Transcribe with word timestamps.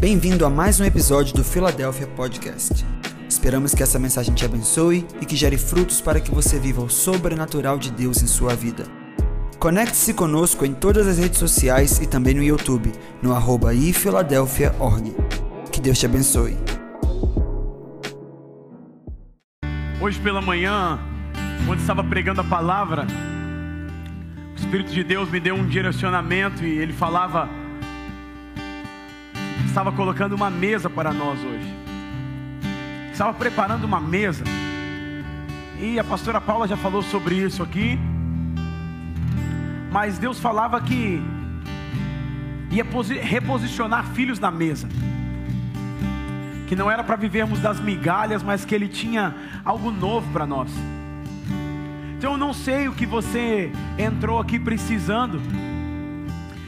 Bem-vindo 0.00 0.44
a 0.44 0.50
mais 0.50 0.80
um 0.80 0.84
episódio 0.84 1.34
do 1.34 1.44
Philadelphia 1.44 2.06
Podcast. 2.08 2.84
Esperamos 3.28 3.74
que 3.74 3.82
essa 3.82 3.98
mensagem 3.98 4.34
te 4.34 4.44
abençoe 4.44 5.06
e 5.20 5.24
que 5.24 5.36
gere 5.36 5.56
frutos 5.56 6.00
para 6.00 6.20
que 6.20 6.30
você 6.30 6.58
viva 6.58 6.82
o 6.82 6.90
sobrenatural 6.90 7.78
de 7.78 7.90
Deus 7.90 8.22
em 8.22 8.26
sua 8.26 8.54
vida. 8.54 8.84
Conecte-se 9.58 10.12
conosco 10.12 10.66
em 10.66 10.74
todas 10.74 11.06
as 11.06 11.18
redes 11.18 11.38
sociais 11.38 12.00
e 12.00 12.06
também 12.06 12.34
no 12.34 12.42
YouTube, 12.42 12.92
no 13.22 13.32
arroba 13.34 13.72
ifiladelphia.org. 13.72 15.14
Que 15.72 15.80
Deus 15.80 15.98
te 15.98 16.06
abençoe. 16.06 16.56
Hoje 20.02 20.20
pela 20.20 20.42
manhã, 20.42 20.98
quando 21.66 21.80
estava 21.80 22.04
pregando 22.04 22.42
a 22.42 22.44
palavra, 22.44 23.06
o 24.52 24.56
Espírito 24.56 24.92
de 24.92 25.02
Deus 25.04 25.30
me 25.30 25.40
deu 25.40 25.54
um 25.54 25.66
direcionamento 25.66 26.62
e 26.64 26.78
ele 26.78 26.92
falava, 26.92 27.48
estava 29.74 29.90
colocando 29.90 30.34
uma 30.36 30.48
mesa 30.48 30.88
para 30.88 31.12
nós 31.12 31.36
hoje, 31.40 31.74
estava 33.10 33.34
preparando 33.34 33.82
uma 33.82 34.00
mesa, 34.00 34.44
e 35.80 35.98
a 35.98 36.04
pastora 36.04 36.40
Paula 36.40 36.68
já 36.68 36.76
falou 36.76 37.02
sobre 37.02 37.34
isso 37.34 37.60
aqui, 37.60 37.98
mas 39.90 40.16
Deus 40.16 40.38
falava 40.38 40.80
que 40.80 41.20
ia 42.70 42.84
reposicionar 43.20 44.04
filhos 44.14 44.38
na 44.38 44.52
mesa 44.52 44.88
que 46.68 46.76
não 46.76 46.88
era 46.88 47.02
para 47.02 47.16
vivermos 47.16 47.58
das 47.58 47.80
migalhas, 47.80 48.44
mas 48.44 48.64
que 48.64 48.76
Ele 48.76 48.86
tinha 48.86 49.34
algo 49.64 49.90
novo 49.90 50.32
para 50.32 50.46
nós. 50.46 50.70
Então 52.16 52.32
eu 52.32 52.38
não 52.38 52.54
sei 52.54 52.86
o 52.86 52.92
que 52.92 53.06
você 53.06 53.72
entrou 53.98 54.38
aqui 54.38 54.56
precisando. 54.56 55.42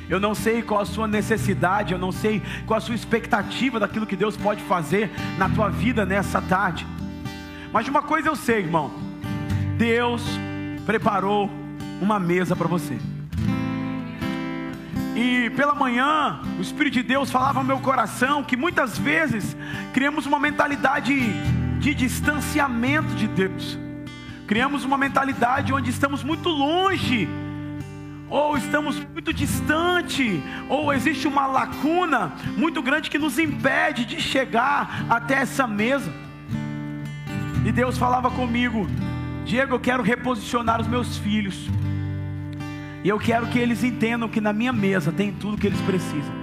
Eu 0.09 0.21
não 0.21 0.35
sei 0.35 0.63
qual 0.63 0.81
a 0.81 0.85
sua 0.85 1.09
necessidade, 1.09 1.93
eu 1.93 1.99
não 1.99 2.13
sei 2.13 2.41
qual 2.67 2.79
a 2.79 2.81
sua 2.81 2.95
expectativa 2.95 3.81
daquilo 3.81 4.07
que 4.07 4.17
Deus 4.17 4.37
pode 4.37 4.63
fazer 4.63 5.11
na 5.37 5.49
tua 5.49 5.69
vida 5.69 6.07
nessa 6.07 6.41
tarde. 6.41 6.87
Mas 7.73 7.85
de 7.85 7.91
uma 7.91 8.03
coisa 8.03 8.29
eu 8.29 8.37
sei, 8.37 8.61
irmão. 8.61 8.93
Deus 9.77 10.23
preparou 10.85 11.51
uma 12.01 12.21
mesa 12.21 12.55
para 12.55 12.69
você. 12.69 12.97
E 15.17 15.51
pela 15.51 15.75
manhã, 15.75 16.41
o 16.59 16.61
Espírito 16.61 16.95
de 16.95 17.03
Deus 17.03 17.31
falava 17.31 17.59
ao 17.59 17.65
meu 17.65 17.79
coração 17.81 18.45
que 18.45 18.57
muitas 18.57 18.99
vezes 18.99 19.57
criamos 19.93 20.27
uma 20.27 20.39
mentalidade 20.39 21.15
de 21.79 21.95
distanciamento 21.95 23.15
de 23.15 23.27
Deus. 23.27 23.79
Criamos 24.47 24.85
uma 24.85 24.99
mentalidade 24.99 25.73
onde 25.73 25.91
estamos 25.91 26.23
muito 26.23 26.49
longe, 26.49 27.29
ou 28.29 28.57
estamos 28.57 28.99
muito 29.13 29.33
distante, 29.33 30.43
ou 30.69 30.93
existe 30.93 31.29
uma 31.29 31.47
lacuna 31.47 32.33
muito 32.57 32.83
grande 32.83 33.11
que 33.11 33.19
nos 33.19 33.39
impede 33.39 34.05
de 34.05 34.21
chegar 34.21 35.07
até 35.09 35.35
essa 35.35 35.67
mesa. 35.67 36.13
E 37.65 37.73
Deus 37.73 37.97
falava 37.99 38.31
comigo: 38.31 38.87
Diego, 39.45 39.75
eu 39.75 39.81
quero 39.81 40.03
reposicionar 40.03 40.81
os 40.81 40.87
meus 40.87 41.17
filhos. 41.19 41.69
E 43.05 43.09
eu 43.09 43.19
quero 43.19 43.47
que 43.47 43.59
eles 43.59 43.85
entendam 43.85 44.29
que 44.29 44.41
na 44.41 44.53
minha 44.53 44.73
mesa 44.73 45.13
tem 45.13 45.33
tudo 45.33 45.57
que 45.57 45.67
eles 45.67 45.81
precisam. 45.83 46.35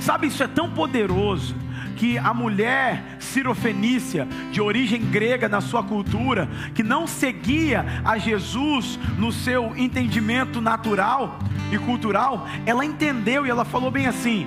Sabe, 0.00 0.26
isso 0.26 0.42
é 0.42 0.48
tão 0.48 0.70
poderoso 0.70 1.54
que 1.96 2.18
a 2.18 2.32
mulher 2.32 3.16
cirofenícia, 3.18 4.28
de 4.52 4.60
origem 4.60 5.00
grega 5.00 5.48
na 5.48 5.60
sua 5.60 5.82
cultura, 5.82 6.48
que 6.74 6.82
não 6.82 7.06
seguia 7.06 7.84
a 8.04 8.18
Jesus 8.18 8.98
no 9.18 9.32
seu 9.32 9.76
entendimento 9.76 10.60
natural 10.60 11.38
e 11.72 11.78
cultural, 11.78 12.46
ela 12.64 12.84
entendeu 12.84 13.46
e 13.46 13.50
ela 13.50 13.64
falou 13.64 13.90
bem 13.90 14.06
assim: 14.06 14.46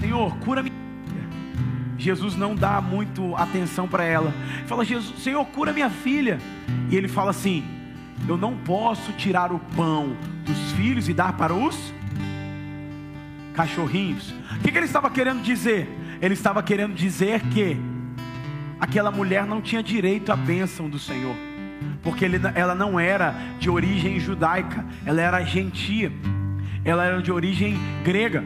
Senhor, 0.00 0.36
cura-me. 0.38 0.72
Jesus 1.96 2.34
não 2.34 2.54
dá 2.54 2.80
muito 2.80 3.36
atenção 3.36 3.86
para 3.86 4.04
ela. 4.04 4.32
Fala, 4.66 4.84
Jesus, 4.84 5.22
Senhor, 5.22 5.44
cura 5.46 5.72
minha 5.72 5.90
filha. 5.90 6.38
E 6.90 6.96
ele 6.96 7.08
fala 7.08 7.30
assim: 7.30 7.62
eu 8.28 8.36
não 8.36 8.56
posso 8.56 9.12
tirar 9.12 9.52
o 9.52 9.58
pão 9.76 10.16
dos 10.44 10.72
filhos 10.72 11.08
e 11.08 11.14
dar 11.14 11.34
para 11.34 11.52
os 11.52 11.92
cachorrinhos. 13.54 14.30
O 14.56 14.60
que, 14.62 14.72
que 14.72 14.78
ele 14.78 14.86
estava 14.86 15.10
querendo 15.10 15.42
dizer? 15.42 15.88
Ele 16.20 16.34
estava 16.34 16.62
querendo 16.62 16.94
dizer 16.94 17.40
que 17.48 17.76
aquela 18.78 19.10
mulher 19.10 19.46
não 19.46 19.60
tinha 19.60 19.82
direito 19.82 20.30
à 20.30 20.36
bênção 20.36 20.88
do 20.88 20.98
Senhor, 20.98 21.34
porque 22.02 22.24
ele, 22.24 22.38
ela 22.54 22.74
não 22.74 23.00
era 23.00 23.34
de 23.58 23.70
origem 23.70 24.20
judaica, 24.20 24.84
ela 25.04 25.20
era 25.20 25.44
gentia, 25.44 26.12
ela 26.84 27.04
era 27.04 27.22
de 27.22 27.32
origem 27.32 27.78
grega. 28.04 28.44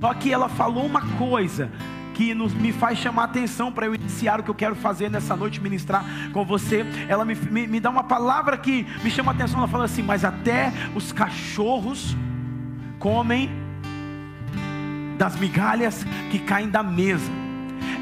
Só 0.00 0.14
que 0.14 0.32
ela 0.32 0.48
falou 0.48 0.84
uma 0.84 1.02
coisa 1.16 1.70
que 2.14 2.34
nos, 2.34 2.52
me 2.52 2.70
faz 2.72 2.98
chamar 2.98 3.24
atenção 3.24 3.72
para 3.72 3.86
eu 3.86 3.94
iniciar 3.94 4.40
o 4.40 4.42
que 4.42 4.50
eu 4.50 4.54
quero 4.54 4.74
fazer 4.74 5.10
nessa 5.10 5.34
noite, 5.34 5.60
ministrar 5.60 6.04
com 6.32 6.44
você. 6.44 6.84
Ela 7.08 7.24
me, 7.24 7.34
me, 7.34 7.66
me 7.66 7.80
dá 7.80 7.88
uma 7.88 8.04
palavra 8.04 8.58
que 8.58 8.86
me 9.02 9.10
chama 9.10 9.32
atenção. 9.32 9.58
Ela 9.58 9.68
fala 9.68 9.84
assim: 9.84 10.02
Mas 10.02 10.22
até 10.24 10.72
os 10.94 11.12
cachorros 11.12 12.14
comem 12.98 13.50
das 15.20 15.36
migalhas 15.36 16.02
que 16.30 16.38
caem 16.38 16.70
da 16.70 16.82
mesa. 16.82 17.30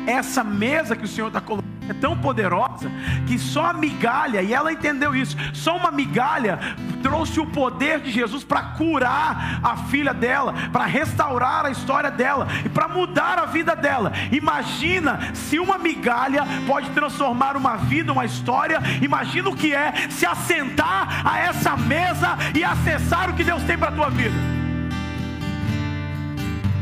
Essa 0.07 0.45
mesa 0.45 0.95
que 0.95 1.05
o 1.05 1.09
Senhor 1.09 1.27
está 1.27 1.41
colocando 1.41 1.67
é 1.89 1.95
tão 1.95 2.17
poderosa 2.17 2.91
que 3.27 3.39
só 3.39 3.67
a 3.67 3.73
migalha, 3.73 4.41
e 4.43 4.53
ela 4.53 4.73
entendeu 4.73 5.17
isso, 5.17 5.37
só 5.53 5.77
uma 5.77 5.91
migalha 5.91 6.61
trouxe 7.03 7.41
o 7.41 7.47
poder 7.47 8.01
de 8.01 8.11
Jesus 8.11 8.45
para 8.45 8.63
curar 8.63 9.59
a 9.63 9.77
filha 9.77 10.13
dela, 10.13 10.53
para 10.71 10.85
restaurar 10.85 11.65
a 11.65 11.71
história 11.71 12.11
dela 12.11 12.47
e 12.65 12.69
para 12.69 12.87
mudar 12.87 13.39
a 13.39 13.47
vida 13.47 13.75
dela. 13.75 14.13
Imagina 14.31 15.19
se 15.35 15.59
uma 15.59 15.79
migalha 15.79 16.45
pode 16.67 16.91
transformar 16.91 17.57
uma 17.57 17.77
vida, 17.77 18.13
uma 18.13 18.27
história. 18.27 18.81
Imagina 19.01 19.49
o 19.49 19.57
que 19.57 19.75
é 19.75 19.93
se 20.11 20.27
assentar 20.27 21.27
a 21.27 21.39
essa 21.39 21.77
mesa 21.77 22.37
e 22.55 22.63
acessar 22.63 23.31
o 23.31 23.35
que 23.35 23.45
Deus 23.45 23.63
tem 23.63 23.79
para 23.79 23.89
a 23.89 23.93
tua 23.93 24.11
vida. 24.11 24.58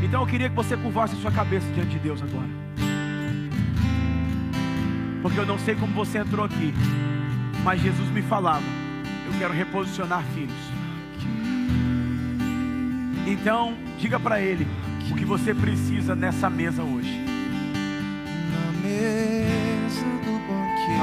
Então 0.07 0.21
eu 0.21 0.27
queria 0.27 0.49
que 0.49 0.55
você 0.55 0.75
curvasse 0.75 1.15
sua 1.17 1.31
cabeça 1.31 1.67
diante 1.73 1.91
de 1.91 1.99
Deus 1.99 2.21
agora 2.21 2.67
porque 5.27 5.41
eu 5.41 5.45
não 5.45 5.59
sei 5.59 5.75
como 5.75 5.93
você 5.93 6.19
entrou 6.19 6.45
aqui, 6.45 6.73
mas 7.61 7.81
Jesus 7.81 8.09
me 8.11 8.21
falava: 8.21 8.63
eu 9.25 9.37
quero 9.37 9.53
reposicionar 9.53 10.23
filhos. 10.33 10.55
Então, 13.25 13.75
diga 13.99 14.17
para 14.17 14.39
Ele 14.39 14.65
o 15.11 15.15
que 15.15 15.25
você 15.25 15.53
precisa 15.53 16.15
nessa 16.15 16.49
mesa 16.49 16.81
hoje. 16.81 17.19
Na 18.53 18.71
mesa 18.81 20.05
do 20.23 20.31
banquete. 20.47 20.97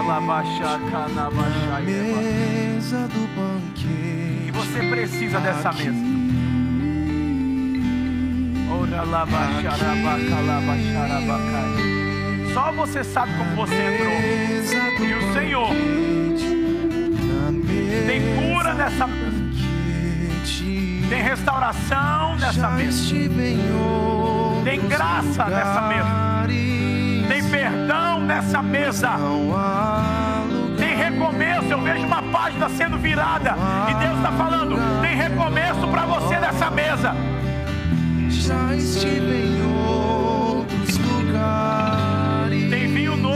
Na 1.14 1.80
mesa 1.80 3.08
do 3.08 3.28
banquete. 3.36 4.48
E 4.48 4.50
você 4.50 4.88
precisa 4.88 5.38
dessa 5.38 5.70
mesa. 5.70 6.13
Só 12.52 12.72
você 12.72 13.02
sabe 13.04 13.32
como 13.36 13.56
você 13.56 13.74
entrou. 13.74 15.06
E 15.06 15.14
o 15.14 15.32
Senhor 15.32 15.68
tem 18.06 18.20
cura 18.36 18.74
nessa 18.74 19.06
mesa. 19.06 19.44
Tem 21.08 21.22
restauração 21.22 22.36
nessa 22.36 22.70
mesa. 22.70 23.14
Tem 24.64 24.80
graça 24.88 25.44
nessa 25.44 25.80
mesa. 25.82 27.28
Tem 27.28 27.44
perdão 27.50 28.20
nessa 28.20 28.62
mesa. 28.62 29.10
Tem 30.78 30.96
recomeço. 30.96 31.66
Eu 31.70 31.80
vejo 31.80 32.06
uma 32.06 32.22
página 32.22 32.68
sendo 32.68 32.98
virada. 32.98 33.56
E 33.90 33.94
Deus 33.94 34.16
está 34.16 34.32
falando: 34.32 34.76
tem 35.00 35.16
recomeço 35.16 35.88
para 35.88 36.06
você 36.06 36.38
nessa 36.38 36.70
mesa. 36.70 37.14
Já 38.46 38.76
estive 38.76 39.36
em 39.36 39.62
outros 39.62 40.98
lugares 40.98 41.74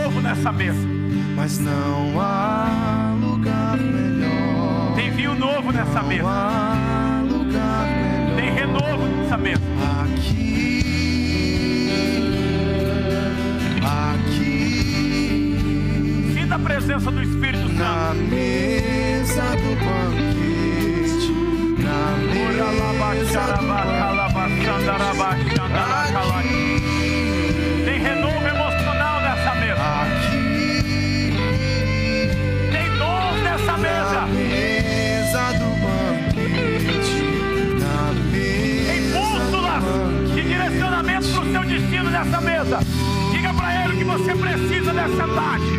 novo 0.08 0.20
nessa 0.20 0.52
mesa. 0.52 0.86
Mas 1.36 1.58
não 1.58 2.20
há 2.20 3.16
lugar 3.20 3.76
melhor. 3.78 4.94
Tem 4.96 5.10
vinho 5.10 5.34
novo 5.34 5.72
nessa 5.72 6.02
mesa. 6.02 6.22
Não 6.22 6.28
há 6.28 7.22
lugar 7.26 7.86
melhor. 7.86 8.36
Tem 8.36 8.52
renovo 8.52 9.06
nessa 9.06 9.36
mesa. 9.38 9.62
Aqui. 10.02 10.82
Aqui. 13.82 14.74
Sinta 16.34 16.54
a 16.54 16.58
presença 16.58 17.10
do 17.10 17.22
Espírito 17.22 17.68
Santo. 17.68 17.78
Na 17.78 18.14
mesa 18.14 19.56
do 19.56 19.76
banquete. 19.84 21.32
Na 21.82 22.16
mesa 22.32 22.64
do 23.56 23.68
banquete. 23.68 24.27
Tem 27.84 28.00
renovo 28.00 28.46
emocional 28.46 29.20
nessa 29.20 29.54
mesa. 29.54 30.06
Tem 32.72 32.90
dor 32.96 33.32
nessa 33.42 33.76
mesa. 33.76 34.28
Tem 38.86 39.02
bússolas 39.12 39.84
do 39.84 40.34
de 40.34 40.42
direcionamento 40.42 41.28
para 41.28 41.40
o 41.40 41.52
seu 41.52 41.64
nessa 42.10 42.40
mesa. 42.40 42.78
Diga 43.30 43.54
para 43.54 43.84
ele 43.84 43.96
que 43.98 44.04
você 44.04 44.34
precisa 44.34 44.92
dessa 44.92 45.28
tarde. 45.28 45.78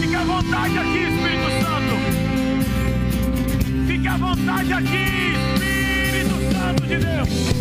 Fique 0.00 0.14
à 0.14 0.22
vontade 0.24 0.78
aqui, 0.78 0.93
Vontade 4.54 4.72
aqui, 4.72 5.32
Espírito 5.56 6.52
Santo 6.56 6.86
de 6.86 6.96
Deus. 6.98 7.53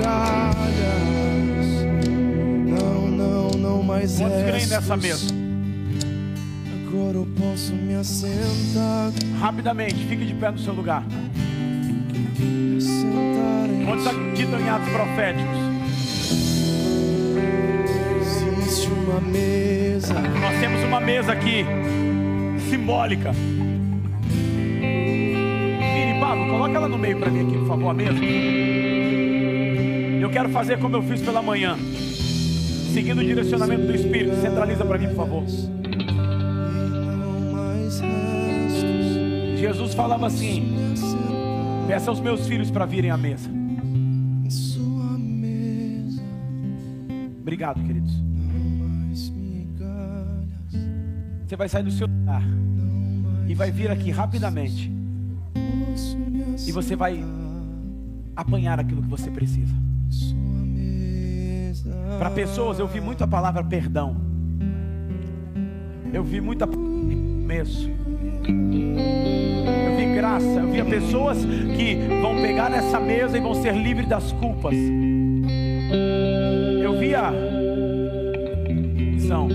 Migalhas, 0.00 1.66
não, 2.66 3.08
não, 3.08 3.50
não 3.50 3.82
mais 3.82 4.16
Quantos 4.18 4.42
creem 4.42 4.66
nessa 4.66 4.96
mesa? 4.96 5.34
Agora 6.86 7.18
eu 7.18 7.28
posso 7.38 7.72
me 7.74 7.94
assentar, 7.94 9.12
Rapidamente, 9.38 10.06
fique 10.06 10.24
de 10.24 10.34
pé 10.34 10.50
no 10.50 10.58
seu 10.58 10.72
lugar. 10.72 11.04
Quantos 13.86 14.06
acreditam 14.06 14.60
em 14.60 14.68
atos 14.68 14.88
proféticos? 14.88 15.58
Existe 18.60 18.88
uma 18.88 19.20
mesa. 19.20 20.14
Nós 20.14 20.60
temos 20.60 20.82
uma 20.84 21.00
mesa 21.00 21.32
aqui, 21.32 21.64
simbólica. 22.68 23.32
Vini, 24.80 26.20
Pablo, 26.20 26.48
coloca 26.50 26.76
ela 26.76 26.88
no 26.88 26.98
meio 26.98 27.18
para 27.18 27.30
mim 27.30 27.46
aqui, 27.46 27.58
por 27.58 27.68
favor, 27.68 27.90
a 27.90 27.94
mesa. 27.94 28.59
Eu 30.30 30.34
quero 30.34 30.48
fazer 30.50 30.78
como 30.78 30.94
eu 30.94 31.02
fiz 31.02 31.20
pela 31.20 31.42
manhã, 31.42 31.76
seguindo 32.94 33.18
o 33.18 33.24
direcionamento 33.24 33.84
do 33.84 33.92
Espírito. 33.92 34.36
Centraliza 34.36 34.84
para 34.84 34.96
mim, 34.96 35.08
por 35.08 35.16
favor. 35.16 35.44
Jesus 39.56 39.92
falava 39.92 40.28
assim: 40.28 40.72
Peça 41.88 42.10
aos 42.10 42.20
meus 42.20 42.46
filhos 42.46 42.70
para 42.70 42.86
virem 42.86 43.10
à 43.10 43.16
mesa. 43.16 43.50
Obrigado, 47.40 47.82
queridos. 47.82 48.12
Você 51.44 51.56
vai 51.56 51.68
sair 51.68 51.82
do 51.82 51.90
seu 51.90 52.06
lugar 52.06 52.44
e 53.48 53.54
vai 53.56 53.72
vir 53.72 53.90
aqui 53.90 54.12
rapidamente 54.12 54.92
e 56.64 56.70
você 56.70 56.94
vai 56.94 57.20
apanhar 58.36 58.78
aquilo 58.78 59.02
que 59.02 59.08
você 59.08 59.28
precisa. 59.28 59.89
Para 62.18 62.30
pessoas, 62.30 62.78
eu 62.78 62.86
vi 62.86 63.00
muita 63.00 63.26
palavra 63.26 63.64
perdão. 63.64 64.16
Eu 66.12 66.22
vi 66.22 66.40
muita 66.40 66.66
começo. 66.66 67.88
Eu 67.88 69.96
vi 69.96 70.14
graça. 70.14 70.44
Eu 70.44 70.70
via 70.70 70.84
pessoas 70.84 71.38
que 71.76 71.94
vão 72.20 72.36
pegar 72.42 72.68
nessa 72.68 73.00
mesa 73.00 73.38
e 73.38 73.40
vão 73.40 73.54
ser 73.54 73.74
livres 73.74 74.06
das 74.06 74.32
culpas. 74.32 74.74
Eu 76.82 76.98
via 76.98 77.32
visão. 78.68 79.48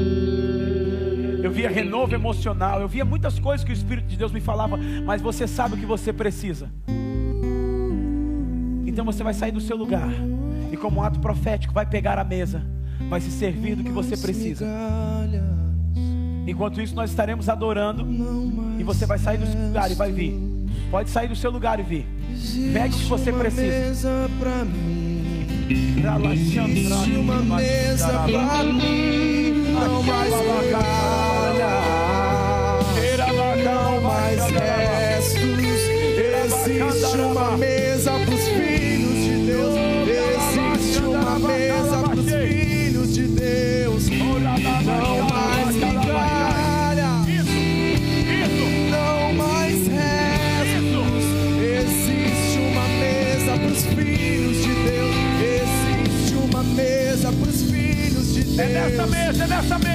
Eu 1.44 1.52
via 1.52 1.70
renovo 1.70 2.16
emocional. 2.16 2.82
Eu 2.82 2.88
via 2.88 3.06
muitas 3.06 3.38
coisas 3.38 3.64
que 3.64 3.72
o 3.72 3.74
Espírito 3.74 4.08
de 4.08 4.18
Deus 4.18 4.32
me 4.32 4.42
falava. 4.42 4.76
Mas 5.06 5.22
você 5.22 5.48
sabe 5.48 5.76
o 5.76 5.78
que 5.78 5.86
você 5.86 6.12
precisa. 6.12 6.72
Então 8.88 9.06
você 9.06 9.24
vai 9.24 9.34
sair 9.34 9.52
do 9.52 9.62
seu 9.62 9.78
lugar 9.78 10.10
e, 10.72 10.78
como 10.78 11.00
um 11.00 11.04
ato 11.04 11.20
profético, 11.20 11.74
vai 11.74 11.86
pegar 11.86 12.18
a 12.20 12.24
mesa, 12.24 12.62
vai 13.10 13.22
se 13.22 13.32
servir 13.32 13.76
do 13.76 13.84
que 13.84 13.92
você 13.92 14.16
precisa. 14.18 14.66
Enquanto 16.48 16.82
isso, 16.82 16.96
nós 16.96 17.10
estaremos 17.10 17.50
adorando 17.50 18.08
e 18.80 18.84
você 18.84 19.06
vai 19.06 19.18
sair 19.18 19.38
do 19.38 19.48
seu 19.48 19.60
lugar 19.68 19.92
e 19.92 19.96
vai 19.96 20.12
vir. 20.12 20.40
Pode 20.92 21.10
sair 21.10 21.28
do 21.28 21.36
seu 21.36 21.50
lugar 21.52 21.80
e 21.80 21.84
vir. 21.84 22.06
Pegue 22.74 22.94
o 22.94 22.98
que 22.98 23.06
você 23.06 23.32
precisa. 23.34 23.74
Existe 25.68 27.16
uma 27.18 27.42
mesa 27.42 28.12
pra 28.28 28.64
mim. 28.64 29.64
Não 29.74 30.04
mais 30.04 30.30
migalhas. 30.32 31.76
Não 33.64 34.02
mais 34.02 34.42
restos. 34.52 35.46
Existe 36.68 37.18
uma 37.18 37.58
mesa 37.58 38.12
pros 38.26 38.45
nessa 58.96 59.08
mesa, 59.08 59.48
nessa 59.48 59.80
mesa. 59.80 59.95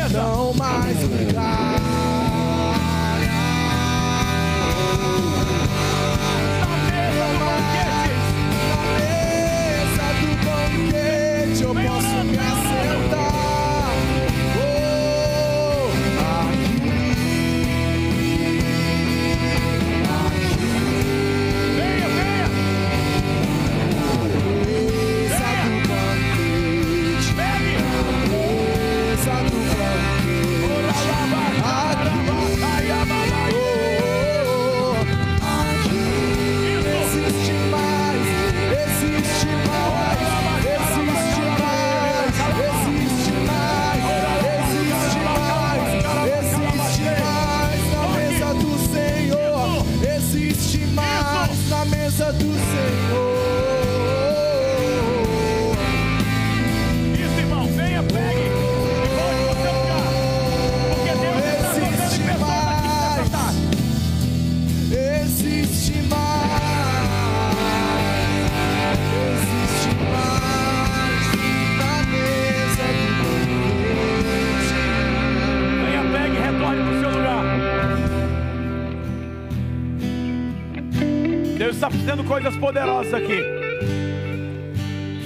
Poderosas 82.71 83.13
aqui. 83.13 83.43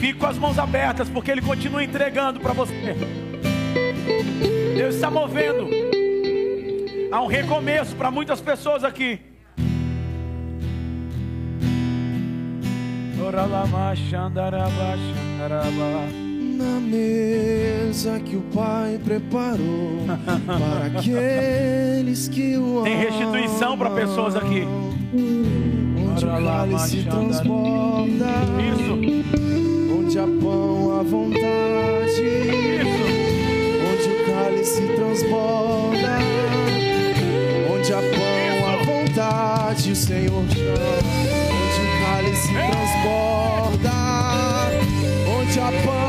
Fique 0.01 0.19
com 0.19 0.27
as 0.27 0.39
mãos 0.39 0.59
abertas, 0.59 1.11
porque 1.11 1.31
Ele 1.31 1.43
continua 1.43 1.85
entregando 1.85 2.41
para 2.41 2.55
você. 2.55 2.97
Deus 4.75 4.95
está 4.95 5.11
movendo. 5.11 5.69
Há 7.13 7.23
um 7.23 7.27
recomeço 7.27 7.95
para 7.97 8.11
muitas 8.11 8.41
pessoas 8.41 8.83
aqui. 8.83 9.21
Na 16.57 16.81
mesa 16.81 18.21
que 18.21 18.37
o 18.37 18.43
Pai 18.55 18.99
preparou 19.05 20.07
para 20.47 20.87
aqueles 20.99 22.27
que 22.29 22.57
o 22.57 22.83
Tem 22.85 22.97
restituição 22.97 23.77
para 23.77 23.91
pessoas 23.91 24.35
aqui. 24.35 24.67
Onde 26.27 26.43
o 26.43 26.47
cálice 26.47 27.03
transborda, 27.03 28.33
Isso, 28.73 28.95
onde 29.99 30.19
há 30.19 30.23
pão 30.41 30.99
à 30.99 31.03
vontade. 31.03 32.23
isso. 32.81 33.05
onde 33.91 34.09
o 34.09 34.25
cálice 34.27 34.83
transborda, 34.97 36.13
onde 37.75 37.93
há 37.93 38.01
pão 38.01 38.57
à 38.73 38.77
vontade, 38.85 39.93
o 39.93 39.97
Senhor 39.97 40.45
chama, 40.49 40.97
onde 41.53 41.81
o 41.81 41.89
cálice 42.07 42.49
transborda, 42.49 43.99
onde 45.39 45.61
há 45.61 45.71
pão 45.85 46.04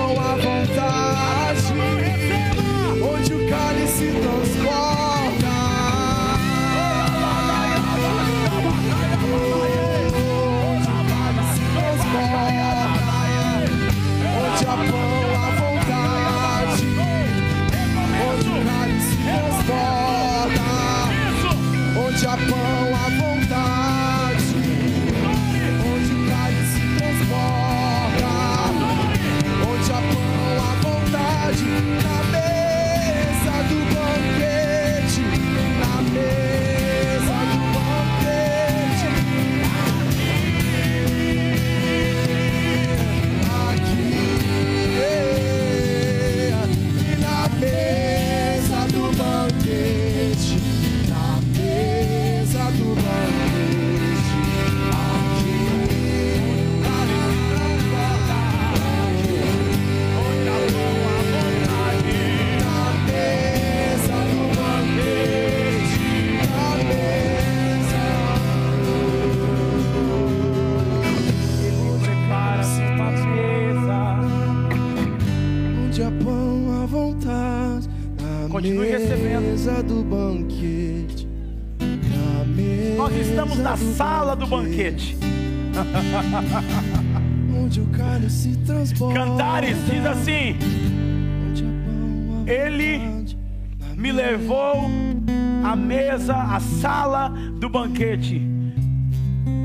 banquete. 97.95 98.41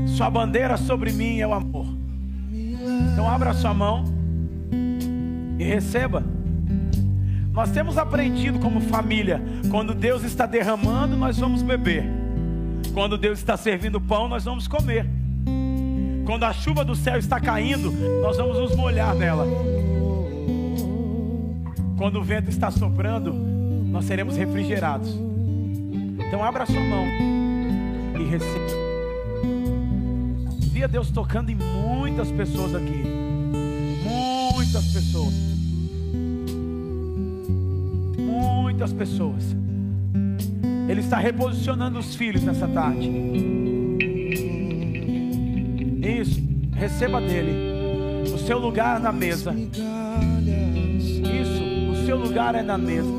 Sua 0.07 0.29
bandeira 0.29 0.77
sobre 0.77 1.11
mim 1.11 1.39
é 1.41 1.47
o 1.47 1.53
amor. 1.53 1.85
Então 3.11 3.29
abra 3.29 3.53
sua 3.53 3.73
mão 3.73 4.05
e 5.59 5.63
receba. 5.65 6.23
Nós 7.51 7.69
temos 7.71 7.97
aprendido 7.97 8.59
como 8.59 8.79
família, 8.79 9.41
quando 9.69 9.93
Deus 9.93 10.23
está 10.23 10.45
derramando, 10.45 11.17
nós 11.17 11.37
vamos 11.37 11.61
beber. 11.61 12.05
Quando 12.93 13.17
Deus 13.17 13.39
está 13.39 13.57
servindo 13.57 13.99
pão, 13.99 14.29
nós 14.29 14.45
vamos 14.45 14.65
comer. 14.65 15.05
Quando 16.25 16.45
a 16.45 16.53
chuva 16.53 16.85
do 16.85 16.95
céu 16.95 17.17
está 17.17 17.37
caindo, 17.41 17.91
nós 18.21 18.37
vamos 18.37 18.57
nos 18.57 18.75
molhar 18.77 19.13
nela. 19.13 19.45
Quando 21.97 22.19
o 22.19 22.23
vento 22.23 22.49
está 22.49 22.71
soprando, 22.71 23.33
nós 23.33 24.05
seremos 24.05 24.37
refrigerados. 24.37 25.13
Então 26.25 26.41
abra 26.41 26.65
sua 26.65 26.79
mão 26.79 27.40
receba. 28.31 28.65
Via 30.71 30.87
Deus 30.87 31.11
tocando 31.11 31.49
em 31.49 31.55
muitas 31.55 32.31
pessoas 32.31 32.73
aqui. 32.73 33.03
Muitas 34.53 34.85
pessoas. 34.85 35.33
Muitas 38.17 38.93
pessoas. 38.93 39.55
Ele 40.87 41.01
está 41.01 41.17
reposicionando 41.17 41.99
os 41.99 42.15
filhos 42.15 42.41
nessa 42.43 42.67
tarde. 42.67 43.11
Isso, 46.01 46.41
receba 46.73 47.21
dele 47.21 48.31
o 48.33 48.37
seu 48.37 48.57
lugar 48.57 48.99
na 48.99 49.11
mesa. 49.11 49.53
Isso, 49.53 51.63
o 51.91 52.05
seu 52.05 52.17
lugar 52.17 52.55
é 52.55 52.63
na 52.63 52.77
mesa. 52.77 53.09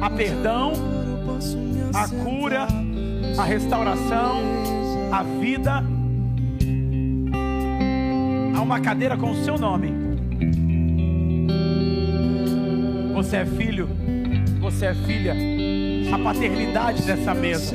Há 0.00 0.10
perdão, 0.10 0.72
a 1.94 2.08
cura, 2.08 2.66
a 3.38 3.44
restauração, 3.44 4.42
a 5.10 5.22
vida. 5.22 5.82
Há 8.54 8.60
uma 8.60 8.80
cadeira 8.80 9.16
com 9.16 9.30
o 9.30 9.44
seu 9.44 9.58
nome. 9.58 9.92
Você 13.14 13.36
é 13.36 13.46
filho, 13.46 13.88
você 14.60 14.86
é 14.86 14.94
filha. 14.94 15.34
A 16.12 16.18
paternidade 16.18 17.02
dessa 17.02 17.34
mesa. 17.34 17.74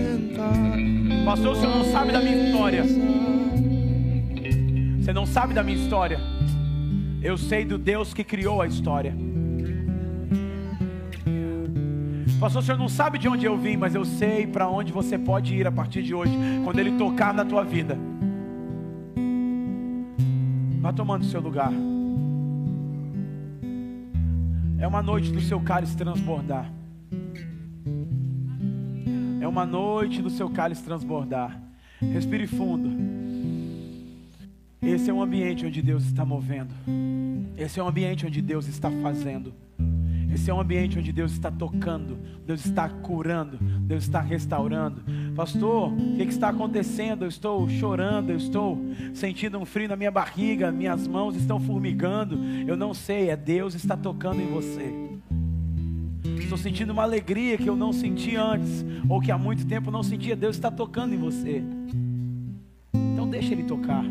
Pastor, 1.26 1.54
o 1.54 1.56
senhor 1.56 1.76
não 1.76 1.86
sabe 1.86 2.12
da 2.12 2.20
minha 2.20 2.46
história. 2.46 2.84
Você 5.00 5.14
não 5.14 5.26
sabe 5.26 5.54
da 5.54 5.64
minha 5.64 5.78
história. 5.78 6.20
Eu 7.22 7.38
sei 7.38 7.66
do 7.66 7.78
Deus 7.78 8.14
que 8.14 8.24
criou 8.24 8.62
a 8.62 8.68
história. 8.68 9.16
Pastor, 12.40 12.62
o 12.62 12.66
senhor 12.66 12.78
não 12.78 12.88
sabe 12.88 13.18
de 13.18 13.28
onde 13.28 13.46
eu 13.48 13.58
vim, 13.58 13.78
mas 13.78 13.96
eu 13.96 14.06
sei 14.06 14.46
para 14.46 14.70
onde 14.70 14.94
você 14.94 15.18
pode 15.18 15.56
ir 15.56 15.66
a 15.66 15.72
partir 15.72 16.04
de 16.04 16.14
hoje, 16.14 16.32
quando 16.64 16.78
Ele 16.78 16.96
tocar 16.96 17.34
na 17.34 17.44
tua 17.44 17.64
vida. 17.64 17.98
Vá 20.80 20.94
tomando 20.94 21.26
seu 21.26 21.42
lugar. 21.42 21.72
É 24.78 24.88
uma 24.88 25.02
noite 25.02 25.32
do 25.32 25.42
seu 25.42 25.60
cálice 25.60 25.98
transbordar. 25.98 26.72
É 29.42 29.48
uma 29.48 29.66
noite 29.66 30.22
do 30.22 30.30
seu 30.30 30.48
cálice 30.48 30.84
transbordar. 30.84 31.60
Respire 32.00 32.46
fundo. 32.46 32.92
Esse 34.80 35.10
é 35.10 35.14
um 35.14 35.24
ambiente 35.24 35.66
onde 35.66 35.82
Deus 35.82 36.06
está 36.06 36.24
movendo. 36.24 36.74
Esse 37.58 37.80
é 37.80 37.84
um 37.84 37.88
ambiente 37.88 38.28
onde 38.28 38.44
Deus 38.44 38.68
está 38.68 38.92
fazendo. 39.02 39.52
Esse 40.34 40.50
é 40.52 40.54
um 40.54 40.60
ambiente 40.60 41.00
onde 41.00 41.12
Deus 41.12 41.32
está 41.32 41.50
tocando, 41.50 42.18
Deus 42.46 42.66
está 42.66 42.90
curando, 42.90 43.58
Deus 43.58 44.04
está 44.04 44.20
restaurando. 44.20 45.02
Pastor, 45.36 45.92
o 45.94 46.18
que, 46.18 46.24
está 46.24 46.50
acontecendo? 46.50 47.24
Eu 47.24 47.30
estou 47.30 47.68
chorando, 47.70 48.32
eu 48.32 48.38
estou 48.38 48.78
sentindo 49.14 49.58
um 49.58 49.66
frio 49.66 49.88
na 49.88 49.96
minha 49.96 50.12
barriga, 50.12 50.72
minhas 50.72 51.08
mãos 51.08 51.36
estão 51.36 51.60
formigando. 51.60 52.38
Eu 52.68 52.76
não 52.76 52.94
sei, 52.94 53.30
é 53.30 53.38
Deus 53.38 53.74
está 53.74 53.96
tocando 53.96 54.42
em 54.42 54.48
você. 54.48 54.94
Estou 56.40 56.58
sentindo 56.58 56.92
uma 56.92 57.04
alegria 57.04 57.58
que 57.58 57.70
eu 57.70 57.76
não 57.76 57.94
senti 57.94 58.36
antes, 58.36 58.86
ou 59.10 59.22
que 59.22 59.32
há 59.32 59.38
muito 59.38 59.66
tempo 59.66 59.90
não 59.90 60.04
sentia. 60.04 60.36
Deus 60.36 60.56
está 60.56 60.70
tocando 60.70 61.14
em 61.14 61.18
você. 61.18 61.64
Então 62.94 63.30
deixa 63.30 63.54
Ele 63.54 63.64
tocar. 63.64 64.04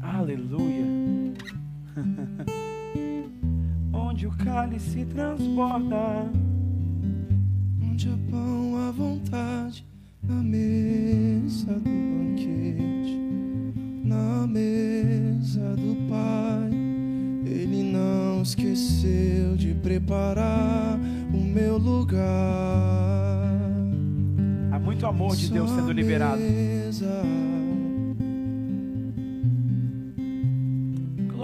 Aleluia. 0.00 0.86
Onde 4.18 4.26
o 4.26 4.32
cálice 4.32 5.04
transborda. 5.04 6.28
Onde 7.80 8.08
há 8.08 8.18
pão 8.28 8.76
à 8.88 8.90
vontade, 8.90 9.86
na 10.24 10.42
mesa 10.42 11.74
do 11.74 11.88
banquete, 11.88 13.16
na 14.02 14.44
mesa 14.44 15.76
do 15.76 15.94
Pai. 16.08 16.68
Ele 17.46 17.92
não 17.92 18.42
esqueceu 18.42 19.54
de 19.54 19.72
preparar 19.74 20.98
o 21.32 21.38
meu 21.38 21.78
lugar. 21.78 22.26
Há 24.72 24.80
muito 24.80 24.84
muito 24.84 25.06
amor 25.06 25.36
de 25.36 25.48
Deus 25.48 25.70
sendo 25.70 25.92
liberado. 25.92 26.42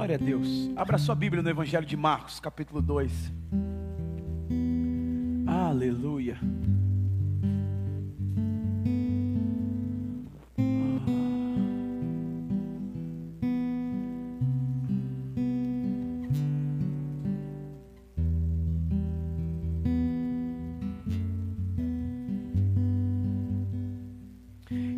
Glória 0.04 0.16
a 0.16 0.18
Deus. 0.18 0.70
Abra 0.76 0.98
sua 0.98 1.14
Bíblia 1.14 1.42
no 1.42 1.48
Evangelho 1.48 1.86
de 1.86 1.96
Marcos, 1.96 2.38
capítulo 2.38 2.82
2. 2.82 3.32
Aleluia. 5.46 6.38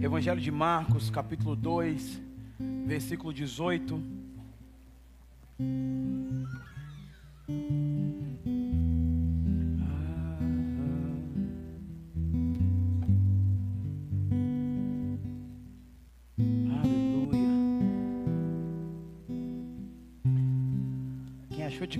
Evangelho 0.02 0.40
de 0.40 0.50
Marcos, 0.50 1.10
capítulo 1.10 1.54
2, 1.54 2.20
versículo 2.84 3.32
18. 3.32 4.15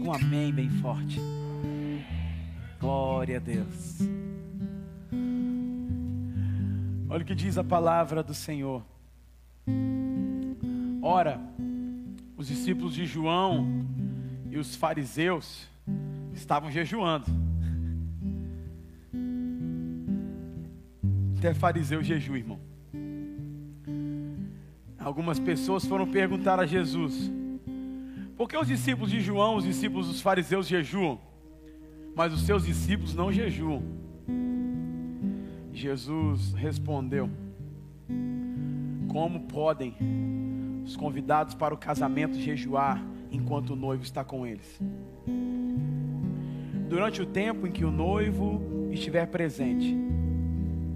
Um 0.07 0.13
amém 0.13 0.53
bem 0.53 0.71
forte. 0.71 1.21
Glória 2.79 3.39
a 3.39 3.41
Deus. 3.41 3.99
Olha 7.09 7.23
o 7.23 7.25
que 7.25 7.35
diz 7.35 7.59
a 7.59 7.65
palavra 7.65 8.23
do 8.23 8.33
Senhor. 8.33 8.85
Ora, 11.03 11.41
os 12.37 12.47
discípulos 12.47 12.95
de 12.95 13.05
João 13.05 13.67
e 14.49 14.57
os 14.57 14.77
fariseus 14.77 15.69
estavam 16.35 16.71
jejuando. 16.71 17.27
Até 21.37 21.53
fariseu 21.53 22.01
jejum, 22.03 22.37
irmão. 22.37 22.61
Algumas 25.01 25.41
pessoas 25.41 25.85
foram 25.85 26.07
perguntar 26.09 26.61
a 26.61 26.67
Jesus: 26.67 27.33
por 28.47 28.51
que 28.51 28.57
os 28.57 28.69
discípulos 28.69 29.11
de 29.11 29.21
João, 29.21 29.57
os 29.57 29.65
discípulos 29.65 30.07
dos 30.07 30.21
fariseus 30.21 30.69
jejuam, 30.69 31.19
mas 32.15 32.33
os 32.33 32.43
seus 32.43 32.65
discípulos 32.65 33.13
não 33.13 33.33
jejuam? 33.33 33.83
Jesus 35.73 36.53
respondeu: 36.53 37.29
Como 39.09 39.41
podem 39.49 39.97
os 40.85 40.95
convidados 40.95 41.57
para 41.57 41.75
o 41.75 41.77
casamento 41.77 42.39
jejuar 42.39 43.05
enquanto 43.33 43.71
o 43.71 43.77
noivo 43.77 44.05
está 44.05 44.23
com 44.23 44.47
eles? 44.47 44.81
Durante 46.89 47.21
o 47.21 47.27
tempo 47.27 47.67
em 47.67 47.73
que 47.73 47.85
o 47.85 47.91
noivo 47.91 48.63
estiver 48.93 49.27
presente, 49.27 49.93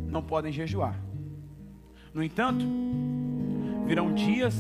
não 0.07 0.23
podem 0.23 0.53
jejuar. 0.53 0.97
No 2.15 2.23
entanto, 2.23 2.65
virão 3.89 4.15
dias 4.15 4.55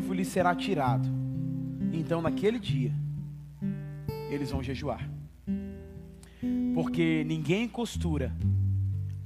noivo 0.00 0.14
lhe 0.14 0.24
será 0.24 0.54
tirado. 0.54 1.06
Então, 1.92 2.22
naquele 2.22 2.58
dia, 2.58 2.90
eles 4.30 4.50
vão 4.50 4.62
jejuar. 4.62 5.06
Porque 6.74 7.22
ninguém 7.26 7.68
costura 7.68 8.34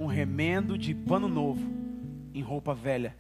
um 0.01 0.07
remendo 0.07 0.77
de 0.77 0.93
pano 0.93 1.29
novo 1.29 1.65
em 2.35 2.43
roupa 2.43 2.75
velha. 2.75 3.15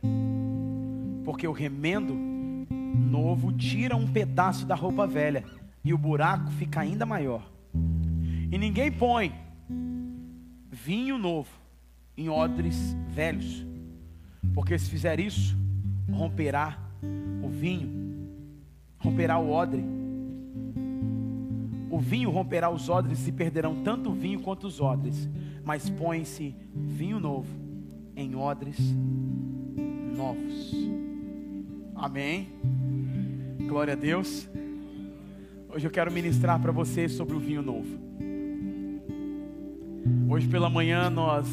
Porque 1.24 1.46
o 1.46 1.52
remendo 1.52 2.12
novo 2.12 3.52
tira 3.52 3.94
um 3.94 4.11
pedaço 4.11 4.66
da 4.66 4.74
roupa 4.74 5.07
velha 5.07 5.44
e 5.85 5.94
o 5.94 5.98
buraco 5.98 6.50
fica 6.50 6.81
ainda 6.81 7.07
maior. 7.07 7.48
E 8.50 8.59
ninguém 8.59 8.90
põe 8.90 9.33
vinho 10.72 11.18
novo 11.18 11.50
em 12.16 12.28
odres 12.28 12.96
velhos. 13.11 13.64
Porque 14.52 14.76
se 14.76 14.90
fizer 14.90 15.20
isso, 15.20 15.57
romperá 16.11 16.84
o 17.42 17.48
vinho, 17.48 17.88
romperá 18.98 19.38
o 19.38 19.50
odre 19.50 19.84
o 21.94 21.98
vinho 22.00 22.28
romperá 22.28 22.68
os 22.68 22.88
odres 22.88 23.28
e 23.28 23.30
perderão 23.30 23.84
tanto 23.84 24.10
o 24.10 24.12
vinho 24.12 24.40
quanto 24.40 24.66
os 24.66 24.80
odres, 24.80 25.28
mas 25.62 25.88
põe-se 25.88 26.52
vinho 26.74 27.20
novo 27.20 27.46
em 28.16 28.34
odres 28.34 28.76
novos. 30.16 30.74
Amém. 31.94 32.48
Glória 33.68 33.92
a 33.92 33.96
Deus. 33.96 34.48
Hoje 35.72 35.86
eu 35.86 35.90
quero 35.92 36.10
ministrar 36.10 36.60
para 36.60 36.72
vocês 36.72 37.12
sobre 37.12 37.36
o 37.36 37.38
vinho 37.38 37.62
novo. 37.62 37.96
Hoje 40.28 40.48
pela 40.48 40.68
manhã 40.68 41.08
nós 41.08 41.46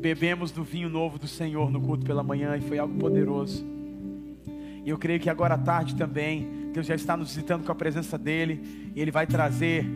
bebemos 0.00 0.50
do 0.50 0.64
vinho 0.64 0.88
novo 0.88 1.20
do 1.20 1.28
Senhor 1.28 1.70
no 1.70 1.80
culto 1.80 2.04
pela 2.04 2.24
manhã 2.24 2.56
e 2.56 2.60
foi 2.62 2.80
algo 2.80 2.98
poderoso. 2.98 3.73
E 4.84 4.90
eu 4.90 4.98
creio 4.98 5.18
que 5.18 5.30
agora 5.30 5.54
à 5.54 5.58
tarde 5.58 5.96
também 5.96 6.70
Deus 6.72 6.86
já 6.86 6.94
está 6.94 7.16
nos 7.16 7.28
visitando 7.28 7.64
com 7.64 7.72
a 7.72 7.74
presença 7.74 8.18
dEle 8.18 8.92
e 8.94 9.00
Ele 9.00 9.10
vai 9.10 9.26
trazer 9.26 9.86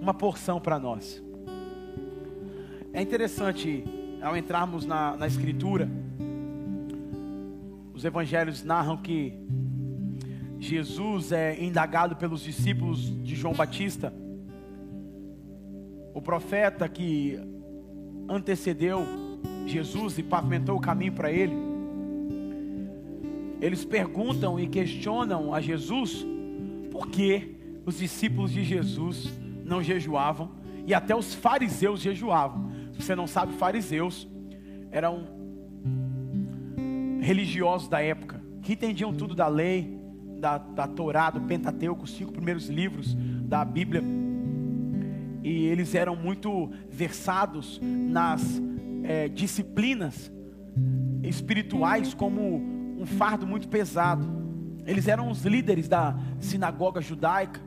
uma 0.00 0.12
porção 0.12 0.60
para 0.60 0.78
nós. 0.78 1.22
É 2.92 3.00
interessante, 3.00 3.82
ao 4.20 4.36
entrarmos 4.36 4.84
na, 4.84 5.16
na 5.16 5.26
Escritura, 5.26 5.88
os 7.94 8.04
evangelhos 8.04 8.62
narram 8.62 8.96
que 8.96 9.32
Jesus 10.58 11.32
é 11.32 11.62
indagado 11.62 12.16
pelos 12.16 12.42
discípulos 12.42 13.00
de 13.22 13.34
João 13.34 13.54
Batista, 13.54 14.12
o 16.12 16.20
profeta 16.20 16.88
que 16.88 17.38
antecedeu 18.28 19.06
Jesus 19.66 20.18
e 20.18 20.22
pavimentou 20.22 20.76
o 20.76 20.80
caminho 20.80 21.12
para 21.12 21.30
ele. 21.30 21.63
Eles 23.64 23.82
perguntam 23.82 24.60
e 24.60 24.66
questionam 24.66 25.54
a 25.54 25.58
Jesus 25.58 26.22
por 26.90 27.08
que 27.08 27.56
os 27.86 27.96
discípulos 27.96 28.52
de 28.52 28.62
Jesus 28.62 29.32
não 29.64 29.82
jejuavam 29.82 30.50
e 30.86 30.92
até 30.92 31.16
os 31.16 31.32
fariseus 31.32 32.02
jejuavam. 32.02 32.70
Se 32.92 33.00
você 33.00 33.14
não 33.14 33.26
sabe, 33.26 33.54
fariseus 33.54 34.28
eram 34.90 35.24
religiosos 37.22 37.88
da 37.88 38.02
época 38.02 38.44
que 38.60 38.74
entendiam 38.74 39.14
tudo 39.14 39.34
da 39.34 39.48
lei, 39.48 39.98
da, 40.38 40.58
da 40.58 40.86
Torá, 40.86 41.30
do 41.30 41.40
Pentateuco, 41.40 42.04
os 42.04 42.10
cinco 42.10 42.32
primeiros 42.32 42.68
livros 42.68 43.14
da 43.14 43.64
Bíblia. 43.64 44.04
E 45.42 45.64
eles 45.68 45.94
eram 45.94 46.14
muito 46.14 46.70
versados 46.90 47.80
nas 47.82 48.60
é, 49.04 49.26
disciplinas 49.26 50.30
espirituais, 51.22 52.12
como 52.12 52.73
um 53.04 53.06
fardo 53.06 53.46
muito 53.46 53.68
pesado. 53.68 54.26
Eles 54.86 55.06
eram 55.08 55.30
os 55.30 55.44
líderes 55.44 55.86
da 55.86 56.16
sinagoga 56.40 57.00
judaica. 57.00 57.60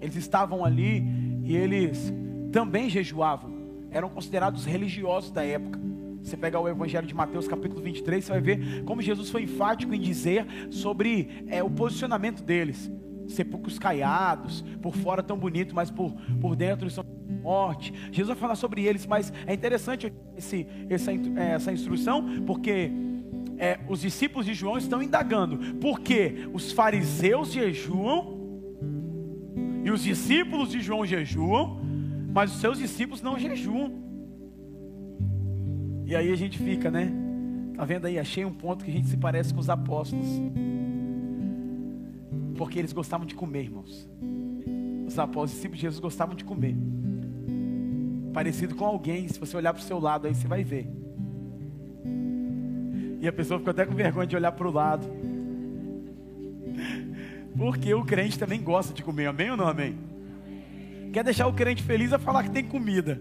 Eles 0.00 0.16
estavam 0.16 0.64
ali 0.64 1.04
e 1.44 1.54
eles 1.54 2.12
também 2.50 2.88
jejuavam. 2.88 3.52
Eram 3.90 4.08
considerados 4.08 4.64
religiosos 4.64 5.30
da 5.30 5.44
época. 5.44 5.78
Você 6.22 6.36
pegar 6.36 6.60
o 6.60 6.68
Evangelho 6.68 7.06
de 7.06 7.14
Mateus, 7.14 7.46
capítulo 7.46 7.82
23, 7.82 8.24
você 8.24 8.32
vai 8.32 8.40
ver 8.40 8.84
como 8.84 9.00
Jesus 9.00 9.30
foi 9.30 9.42
enfático 9.42 9.94
em 9.94 10.00
dizer 10.00 10.46
sobre 10.70 11.44
é, 11.48 11.62
o 11.62 11.70
posicionamento 11.70 12.42
deles. 12.42 12.90
Sepulcros 13.28 13.78
caiados, 13.78 14.62
por 14.82 14.96
fora 14.96 15.22
tão 15.22 15.38
bonito, 15.38 15.74
mas 15.74 15.90
por, 15.90 16.12
por 16.40 16.56
dentro 16.56 16.84
eles 16.84 16.94
são 16.94 17.04
morte. 17.42 17.92
Jesus 18.10 18.28
vai 18.28 18.36
falar 18.36 18.56
sobre 18.56 18.84
eles, 18.84 19.06
mas 19.06 19.32
é 19.46 19.52
interessante 19.52 20.12
esse, 20.36 20.66
essa, 20.88 21.12
essa 21.36 21.72
instrução, 21.72 22.42
porque 22.46 22.90
é, 23.58 23.80
os 23.88 24.00
discípulos 24.00 24.46
de 24.46 24.54
João 24.54 24.78
estão 24.78 25.02
indagando, 25.02 25.74
porque 25.80 26.48
os 26.52 26.70
fariseus 26.72 27.52
jejuam 27.52 28.38
e 29.84 29.90
os 29.90 30.02
discípulos 30.02 30.70
de 30.70 30.80
João 30.80 31.04
jejuam, 31.04 31.80
mas 32.32 32.52
os 32.52 32.60
seus 32.60 32.78
discípulos 32.78 33.20
não 33.20 33.38
jejuam. 33.38 33.92
E 36.06 36.14
aí 36.14 36.32
a 36.32 36.36
gente 36.36 36.58
fica, 36.58 36.90
né? 36.90 37.12
Tá 37.74 37.84
vendo 37.84 38.06
aí? 38.06 38.18
Achei 38.18 38.44
um 38.44 38.52
ponto 38.52 38.84
que 38.84 38.90
a 38.90 38.94
gente 38.94 39.08
se 39.08 39.16
parece 39.16 39.52
com 39.52 39.60
os 39.60 39.68
apóstolos. 39.68 40.26
Porque 42.56 42.78
eles 42.78 42.92
gostavam 42.92 43.26
de 43.26 43.34
comer, 43.34 43.64
irmãos. 43.64 44.08
Os 45.06 45.18
apóstolos, 45.18 45.50
os 45.50 45.56
discípulos 45.56 45.78
de 45.78 45.82
Jesus 45.82 46.00
gostavam 46.00 46.34
de 46.34 46.44
comer. 46.44 46.76
Parecido 48.32 48.74
com 48.74 48.84
alguém, 48.84 49.26
se 49.28 49.38
você 49.38 49.56
olhar 49.56 49.72
para 49.72 49.80
o 49.80 49.84
seu 49.84 49.98
lado 49.98 50.26
aí, 50.26 50.34
você 50.34 50.46
vai 50.46 50.62
ver. 50.62 50.90
E 53.20 53.26
a 53.26 53.32
pessoa 53.32 53.58
ficou 53.58 53.70
até 53.70 53.84
com 53.84 53.94
vergonha 53.94 54.26
de 54.26 54.36
olhar 54.36 54.52
para 54.52 54.68
o 54.68 54.72
lado. 54.72 55.06
Porque 57.56 57.92
o 57.92 58.04
crente 58.04 58.38
também 58.38 58.62
gosta 58.62 58.94
de 58.94 59.02
comer, 59.02 59.26
amém 59.26 59.50
ou 59.50 59.56
não 59.56 59.66
amém? 59.66 59.98
Quer 61.12 61.24
deixar 61.24 61.46
o 61.46 61.52
crente 61.52 61.82
feliz 61.82 62.12
é 62.12 62.18
falar 62.18 62.44
que 62.44 62.50
tem 62.50 62.64
comida. 62.64 63.20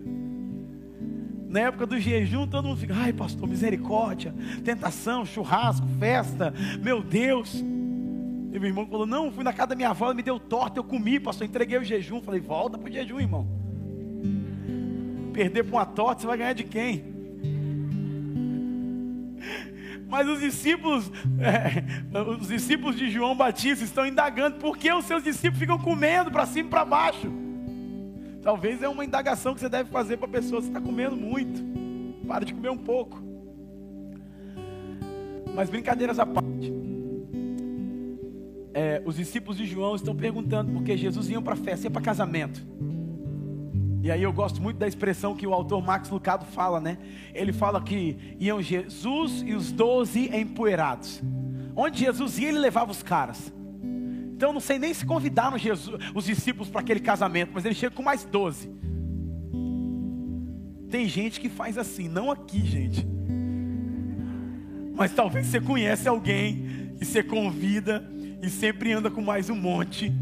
Na 1.49 1.62
época 1.62 1.88
do 1.88 1.99
jejum, 1.99 2.45
todo 2.45 2.67
mundo 2.67 2.77
fica, 2.77 2.93
ai 2.93 3.13
pastor, 3.13 3.47
misericórdia, 3.47 4.33
tentação, 4.63 5.25
churrasco, 5.25 5.88
festa, 5.97 6.53
meu 6.83 7.01
Deus. 7.01 7.55
E 7.55 8.60
meu 8.60 8.65
irmão 8.65 8.86
falou, 8.86 9.07
não, 9.07 9.31
fui 9.31 9.43
na 9.43 9.53
casa 9.53 9.69
da 9.69 9.75
minha 9.75 9.89
avó, 9.89 10.05
ela 10.05 10.13
me 10.13 10.21
deu 10.21 10.39
torta, 10.39 10.79
eu 10.79 10.83
comi, 10.83 11.19
pastor, 11.19 11.47
entreguei 11.47 11.77
o 11.77 11.83
jejum. 11.83 12.21
Falei, 12.21 12.39
volta 12.39 12.77
pro 12.77 12.91
jejum, 12.91 13.19
irmão. 13.19 13.47
Perder 15.33 15.63
para 15.63 15.75
uma 15.75 15.86
torta, 15.86 16.21
você 16.21 16.27
vai 16.27 16.38
ganhar 16.38 16.53
de 16.53 16.63
quem? 16.63 17.16
Mas 20.08 20.28
os 20.28 20.39
discípulos, 20.39 21.12
é, 21.39 22.20
os 22.20 22.48
discípulos 22.48 22.96
de 22.96 23.10
João 23.10 23.36
Batista 23.36 23.84
estão 23.84 24.06
indagando 24.06 24.58
por 24.58 24.78
que 24.78 24.91
os 24.91 25.06
seus 25.06 25.24
discípulos 25.24 25.60
ficam 25.60 25.78
comendo 25.78 26.32
para 26.32 26.46
cima 26.46 26.67
e 26.67 26.70
para 26.70 26.86
baixo. 26.86 27.32
Talvez 28.41 28.82
é 28.82 28.88
uma 28.88 29.04
indagação 29.04 29.54
que 29.54 29.60
você 29.60 29.67
deve 29.67 29.89
fazer 29.89 30.17
para 30.17 30.28
a 30.28 30.32
pessoa: 30.32 30.62
você 30.62 30.70
está 30.70 30.80
comendo 30.80 31.15
muito, 31.17 31.62
para 32.26 32.46
de 32.46 32.54
comer 32.54 32.70
um 32.70 32.78
pouco. 32.78 33.22
Mas 35.54 35.70
brincadeiras 35.70 36.20
à 36.20 36.26
parte, 36.26 36.72
é, 38.74 39.02
os 39.06 39.15
discípulos 39.15 39.58
de 39.58 39.65
João 39.65 39.96
estão 39.96 40.15
perguntando 40.15 40.72
por 40.72 40.84
que 40.84 40.96
Jesus 40.96 41.30
ia 41.30 41.41
para 41.41 41.56
festa, 41.56 41.88
ia 41.88 41.91
para 41.91 42.02
casamento. 42.02 42.65
E 44.01 44.12
aí 44.12 44.23
eu 44.23 44.31
gosto 44.31 44.62
muito 44.62 44.77
da 44.77 44.88
expressão 44.88 45.36
que 45.36 45.47
o 45.47 45.53
autor 45.53 45.83
Max 45.83 46.10
Lucado 46.10 46.45
fala, 46.45 46.79
né? 46.79 46.97
Ele 47.33 47.51
fala 47.51 47.81
que 47.81 48.36
iam 48.39 48.62
Jesus 48.62 49.43
e 49.45 49.53
os 49.53 49.71
doze 49.71 50.29
empoeirados. 50.33 51.21
Onde 51.75 51.99
Jesus 51.99 52.38
ia, 52.39 52.49
ele 52.49 52.60
levava 52.60 52.91
os 52.91 53.03
caras. 53.03 53.51
Então 54.36 54.53
não 54.53 54.60
sei 54.60 54.77
nem 54.77 54.93
se 54.93 55.05
convidaram 55.05 55.57
Jesus, 55.57 55.99
os 56.13 56.25
discípulos 56.25 56.69
para 56.69 56.81
aquele 56.81 56.99
casamento, 56.99 57.51
mas 57.53 57.65
ele 57.65 57.73
chega 57.73 57.95
com 57.95 58.03
mais 58.03 58.23
doze. 58.23 58.69
Tem 60.89 61.07
gente 61.07 61.39
que 61.39 61.49
faz 61.49 61.77
assim, 61.77 62.07
não 62.07 62.31
aqui, 62.31 62.65
gente. 62.65 63.05
Mas 64.95 65.13
talvez 65.13 65.47
você 65.47 65.60
conhece 65.60 66.07
alguém 66.07 66.93
que 66.97 67.05
você 67.05 67.21
convida 67.21 68.07
e 68.41 68.49
sempre 68.49 68.93
anda 68.93 69.10
com 69.10 69.21
mais 69.21 69.49
um 69.49 69.55
monte. 69.55 70.13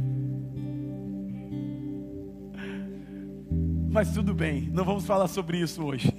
Mas 3.96 4.12
tudo 4.12 4.34
bem, 4.34 4.70
não 4.74 4.84
vamos 4.84 5.06
falar 5.06 5.30
sobre 5.30 5.58
isso 5.58 5.82
hoje. 5.82 6.14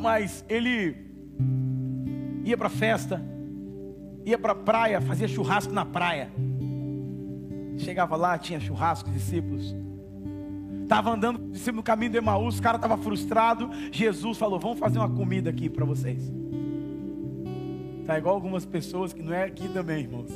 Mas 0.00 0.42
ele 0.48 0.96
ia 2.42 2.56
para 2.56 2.70
festa, 2.70 3.22
ia 4.24 4.38
para 4.38 4.54
praia, 4.54 4.98
fazia 5.02 5.28
churrasco 5.28 5.74
na 5.74 5.84
praia. 5.84 6.32
Chegava 7.76 8.16
lá, 8.16 8.38
tinha 8.38 8.58
churrasco, 8.58 9.10
discípulos. 9.10 9.76
Estava 10.84 11.10
andando 11.10 11.38
com 11.38 11.50
discípulos 11.50 11.76
no 11.76 11.82
caminho 11.82 12.12
do 12.12 12.16
Emaús, 12.16 12.58
o 12.58 12.62
cara 12.62 12.76
estava 12.76 12.96
frustrado. 12.96 13.68
Jesus 13.92 14.38
falou: 14.38 14.58
Vamos 14.58 14.78
fazer 14.78 14.98
uma 14.98 15.10
comida 15.10 15.50
aqui 15.50 15.68
para 15.68 15.84
vocês. 15.84 16.32
Tá 18.06 18.16
igual 18.16 18.36
algumas 18.36 18.64
pessoas 18.64 19.12
que 19.12 19.22
não 19.22 19.34
é 19.34 19.44
aqui 19.44 19.68
também, 19.68 20.04
irmãos. 20.04 20.32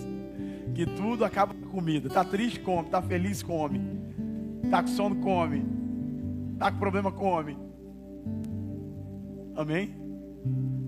Que 0.75 0.85
tudo 0.85 1.25
acaba 1.25 1.55
com 1.55 1.70
comida. 1.70 2.11
Tá 2.11 2.22
triste, 2.22 2.61
come. 2.61 2.90
Tá 2.90 3.01
feliz, 3.01 3.42
come. 3.42 4.05
Está 4.66 4.83
com 4.83 4.88
sono, 4.88 5.16
come. 5.16 5.64
Está 6.55 6.72
com 6.72 6.79
problema, 6.79 7.12
come. 7.12 7.57
Amém? 9.55 9.94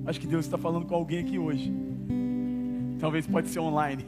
Acho 0.04 0.20
que 0.20 0.26
Deus 0.26 0.44
está 0.44 0.58
falando 0.58 0.84
com 0.84 0.94
alguém 0.94 1.20
aqui 1.20 1.38
hoje. 1.38 1.72
Talvez 2.98 3.26
pode 3.26 3.48
ser 3.48 3.60
online. 3.60 4.04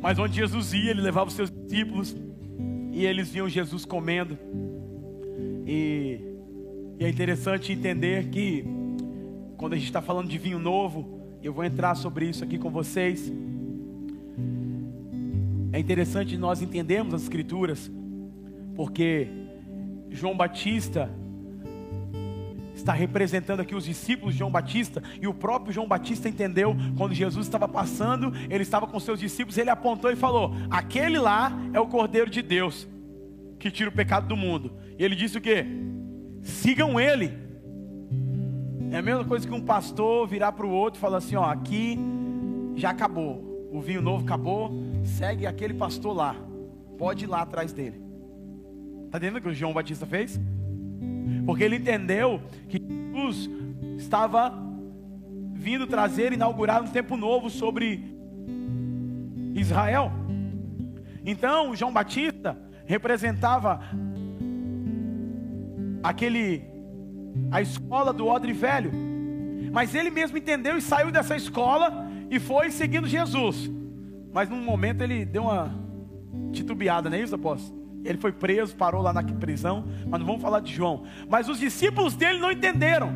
Mas 0.00 0.18
onde 0.18 0.34
Jesus 0.34 0.74
ia, 0.74 0.90
ele 0.90 1.00
levava 1.00 1.28
os 1.28 1.34
seus 1.34 1.50
discípulos 1.50 2.16
e 2.90 3.06
eles 3.06 3.30
viam 3.30 3.48
Jesus 3.48 3.84
comendo. 3.84 4.36
E, 5.64 6.20
e 6.98 7.04
é 7.04 7.08
interessante 7.08 7.72
entender 7.72 8.28
que 8.28 8.64
quando 9.56 9.74
a 9.74 9.76
gente 9.76 9.86
está 9.86 10.02
falando 10.02 10.28
de 10.28 10.36
vinho 10.36 10.58
novo, 10.58 11.20
eu 11.40 11.52
vou 11.52 11.64
entrar 11.64 11.94
sobre 11.94 12.28
isso 12.28 12.42
aqui 12.42 12.58
com 12.58 12.70
vocês. 12.70 13.32
É 15.72 15.78
interessante 15.78 16.36
nós 16.36 16.60
entendermos 16.60 17.14
as 17.14 17.22
Escrituras, 17.22 17.90
porque 18.74 19.26
João 20.10 20.36
Batista 20.36 21.10
está 22.74 22.92
representando 22.92 23.60
aqui 23.60 23.74
os 23.74 23.84
discípulos 23.84 24.34
de 24.34 24.40
João 24.40 24.50
Batista, 24.50 25.02
e 25.20 25.26
o 25.26 25.32
próprio 25.32 25.72
João 25.72 25.88
Batista 25.88 26.28
entendeu 26.28 26.76
quando 26.96 27.14
Jesus 27.14 27.46
estava 27.46 27.66
passando, 27.66 28.32
ele 28.50 28.62
estava 28.62 28.86
com 28.86 29.00
seus 29.00 29.18
discípulos, 29.18 29.56
ele 29.56 29.70
apontou 29.70 30.10
e 30.10 30.16
falou: 30.16 30.52
Aquele 30.68 31.18
lá 31.18 31.52
é 31.72 31.80
o 31.80 31.86
Cordeiro 31.86 32.28
de 32.28 32.42
Deus 32.42 32.86
que 33.58 33.70
tira 33.70 33.88
o 33.88 33.92
pecado 33.92 34.26
do 34.26 34.36
mundo. 34.36 34.72
E 34.98 35.04
ele 35.04 35.14
disse 35.14 35.38
o 35.38 35.40
que? 35.40 35.64
Sigam 36.42 37.00
ele. 37.00 37.32
É 38.90 38.98
a 38.98 39.02
mesma 39.02 39.24
coisa 39.24 39.46
que 39.46 39.54
um 39.54 39.60
pastor 39.60 40.26
virar 40.26 40.52
para 40.52 40.66
o 40.66 40.70
outro 40.70 40.98
e 40.98 41.00
falar 41.00 41.18
assim: 41.18 41.36
Ó, 41.36 41.44
aqui 41.44 41.98
já 42.74 42.90
acabou 42.90 43.52
o 43.72 43.80
vinho 43.80 44.02
novo 44.02 44.22
acabou, 44.22 44.70
segue 45.04 45.46
aquele 45.46 45.74
pastor 45.74 46.14
lá. 46.14 46.36
Pode 46.98 47.24
ir 47.24 47.28
lá 47.28 47.42
atrás 47.42 47.72
dele. 47.72 48.00
Está 49.06 49.18
entendendo 49.18 49.36
o 49.38 49.42
que 49.42 49.48
o 49.48 49.54
João 49.54 49.72
Batista 49.72 50.06
fez? 50.06 50.40
Porque 51.44 51.64
ele 51.64 51.76
entendeu 51.76 52.40
que 52.68 52.78
Jesus 52.78 53.50
estava 53.98 54.52
vindo 55.54 55.86
trazer, 55.86 56.32
inaugurar 56.32 56.82
um 56.82 56.88
tempo 56.88 57.16
novo 57.16 57.50
sobre 57.50 58.16
Israel. 59.54 60.10
Então, 61.24 61.74
João 61.76 61.92
Batista 61.92 62.58
representava 62.84 63.80
aquele 66.02 66.64
a 67.50 67.60
escola 67.60 68.12
do 68.12 68.26
odre 68.26 68.52
velho. 68.52 68.90
Mas 69.72 69.94
ele 69.94 70.10
mesmo 70.10 70.36
entendeu 70.36 70.76
e 70.76 70.82
saiu 70.82 71.10
dessa 71.10 71.36
escola 71.36 72.06
e 72.30 72.38
foi 72.38 72.70
seguindo 72.70 73.06
Jesus. 73.06 73.70
Mas 74.32 74.48
num 74.48 74.62
momento 74.62 75.02
ele 75.02 75.24
deu 75.24 75.42
uma 75.42 75.74
titubeada, 76.52 77.10
não 77.10 77.16
é 77.16 77.20
isso, 77.20 77.34
apóstolo? 77.34 77.82
Ele 78.04 78.18
foi 78.18 78.32
preso, 78.32 78.74
parou 78.74 79.00
lá 79.00 79.12
na 79.12 79.22
prisão, 79.22 79.84
mas 80.08 80.18
não 80.18 80.26
vamos 80.26 80.42
falar 80.42 80.60
de 80.60 80.72
João. 80.72 81.04
Mas 81.28 81.48
os 81.48 81.58
discípulos 81.58 82.16
dele 82.16 82.38
não 82.38 82.50
entenderam. 82.50 83.12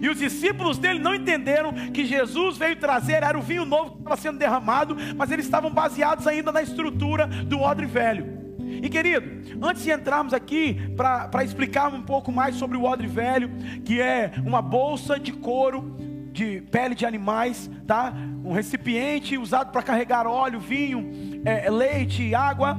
E 0.00 0.08
os 0.08 0.18
discípulos 0.18 0.78
dele 0.78 0.98
não 0.98 1.14
entenderam 1.14 1.72
que 1.92 2.04
Jesus 2.04 2.56
veio 2.56 2.76
trazer, 2.76 3.22
era 3.22 3.38
o 3.38 3.42
vinho 3.42 3.64
novo 3.64 3.92
que 3.92 3.98
estava 3.98 4.16
sendo 4.16 4.38
derramado, 4.38 4.96
mas 5.16 5.30
eles 5.30 5.44
estavam 5.44 5.70
baseados 5.70 6.26
ainda 6.26 6.50
na 6.50 6.62
estrutura 6.62 7.26
do 7.26 7.60
odre 7.60 7.86
velho. 7.86 8.44
E 8.82 8.88
querido, 8.88 9.26
antes 9.62 9.82
de 9.82 9.90
entrarmos 9.90 10.34
aqui 10.34 10.78
para 10.96 11.44
explicar 11.44 11.92
um 11.92 12.02
pouco 12.02 12.32
mais 12.32 12.56
sobre 12.56 12.76
o 12.76 12.84
odre 12.84 13.06
velho, 13.06 13.50
que 13.84 14.00
é 14.00 14.32
uma 14.44 14.60
bolsa 14.60 15.18
de 15.18 15.32
couro 15.32 15.96
de 16.34 16.60
pele 16.62 16.96
de 16.96 17.06
animais, 17.06 17.70
tá? 17.86 18.12
Um 18.44 18.52
recipiente 18.52 19.38
usado 19.38 19.70
para 19.70 19.82
carregar 19.84 20.26
óleo, 20.26 20.58
vinho, 20.58 21.40
é, 21.44 21.66
é, 21.66 21.70
leite, 21.70 22.34
água, 22.34 22.76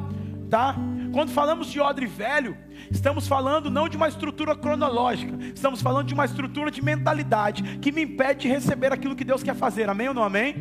tá? 0.50 0.76
Quando 1.13 1.32
falamos 1.32 1.68
de 1.68 1.80
odre 1.80 2.06
velho, 2.06 2.58
estamos 2.91 3.30
falando 3.30 3.72
não 3.72 3.88
de 3.88 3.96
uma 3.96 4.10
estrutura 4.10 4.58
cronológica, 4.58 5.34
estamos 5.56 5.82
falando 5.82 6.08
de 6.08 6.13
uma 6.13 6.26
estrutura 6.26 6.70
de 6.70 6.84
mentalidade 6.84 7.78
que 7.80 7.94
me 7.94 8.04
impede 8.04 8.41
de 8.41 8.48
receber 8.50 8.91
aquilo 8.91 9.15
que 9.15 9.24
Deus 9.24 9.41
quer 9.41 9.56
fazer. 9.56 9.89
Amém 9.89 10.10
ou 10.10 10.13
não 10.13 10.24
amém? 10.24 10.54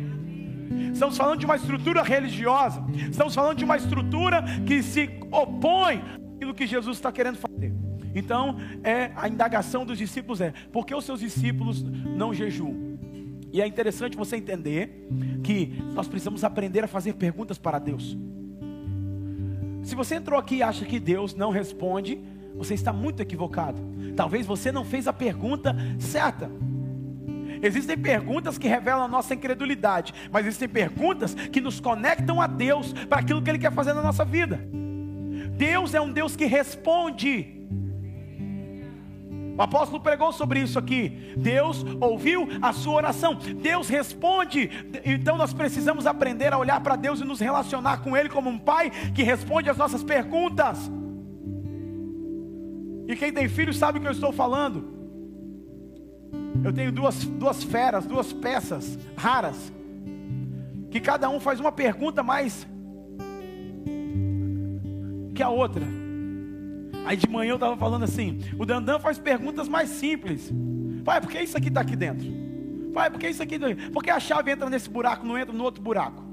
Estamos 0.93 1.17
falando 1.17 1.39
de 1.39 1.45
uma 1.45 1.57
estrutura 1.57 2.01
religiosa, 2.01 2.81
estamos 3.11 3.35
falando 3.35 3.57
de 3.57 3.65
uma 3.65 3.75
estrutura 3.75 4.41
que 4.65 4.81
se 4.81 5.19
opõe 5.29 6.01
àquilo 6.33 6.53
que 6.53 6.65
Jesus 6.65 6.95
está 6.95 7.11
querendo 7.11 7.37
fazer. 7.37 7.73
Então, 8.15 8.55
é 8.81 9.11
a 9.15 9.27
indagação 9.27 9.85
dos 9.85 9.97
discípulos 9.97 10.39
é: 10.39 10.53
por 10.71 10.85
que 10.85 10.95
os 10.95 11.03
seus 11.03 11.19
discípulos 11.19 11.83
não 11.83 12.33
jejuam? 12.33 12.95
E 13.51 13.61
é 13.61 13.67
interessante 13.67 14.17
você 14.17 14.37
entender 14.37 15.07
que 15.43 15.81
nós 15.93 16.07
precisamos 16.07 16.43
aprender 16.43 16.83
a 16.83 16.87
fazer 16.87 17.13
perguntas 17.13 17.57
para 17.57 17.77
Deus. 17.77 18.17
Se 19.83 19.95
você 19.95 20.15
entrou 20.15 20.39
aqui 20.39 20.55
e 20.55 20.63
acha 20.63 20.83
que 20.83 20.99
Deus 20.99 21.35
não 21.35 21.51
responde, 21.51 22.19
você 22.55 22.73
está 22.73 22.91
muito 22.91 23.21
equivocado. 23.21 23.81
Talvez 24.15 24.45
você 24.45 24.71
não 24.71 24.83
fez 24.83 25.07
a 25.07 25.13
pergunta 25.13 25.75
certa. 25.99 26.49
Existem 27.61 27.97
perguntas 27.97 28.57
que 28.57 28.67
revelam 28.67 29.03
a 29.03 29.07
nossa 29.07 29.33
incredulidade, 29.33 30.13
mas 30.31 30.45
existem 30.45 30.67
perguntas 30.67 31.33
que 31.33 31.61
nos 31.61 31.79
conectam 31.79 32.41
a 32.41 32.47
Deus 32.47 32.93
para 32.93 33.19
aquilo 33.19 33.41
que 33.41 33.49
Ele 33.49 33.59
quer 33.59 33.71
fazer 33.71 33.93
na 33.93 34.01
nossa 34.01 34.25
vida. 34.25 34.59
Deus 35.57 35.93
é 35.93 36.01
um 36.01 36.11
Deus 36.11 36.35
que 36.35 36.45
responde. 36.45 37.54
O 39.57 39.61
apóstolo 39.61 40.01
pregou 40.01 40.33
sobre 40.33 40.59
isso 40.59 40.77
aqui. 40.77 41.33
Deus 41.37 41.83
ouviu 42.01 42.47
a 42.61 42.73
sua 42.73 42.95
oração. 42.95 43.35
Deus 43.35 43.87
responde. 43.87 44.69
Então 45.05 45.37
nós 45.37 45.53
precisamos 45.53 46.05
aprender 46.05 46.53
a 46.53 46.57
olhar 46.57 46.81
para 46.81 46.95
Deus 46.95 47.21
e 47.21 47.23
nos 47.23 47.39
relacionar 47.39 47.97
com 47.97 48.17
Ele 48.17 48.29
como 48.29 48.49
um 48.49 48.59
pai 48.59 48.91
que 49.13 49.23
responde 49.23 49.69
às 49.69 49.77
nossas 49.77 50.03
perguntas. 50.03 50.91
E 53.07 53.15
quem 53.15 53.31
tem 53.31 53.47
filho 53.47 53.73
sabe 53.73 53.97
o 53.97 54.01
que 54.01 54.07
eu 54.07 54.11
estou 54.11 54.33
falando. 54.33 54.93
Eu 56.63 56.73
tenho 56.73 56.91
duas, 56.91 57.23
duas 57.23 57.63
feras, 57.63 58.05
duas 58.05 58.33
peças 58.33 58.97
raras. 59.15 59.71
Que 60.91 60.99
cada 60.99 61.29
um 61.29 61.39
faz 61.39 61.59
uma 61.59 61.71
pergunta, 61.71 62.23
mas 62.23 62.67
que 65.33 65.43
a 65.43 65.49
outra. 65.49 66.04
Aí 67.05 67.15
de 67.15 67.29
manhã 67.29 67.51
eu 67.51 67.55
estava 67.55 67.77
falando 67.77 68.03
assim: 68.03 68.39
o 68.57 68.65
Dandan 68.65 68.99
faz 68.99 69.19
perguntas 69.19 69.67
mais 69.69 69.89
simples. 69.89 70.51
Pai, 71.03 71.21
por 71.21 71.29
que 71.29 71.39
isso 71.39 71.55
aqui 71.55 71.67
está 71.67 71.81
aqui 71.81 71.95
dentro? 71.95 72.27
Pai, 72.93 73.11
por 73.11 73.19
que 73.19 73.29
isso 73.29 73.43
aqui? 73.43 73.59
Por 73.91 74.03
que 74.03 74.09
a 74.09 74.19
chave 74.19 74.51
entra 74.51 74.69
nesse 74.69 74.89
buraco, 74.89 75.25
não 75.25 75.37
entra 75.37 75.53
no 75.53 75.63
outro 75.63 75.83
buraco? 75.83 76.23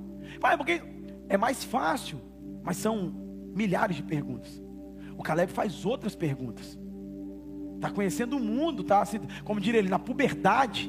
Pai, 0.40 0.56
porque 0.56 0.80
é 1.28 1.36
mais 1.36 1.62
fácil, 1.62 2.18
mas 2.62 2.78
são 2.78 3.12
milhares 3.54 3.96
de 3.96 4.02
perguntas. 4.02 4.62
O 5.16 5.22
Caleb 5.22 5.52
faz 5.52 5.84
outras 5.84 6.14
perguntas. 6.14 6.78
Está 7.76 7.90
conhecendo 7.90 8.36
o 8.36 8.40
mundo, 8.40 8.82
tá? 8.82 9.02
Como 9.44 9.60
diria 9.60 9.80
ele, 9.80 9.88
na 9.88 9.98
puberdade. 9.98 10.88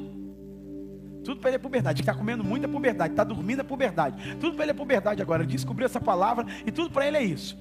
Tudo 1.24 1.40
para 1.40 1.50
ele 1.50 1.56
é 1.56 1.60
puberdade. 1.60 2.02
Está 2.02 2.14
comendo 2.14 2.44
muito 2.44 2.70
puberdade. 2.70 3.14
Está 3.14 3.24
dormindo 3.24 3.62
é 3.62 3.64
puberdade. 3.64 4.36
Tudo 4.36 4.56
para 4.56 4.66
ele 4.66 4.72
é 4.72 4.76
puberdade 4.76 5.22
agora. 5.22 5.44
Ele 5.44 5.52
descobriu 5.52 5.86
essa 5.86 6.00
palavra 6.00 6.46
e 6.66 6.72
tudo 6.72 6.92
para 6.92 7.08
ele 7.08 7.18
é 7.18 7.24
isso. 7.24 7.58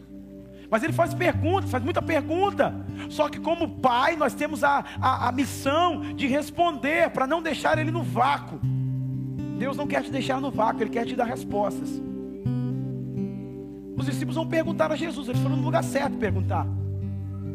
Mas 0.72 0.82
ele 0.82 0.94
faz 0.94 1.12
perguntas, 1.12 1.70
faz 1.70 1.84
muita 1.84 2.00
pergunta. 2.00 2.74
Só 3.10 3.28
que, 3.28 3.38
como 3.38 3.68
pai, 3.68 4.16
nós 4.16 4.32
temos 4.32 4.64
a, 4.64 4.82
a, 4.98 5.28
a 5.28 5.32
missão 5.32 6.14
de 6.14 6.26
responder, 6.26 7.10
para 7.10 7.26
não 7.26 7.42
deixar 7.42 7.76
ele 7.76 7.90
no 7.90 8.02
vácuo. 8.02 8.58
Deus 9.58 9.76
não 9.76 9.86
quer 9.86 10.02
te 10.02 10.10
deixar 10.10 10.40
no 10.40 10.50
vácuo, 10.50 10.82
Ele 10.82 10.88
quer 10.88 11.04
te 11.04 11.14
dar 11.14 11.26
respostas. 11.26 12.02
Os 13.94 14.06
discípulos 14.06 14.34
vão 14.34 14.48
perguntar 14.48 14.90
a 14.90 14.96
Jesus, 14.96 15.28
eles 15.28 15.42
foram 15.42 15.56
no 15.56 15.62
lugar 15.62 15.84
certo 15.84 16.16
perguntar. 16.16 16.66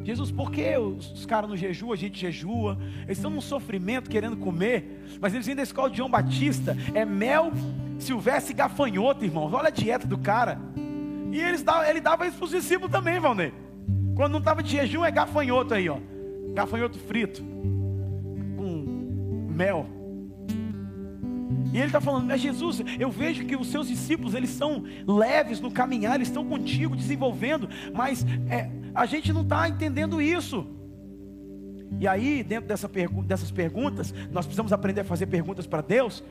Jesus, 0.04 0.30
por 0.30 0.52
que 0.52 0.78
os, 0.78 1.12
os 1.12 1.26
caras 1.26 1.50
no 1.50 1.58
jejum, 1.58 1.92
a 1.92 1.96
gente 1.96 2.20
jejua? 2.20 2.78
Eles 3.06 3.18
estão 3.18 3.32
num 3.32 3.42
sofrimento 3.42 4.12
querendo 4.12 4.38
comer, 4.38 5.04
mas 5.20 5.34
eles 5.34 5.48
vêm 5.48 5.56
da 5.56 5.64
escola 5.64 5.90
de 5.90 5.98
João 5.98 6.10
Batista, 6.10 6.78
é 6.94 7.04
mel, 7.04 7.52
silvestre 7.98 8.54
e 8.54 8.56
gafanhoto, 8.56 9.26
irmãos. 9.26 9.52
Olha 9.54 9.70
a 9.70 9.72
dieta 9.72 10.06
do 10.06 10.20
cara. 10.20 10.62
E 11.32 11.40
eles 11.40 11.64
ele 11.90 12.02
dava 12.02 12.28
isso 12.28 12.38
para 12.38 12.46
os 12.46 12.52
discípulos 12.52 12.92
também, 12.92 13.20
Valnei. 13.20 13.54
Quando 14.16 14.32
não 14.32 14.40
estava 14.40 14.64
de 14.64 14.72
jejum, 14.72 15.06
é 15.06 15.12
gafanhoto 15.12 15.74
aí, 15.74 15.88
ó. 15.90 15.98
Gafanhoto 16.54 16.98
frito. 16.98 17.44
Com 18.56 19.48
mel. 19.52 19.86
E 21.74 21.78
ele 21.78 21.88
está 21.88 22.02
falando, 22.02 22.32
é 22.32 22.38
Jesus, 22.38 22.82
eu 22.98 23.12
vejo 23.12 23.46
que 23.46 23.56
os 23.56 23.68
seus 23.68 23.88
discípulos, 23.88 24.34
eles 24.34 24.50
são 24.50 24.84
leves 25.06 25.60
no 25.60 25.70
caminhar, 25.70 26.16
eles 26.16 26.30
estão 26.30 26.46
contigo, 26.46 26.96
desenvolvendo, 26.96 27.70
mas 27.94 28.26
é, 28.50 28.70
a 28.96 29.06
gente 29.06 29.32
não 29.34 29.42
está 29.42 29.68
entendendo 29.68 30.22
isso. 30.22 30.66
E 32.00 32.08
aí, 32.08 32.44
dentro 32.44 32.68
dessa 32.68 32.90
pergu 32.90 33.24
dessas 33.24 33.52
perguntas, 33.52 34.14
nós 34.32 34.46
precisamos 34.46 34.74
aprender 34.74 35.02
a 35.02 35.06
fazer 35.06 35.28
perguntas 35.28 35.68
para 35.68 35.82
Deus 35.82 36.24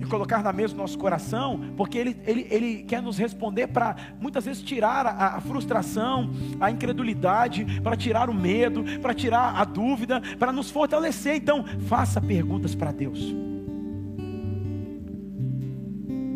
e 0.00 0.04
colocar 0.06 0.42
na 0.42 0.52
mesa 0.52 0.74
o 0.74 0.76
nosso 0.76 0.98
coração, 0.98 1.60
porque 1.76 1.98
Ele, 1.98 2.16
ele, 2.26 2.46
ele 2.50 2.82
quer 2.82 3.02
nos 3.02 3.18
responder 3.18 3.66
para 3.68 3.96
muitas 4.20 4.44
vezes 4.44 4.62
tirar 4.62 5.06
a, 5.06 5.36
a 5.36 5.40
frustração, 5.40 6.30
a 6.60 6.70
incredulidade, 6.70 7.80
para 7.82 7.96
tirar 7.96 8.28
o 8.28 8.34
medo, 8.34 8.84
para 9.00 9.14
tirar 9.14 9.60
a 9.60 9.64
dúvida, 9.64 10.20
para 10.38 10.52
nos 10.52 10.70
fortalecer. 10.70 11.36
Então, 11.36 11.64
faça 11.86 12.20
perguntas 12.20 12.74
para 12.74 12.92
Deus. 12.92 13.34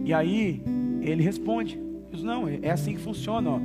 E 0.05 0.13
aí 0.13 0.63
ele 1.01 1.23
responde: 1.23 1.81
diz, 2.11 2.23
Não, 2.23 2.49
é 2.49 2.71
assim 2.71 2.95
que 2.95 3.01
funciona. 3.01 3.51
Ó. 3.51 3.61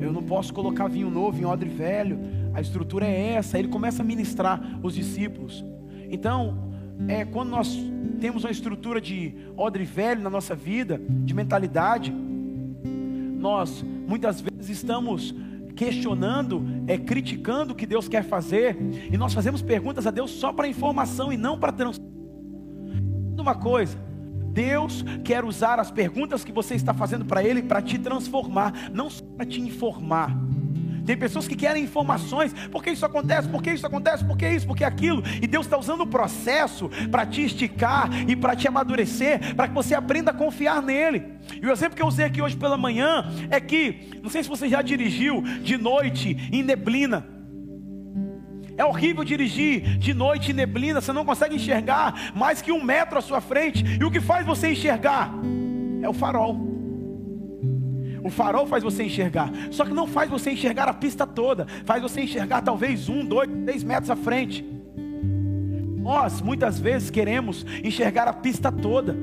Eu 0.00 0.12
não 0.12 0.22
posso 0.22 0.52
colocar 0.52 0.88
vinho 0.88 1.10
novo 1.10 1.40
em 1.40 1.44
odre 1.44 1.68
velho. 1.68 2.18
A 2.54 2.60
estrutura 2.60 3.06
é 3.06 3.32
essa. 3.32 3.58
Ele 3.58 3.68
começa 3.68 4.02
a 4.02 4.04
ministrar 4.04 4.80
os 4.82 4.94
discípulos. 4.94 5.64
Então, 6.10 6.73
é 7.08 7.24
quando 7.24 7.50
nós 7.50 7.76
temos 8.20 8.44
uma 8.44 8.50
estrutura 8.50 9.00
de 9.00 9.34
odre 9.56 9.84
velho 9.84 10.22
na 10.22 10.30
nossa 10.30 10.54
vida, 10.54 11.00
de 11.08 11.34
mentalidade, 11.34 12.12
nós 12.12 13.84
muitas 14.06 14.40
vezes 14.40 14.70
estamos 14.70 15.34
questionando, 15.76 16.64
é, 16.86 16.96
criticando 16.96 17.72
o 17.72 17.76
que 17.76 17.86
Deus 17.86 18.08
quer 18.08 18.24
fazer, 18.24 18.76
e 19.10 19.16
nós 19.16 19.34
fazemos 19.34 19.60
perguntas 19.60 20.06
a 20.06 20.10
Deus 20.10 20.30
só 20.30 20.52
para 20.52 20.68
informação 20.68 21.32
e 21.32 21.36
não 21.36 21.58
para 21.58 21.72
transformação. 21.72 22.14
Uma 23.38 23.54
coisa, 23.54 23.98
Deus 24.52 25.04
quer 25.24 25.44
usar 25.44 25.78
as 25.78 25.90
perguntas 25.90 26.44
que 26.44 26.52
você 26.52 26.74
está 26.74 26.94
fazendo 26.94 27.24
para 27.24 27.44
Ele 27.44 27.62
para 27.62 27.82
te 27.82 27.98
transformar, 27.98 28.90
não 28.92 29.10
só 29.10 29.22
para 29.36 29.44
te 29.44 29.60
informar. 29.60 30.34
Tem 31.04 31.16
pessoas 31.16 31.46
que 31.46 31.54
querem 31.54 31.84
informações, 31.84 32.52
por 32.70 32.82
que 32.82 32.90
isso 32.90 33.04
acontece, 33.04 33.48
por 33.48 33.62
que 33.62 33.72
isso 33.72 33.86
acontece, 33.86 34.24
por 34.24 34.36
que 34.36 34.48
isso, 34.48 34.66
por 34.66 34.76
que 34.76 34.84
aquilo, 34.84 35.22
e 35.40 35.46
Deus 35.46 35.66
está 35.66 35.78
usando 35.78 36.02
o 36.02 36.06
processo 36.06 36.90
para 37.10 37.26
te 37.26 37.42
esticar 37.42 38.08
e 38.28 38.34
para 38.34 38.56
te 38.56 38.66
amadurecer, 38.66 39.54
para 39.54 39.68
que 39.68 39.74
você 39.74 39.94
aprenda 39.94 40.30
a 40.30 40.34
confiar 40.34 40.82
nele. 40.82 41.34
E 41.60 41.66
o 41.66 41.72
exemplo 41.72 41.96
que 41.96 42.02
eu 42.02 42.06
usei 42.06 42.24
aqui 42.24 42.40
hoje 42.40 42.56
pela 42.56 42.76
manhã 42.76 43.30
é 43.50 43.60
que, 43.60 44.10
não 44.22 44.30
sei 44.30 44.42
se 44.42 44.48
você 44.48 44.68
já 44.68 44.80
dirigiu 44.80 45.42
de 45.42 45.76
noite 45.76 46.48
em 46.50 46.62
neblina. 46.62 47.26
É 48.76 48.84
horrível 48.84 49.22
dirigir 49.22 49.98
de 49.98 50.12
noite 50.12 50.50
em 50.50 50.54
neblina, 50.54 51.00
você 51.00 51.12
não 51.12 51.24
consegue 51.24 51.54
enxergar 51.54 52.32
mais 52.34 52.60
que 52.60 52.72
um 52.72 52.82
metro 52.82 53.18
à 53.18 53.22
sua 53.22 53.40
frente. 53.40 53.84
E 54.00 54.04
o 54.04 54.10
que 54.10 54.20
faz 54.20 54.44
você 54.44 54.72
enxergar? 54.72 55.30
É 56.02 56.08
o 56.08 56.12
farol. 56.12 56.73
O 58.24 58.30
farol 58.30 58.66
faz 58.66 58.82
você 58.82 59.04
enxergar, 59.04 59.52
só 59.70 59.84
que 59.84 59.92
não 59.92 60.06
faz 60.06 60.30
você 60.30 60.52
enxergar 60.52 60.88
a 60.88 60.94
pista 60.94 61.26
toda, 61.26 61.66
faz 61.84 62.00
você 62.00 62.22
enxergar 62.22 62.62
talvez 62.62 63.06
um, 63.10 63.22
dois, 63.22 63.50
três 63.66 63.84
metros 63.84 64.08
à 64.08 64.16
frente. 64.16 64.64
Nós 65.98 66.40
muitas 66.40 66.80
vezes 66.80 67.10
queremos 67.10 67.66
enxergar 67.84 68.26
a 68.26 68.32
pista 68.32 68.72
toda. 68.72 69.14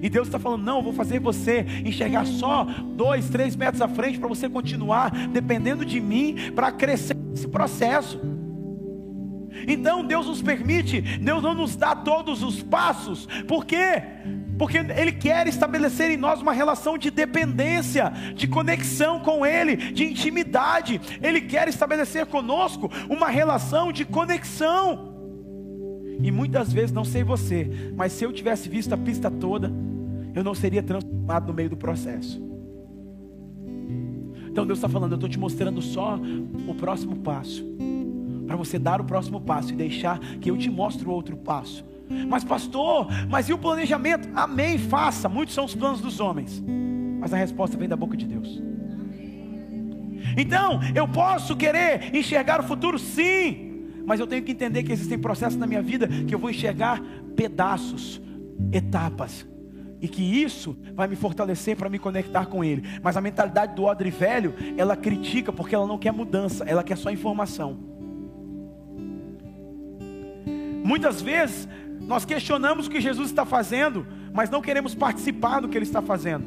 E 0.00 0.08
Deus 0.08 0.28
está 0.28 0.38
falando: 0.38 0.64
não, 0.64 0.82
vou 0.82 0.94
fazer 0.94 1.20
você 1.20 1.66
enxergar 1.84 2.26
só 2.26 2.64
dois, 2.96 3.28
três 3.28 3.54
metros 3.54 3.82
à 3.82 3.88
frente 3.88 4.18
para 4.18 4.28
você 4.28 4.48
continuar 4.48 5.10
dependendo 5.28 5.84
de 5.84 6.00
mim 6.00 6.52
para 6.54 6.72
crescer 6.72 7.14
nesse 7.14 7.46
processo. 7.46 8.18
Então 9.68 10.04
Deus 10.04 10.26
nos 10.26 10.40
permite, 10.40 11.02
Deus 11.02 11.42
não 11.42 11.54
nos 11.54 11.76
dá 11.76 11.94
todos 11.94 12.42
os 12.42 12.62
passos, 12.62 13.28
por 13.46 13.66
quê? 13.66 14.02
Porque 14.62 14.78
Ele 14.78 15.10
quer 15.10 15.48
estabelecer 15.48 16.08
em 16.12 16.16
nós 16.16 16.40
uma 16.40 16.52
relação 16.52 16.96
de 16.96 17.10
dependência, 17.10 18.12
de 18.32 18.46
conexão 18.46 19.18
com 19.18 19.44
Ele, 19.44 19.74
de 19.74 20.04
intimidade. 20.04 21.00
Ele 21.20 21.40
quer 21.40 21.66
estabelecer 21.66 22.26
conosco 22.26 22.88
uma 23.10 23.28
relação 23.28 23.90
de 23.90 24.04
conexão. 24.04 25.16
E 26.22 26.30
muitas 26.30 26.72
vezes, 26.72 26.92
não 26.92 27.04
sei 27.04 27.24
você, 27.24 27.92
mas 27.96 28.12
se 28.12 28.22
eu 28.22 28.32
tivesse 28.32 28.68
visto 28.68 28.92
a 28.92 28.96
pista 28.96 29.28
toda, 29.28 29.68
eu 30.32 30.44
não 30.44 30.54
seria 30.54 30.80
transformado 30.80 31.48
no 31.48 31.54
meio 31.54 31.70
do 31.70 31.76
processo. 31.76 32.40
Então 34.48 34.64
Deus 34.64 34.78
está 34.78 34.88
falando, 34.88 35.10
eu 35.10 35.16
estou 35.16 35.28
te 35.28 35.40
mostrando 35.40 35.82
só 35.82 36.16
o 36.68 36.74
próximo 36.76 37.16
passo 37.16 37.66
para 38.46 38.54
você 38.54 38.78
dar 38.78 39.00
o 39.00 39.04
próximo 39.04 39.40
passo 39.40 39.72
e 39.72 39.76
deixar 39.76 40.20
que 40.40 40.52
eu 40.52 40.56
te 40.56 40.70
mostre 40.70 41.08
o 41.08 41.10
outro 41.10 41.36
passo. 41.36 41.84
Mas, 42.28 42.44
pastor, 42.44 43.08
mas 43.28 43.48
e 43.48 43.52
o 43.52 43.58
planejamento? 43.58 44.28
Amém, 44.34 44.78
faça. 44.78 45.28
Muitos 45.28 45.54
são 45.54 45.64
os 45.64 45.74
planos 45.74 46.00
dos 46.00 46.20
homens, 46.20 46.62
mas 47.20 47.32
a 47.32 47.36
resposta 47.36 47.76
vem 47.76 47.88
da 47.88 47.96
boca 47.96 48.16
de 48.16 48.26
Deus. 48.26 48.62
Então, 50.36 50.80
eu 50.94 51.06
posso 51.06 51.56
querer 51.56 52.14
enxergar 52.14 52.60
o 52.60 52.62
futuro, 52.62 52.98
sim, 52.98 53.72
mas 54.06 54.20
eu 54.20 54.26
tenho 54.26 54.42
que 54.42 54.52
entender 54.52 54.82
que 54.82 54.92
existem 54.92 55.18
processos 55.18 55.58
na 55.58 55.66
minha 55.66 55.82
vida 55.82 56.08
que 56.08 56.34
eu 56.34 56.38
vou 56.38 56.50
enxergar 56.50 57.00
pedaços, 57.36 58.20
etapas, 58.72 59.46
e 60.00 60.08
que 60.08 60.22
isso 60.22 60.76
vai 60.94 61.06
me 61.06 61.14
fortalecer 61.14 61.76
para 61.76 61.88
me 61.88 61.98
conectar 61.98 62.46
com 62.46 62.64
Ele. 62.64 62.82
Mas 63.02 63.16
a 63.16 63.20
mentalidade 63.20 63.74
do 63.74 63.84
odre 63.84 64.10
velho, 64.10 64.52
ela 64.76 64.96
critica 64.96 65.52
porque 65.52 65.74
ela 65.74 65.86
não 65.86 65.96
quer 65.96 66.12
mudança, 66.12 66.64
ela 66.64 66.82
quer 66.82 66.96
só 66.96 67.10
informação. 67.10 67.78
Muitas 70.84 71.22
vezes 71.22 71.68
nós 72.06 72.24
questionamos 72.24 72.86
o 72.86 72.90
que 72.90 73.00
Jesus 73.00 73.30
está 73.30 73.44
fazendo, 73.44 74.06
mas 74.32 74.50
não 74.50 74.60
queremos 74.60 74.94
participar 74.94 75.60
do 75.60 75.68
que 75.68 75.76
Ele 75.76 75.84
está 75.84 76.02
fazendo. 76.02 76.46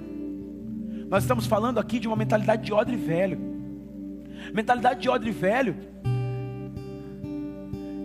Nós 1.09 1.23
estamos 1.23 1.45
falando 1.45 1.79
aqui 1.79 1.99
de 1.99 2.07
uma 2.07 2.15
mentalidade 2.15 2.63
de 2.63 2.73
odre 2.73 2.95
velho. 2.95 3.39
Mentalidade 4.53 5.01
de 5.01 5.09
odre 5.09 5.31
velho, 5.31 5.75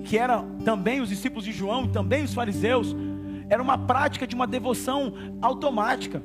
que 0.04 0.18
era 0.18 0.42
também 0.64 1.00
os 1.00 1.08
discípulos 1.08 1.44
de 1.44 1.52
João 1.52 1.86
também 1.86 2.24
os 2.24 2.34
fariseus, 2.34 2.96
era 3.48 3.62
uma 3.62 3.76
prática 3.76 4.26
de 4.26 4.34
uma 4.34 4.46
devoção 4.46 5.12
automática. 5.42 6.22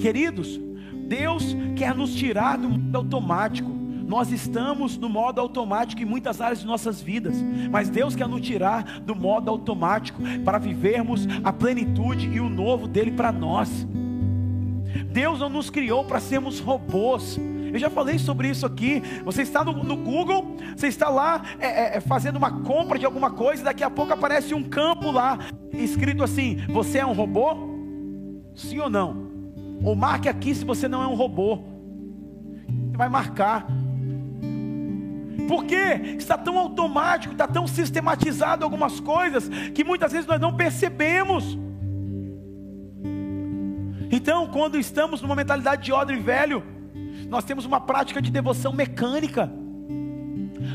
Queridos, 0.00 0.60
Deus 1.06 1.54
quer 1.76 1.94
nos 1.94 2.14
tirar 2.14 2.58
do 2.58 2.68
mundo 2.68 2.96
automático. 2.96 3.73
Nós 4.06 4.30
estamos 4.30 4.98
no 4.98 5.08
modo 5.08 5.40
automático 5.40 6.02
em 6.02 6.04
muitas 6.04 6.40
áreas 6.40 6.60
de 6.60 6.66
nossas 6.66 7.00
vidas, 7.00 7.36
mas 7.70 7.88
Deus 7.88 8.14
quer 8.14 8.28
nos 8.28 8.40
tirar 8.40 9.00
do 9.00 9.14
modo 9.14 9.50
automático 9.50 10.22
para 10.44 10.58
vivermos 10.58 11.26
a 11.42 11.52
plenitude 11.52 12.28
e 12.28 12.40
o 12.40 12.48
novo 12.48 12.86
dele 12.86 13.10
para 13.10 13.32
nós. 13.32 13.86
Deus 15.10 15.40
não 15.40 15.48
nos 15.48 15.70
criou 15.70 16.04
para 16.04 16.20
sermos 16.20 16.60
robôs. 16.60 17.38
Eu 17.72 17.78
já 17.78 17.90
falei 17.90 18.18
sobre 18.18 18.48
isso 18.48 18.64
aqui. 18.64 19.02
Você 19.24 19.42
está 19.42 19.64
no, 19.64 19.82
no 19.82 19.96
Google, 19.96 20.56
você 20.76 20.86
está 20.86 21.08
lá 21.08 21.42
é, 21.58 21.66
é, 21.66 21.96
é 21.96 22.00
fazendo 22.00 22.36
uma 22.36 22.62
compra 22.62 22.98
de 22.98 23.04
alguma 23.04 23.30
coisa, 23.30 23.62
e 23.62 23.64
daqui 23.64 23.82
a 23.82 23.90
pouco 23.90 24.12
aparece 24.12 24.54
um 24.54 24.62
campo 24.62 25.10
lá, 25.10 25.38
escrito 25.72 26.22
assim: 26.22 26.58
Você 26.68 26.98
é 26.98 27.06
um 27.06 27.12
robô? 27.12 27.74
Sim 28.54 28.78
ou 28.78 28.90
não? 28.90 29.28
Ou 29.82 29.96
marque 29.96 30.28
aqui 30.28 30.54
se 30.54 30.64
você 30.64 30.86
não 30.86 31.02
é 31.02 31.06
um 31.06 31.14
robô. 31.14 31.58
Você 32.90 32.96
vai 32.96 33.08
marcar 33.08 33.66
Porque 35.48 35.76
está 36.18 36.38
tão 36.38 36.58
automático, 36.58 37.32
está 37.32 37.46
tão 37.46 37.66
sistematizado 37.66 38.64
algumas 38.64 39.00
coisas 39.00 39.48
que 39.74 39.84
muitas 39.84 40.12
vezes 40.12 40.26
nós 40.26 40.40
não 40.40 40.56
percebemos. 40.56 41.58
Então, 44.10 44.46
quando 44.46 44.78
estamos 44.78 45.20
numa 45.20 45.34
mentalidade 45.34 45.82
de 45.82 45.92
odre 45.92 46.16
velho, 46.16 46.62
nós 47.28 47.44
temos 47.44 47.64
uma 47.64 47.80
prática 47.80 48.22
de 48.22 48.30
devoção 48.30 48.72
mecânica. 48.72 49.50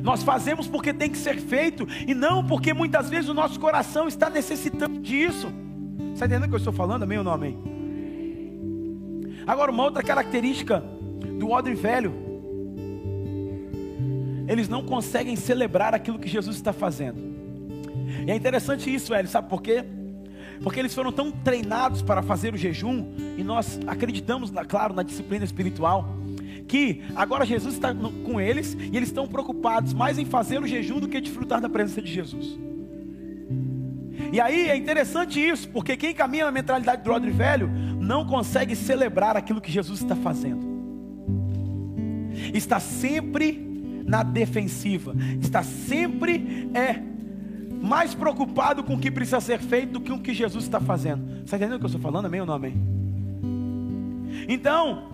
Nós 0.03 0.23
fazemos 0.23 0.67
porque 0.67 0.93
tem 0.93 1.09
que 1.09 1.17
ser 1.17 1.39
feito 1.39 1.87
e 2.07 2.13
não 2.13 2.45
porque 2.45 2.73
muitas 2.73 3.09
vezes 3.09 3.29
o 3.29 3.33
nosso 3.33 3.59
coração 3.59 4.07
está 4.07 4.29
necessitando 4.29 4.99
disso. 4.99 5.51
Está 6.13 6.25
entendendo 6.25 6.45
o 6.45 6.49
que 6.49 6.55
eu 6.55 6.57
estou 6.57 6.73
falando? 6.73 7.03
Amém 7.03 7.17
ou 7.17 7.23
não 7.23 7.31
amém? 7.31 7.57
Agora, 9.47 9.71
uma 9.71 9.83
outra 9.83 10.03
característica 10.03 10.83
do 11.39 11.49
odre 11.49 11.73
velho, 11.73 12.28
eles 14.49 14.67
não 14.67 14.83
conseguem 14.83 15.35
celebrar 15.35 15.93
aquilo 15.93 16.17
que 16.17 16.27
Jesus 16.27 16.55
está 16.55 16.73
fazendo. 16.73 17.21
E 18.25 18.31
é 18.31 18.35
interessante 18.35 18.93
isso, 18.93 19.13
velho, 19.13 19.27
sabe 19.27 19.47
por 19.47 19.61
quê? 19.61 19.85
Porque 20.63 20.79
eles 20.79 20.93
foram 20.93 21.11
tão 21.11 21.31
treinados 21.31 22.01
para 22.01 22.23
fazer 22.23 22.53
o 22.53 22.57
jejum, 22.57 23.05
e 23.37 23.43
nós 23.43 23.79
acreditamos, 23.85 24.51
claro, 24.67 24.93
na 24.93 25.03
disciplina 25.03 25.45
espiritual, 25.45 26.17
que 26.67 27.03
agora 27.15 27.45
Jesus 27.45 27.75
está 27.75 27.93
com 27.93 28.41
eles 28.41 28.73
e 28.73 28.97
eles 28.97 29.09
estão 29.09 29.27
preocupados 29.27 29.93
mais 29.93 30.17
em 30.17 30.25
fazer 30.25 30.61
o 30.61 30.67
jejum 30.67 30.99
do 30.99 31.07
que 31.07 31.21
desfrutar 31.21 31.61
da 31.61 31.69
presença 31.69 32.01
de 32.01 32.11
Jesus. 32.11 32.57
E 34.33 34.41
aí 34.41 34.69
é 34.69 34.75
interessante 34.75 35.39
isso, 35.39 35.69
porque 35.69 35.95
quem 35.95 36.13
caminha 36.13 36.45
na 36.45 36.51
mentalidade 36.51 37.03
do 37.03 37.11
odre 37.11 37.31
velho 37.31 37.69
não 37.99 38.25
consegue 38.25 38.75
celebrar 38.75 39.37
aquilo 39.37 39.61
que 39.61 39.71
Jesus 39.71 40.01
está 40.01 40.15
fazendo. 40.15 40.67
Está 42.53 42.79
sempre 42.79 43.68
na 44.09 44.23
defensiva, 44.23 45.15
está 45.39 45.61
sempre 45.61 46.67
é 46.73 46.99
mais 47.79 48.15
preocupado 48.15 48.83
com 48.83 48.95
o 48.95 48.99
que 48.99 49.11
precisa 49.11 49.39
ser 49.39 49.59
feito 49.59 49.93
do 49.93 50.01
que 50.01 50.11
o 50.11 50.19
que 50.19 50.33
Jesus 50.33 50.63
está 50.63 50.79
fazendo. 50.79 51.43
Está 51.45 51.55
entendendo 51.55 51.75
o 51.75 51.79
que 51.79 51.85
eu 51.85 51.89
estou 51.89 52.01
falando? 52.01 52.25
Amém 52.25 52.41
ou 52.41 52.47
não 52.47 52.55
amém? 52.55 52.73
Então, 54.47 55.11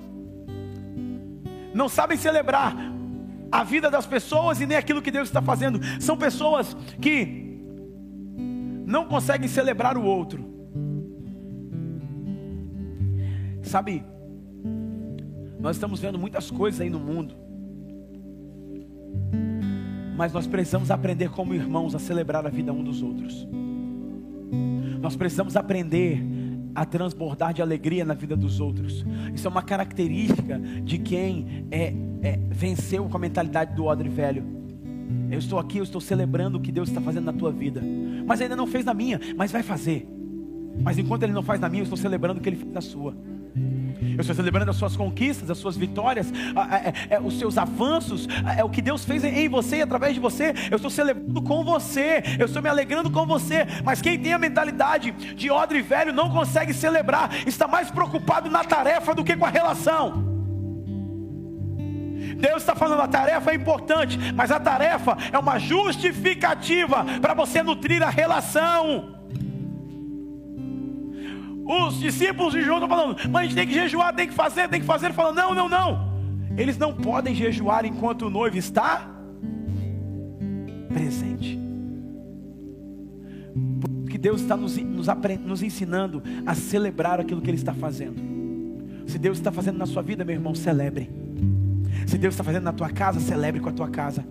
não 1.74 1.90
sabem 1.90 2.18
celebrar 2.18 2.74
a 3.52 3.64
vida 3.64 3.92
das 3.92 4.06
pessoas 4.06 4.62
e 4.62 4.66
nem 4.66 4.78
aquilo 4.78 5.02
que 5.02 5.12
Deus 5.12 5.28
está 5.28 5.42
fazendo. 5.42 5.80
São 6.00 6.18
pessoas 6.18 6.76
que 7.02 7.60
não 8.88 9.06
conseguem 9.06 9.50
celebrar 9.50 9.98
o 9.98 10.04
outro. 10.04 10.44
Sabe, 13.62 14.04
nós 15.60 15.76
estamos 15.76 16.00
vendo 16.00 16.18
muitas 16.18 16.50
coisas 16.50 16.80
aí 16.80 16.90
no 16.90 17.00
mundo, 17.00 17.45
mas 20.16 20.32
nós 20.34 20.48
precisamos 20.48 20.92
aprender 20.92 21.30
como 21.30 21.54
irmãos 21.54 21.94
a 21.96 22.00
celebrar 22.00 22.46
a 22.46 22.50
vida 22.50 22.72
um 22.72 22.84
dos 22.84 23.02
outros. 23.02 23.48
Nós 25.02 25.16
precisamos 25.16 25.56
aprender 25.56 26.24
a 26.74 26.84
transbordar 26.86 27.54
de 27.54 27.62
alegria 27.62 28.04
na 28.04 28.14
vida 28.14 28.36
dos 28.36 28.60
outros. 28.60 29.06
Isso 29.34 29.48
é 29.48 29.50
uma 29.50 29.62
característica 29.62 30.60
de 30.84 30.98
quem 30.98 31.66
é, 31.72 31.94
é, 32.22 32.40
venceu 32.50 33.08
com 33.08 33.16
a 33.16 33.20
mentalidade 33.20 33.76
do 33.76 33.86
odre 33.86 34.10
velho. 34.10 34.44
Eu 35.30 35.40
estou 35.40 35.60
aqui, 35.60 35.78
eu 35.78 35.84
estou 35.84 36.02
celebrando 36.02 36.58
o 36.58 36.62
que 36.62 36.72
Deus 36.72 36.90
está 36.90 37.00
fazendo 37.00 37.26
na 37.26 37.34
tua 37.34 37.52
vida, 37.52 37.82
mas 38.26 38.42
ainda 38.42 38.56
não 38.56 38.68
fez 38.68 38.84
na 38.84 38.94
minha, 38.94 39.20
mas 39.38 39.52
vai 39.52 39.64
fazer. 39.64 40.08
Mas 40.82 40.98
enquanto 40.98 41.24
Ele 41.24 41.34
não 41.34 41.44
faz 41.44 41.60
na 41.60 41.70
minha, 41.70 41.82
eu 41.82 41.86
estou 41.86 41.98
celebrando 41.98 42.40
o 42.40 42.44
que 42.44 42.50
Ele 42.50 42.58
fez 42.58 42.72
na 42.72 42.82
sua. 42.82 43.16
Eu 44.16 44.22
estou 44.22 44.36
celebrando 44.36 44.70
as 44.70 44.78
suas 44.78 44.96
conquistas, 44.96 45.50
as 45.50 45.58
suas 45.58 45.78
vitórias, 45.78 46.32
é, 47.10 47.16
é, 47.16 47.20
os 47.20 47.40
seus 47.40 47.58
avanços, 47.58 48.28
é 48.58 48.64
o 48.64 48.70
que 48.70 48.82
Deus 48.82 49.06
fez 49.06 49.24
em 49.24 49.48
você 49.48 49.78
e 49.78 49.82
através 49.82 50.14
de 50.14 50.20
você. 50.20 50.54
Eu 50.70 50.76
estou 50.76 50.90
celebrando 50.90 51.42
com 51.42 51.64
você, 51.64 52.24
eu 52.38 52.46
estou 52.46 52.62
me 52.62 52.70
alegrando 52.70 53.10
com 53.10 53.26
você. 53.26 53.66
Mas 53.84 54.02
quem 54.02 54.20
tem 54.20 54.34
a 54.34 54.40
mentalidade 54.40 55.12
de 55.12 55.50
odre 55.50 55.82
velho 55.82 56.14
não 56.14 56.30
consegue 56.30 56.74
celebrar, 56.74 57.30
está 57.48 57.68
mais 57.68 57.90
preocupado 57.90 58.50
na 58.50 58.64
tarefa 58.64 59.16
do 59.16 59.24
que 59.24 59.36
com 59.36 59.46
a 59.46 59.50
relação. 59.50 60.36
Deus 62.38 62.58
está 62.58 62.76
falando, 62.76 63.02
a 63.02 63.08
tarefa 63.08 63.52
é 63.52 63.56
importante, 63.56 64.18
mas 64.34 64.52
a 64.52 64.60
tarefa 64.60 65.18
é 65.32 65.40
uma 65.40 65.58
justificativa 65.58 67.06
para 67.22 67.34
você 67.34 67.64
nutrir 67.64 68.04
a 68.04 68.10
relação. 68.10 69.15
Os 71.66 72.00
discípulos 72.00 72.54
de 72.54 72.62
João 72.62 72.78
estão 72.78 72.90
falando, 72.90 73.18
mas 73.30 73.42
a 73.42 73.44
gente 73.44 73.56
tem 73.56 73.68
que 73.68 73.74
jejuar, 73.74 74.14
tem 74.14 74.28
que 74.28 74.34
fazer, 74.34 74.70
tem 74.70 74.80
que 74.80 74.86
fazer. 74.86 75.08
Ele 75.08 75.16
fala, 75.16 75.34
não, 75.34 75.56
não, 75.56 75.68
não. 75.68 76.14
Eles 76.56 76.78
não 76.78 76.94
podem 76.94 77.34
jejuar 77.34 77.86
enquanto 77.86 78.28
o 78.28 78.30
noivo 78.30 78.56
está 78.56 79.10
presente. 80.88 81.60
Porque 83.82 84.18
Deus 84.18 84.42
está 84.42 84.56
nos, 84.56 84.78
nos, 84.78 85.08
nos 85.44 85.64
ensinando 85.64 86.22
a 86.46 86.54
celebrar 86.54 87.20
aquilo 87.20 87.42
que 87.42 87.50
Ele 87.50 87.58
está 87.58 87.74
fazendo. 87.74 88.22
Se 89.08 89.18
Deus 89.18 89.38
está 89.38 89.52
fazendo 89.52 89.78
na 89.78 89.86
sua 89.86 90.02
vida, 90.02 90.24
meu 90.24 90.36
irmão, 90.36 90.54
celebre. 90.54 91.10
Se 92.06 92.18
Deus 92.18 92.34
está 92.34 92.44
fazendo 92.44 92.64
na 92.64 92.74
tua 92.74 92.90
casa, 92.90 93.20
celebre 93.20 93.60
com 93.60 93.70
a 93.70 93.74
tua 93.74 93.90
casa. 93.90 94.26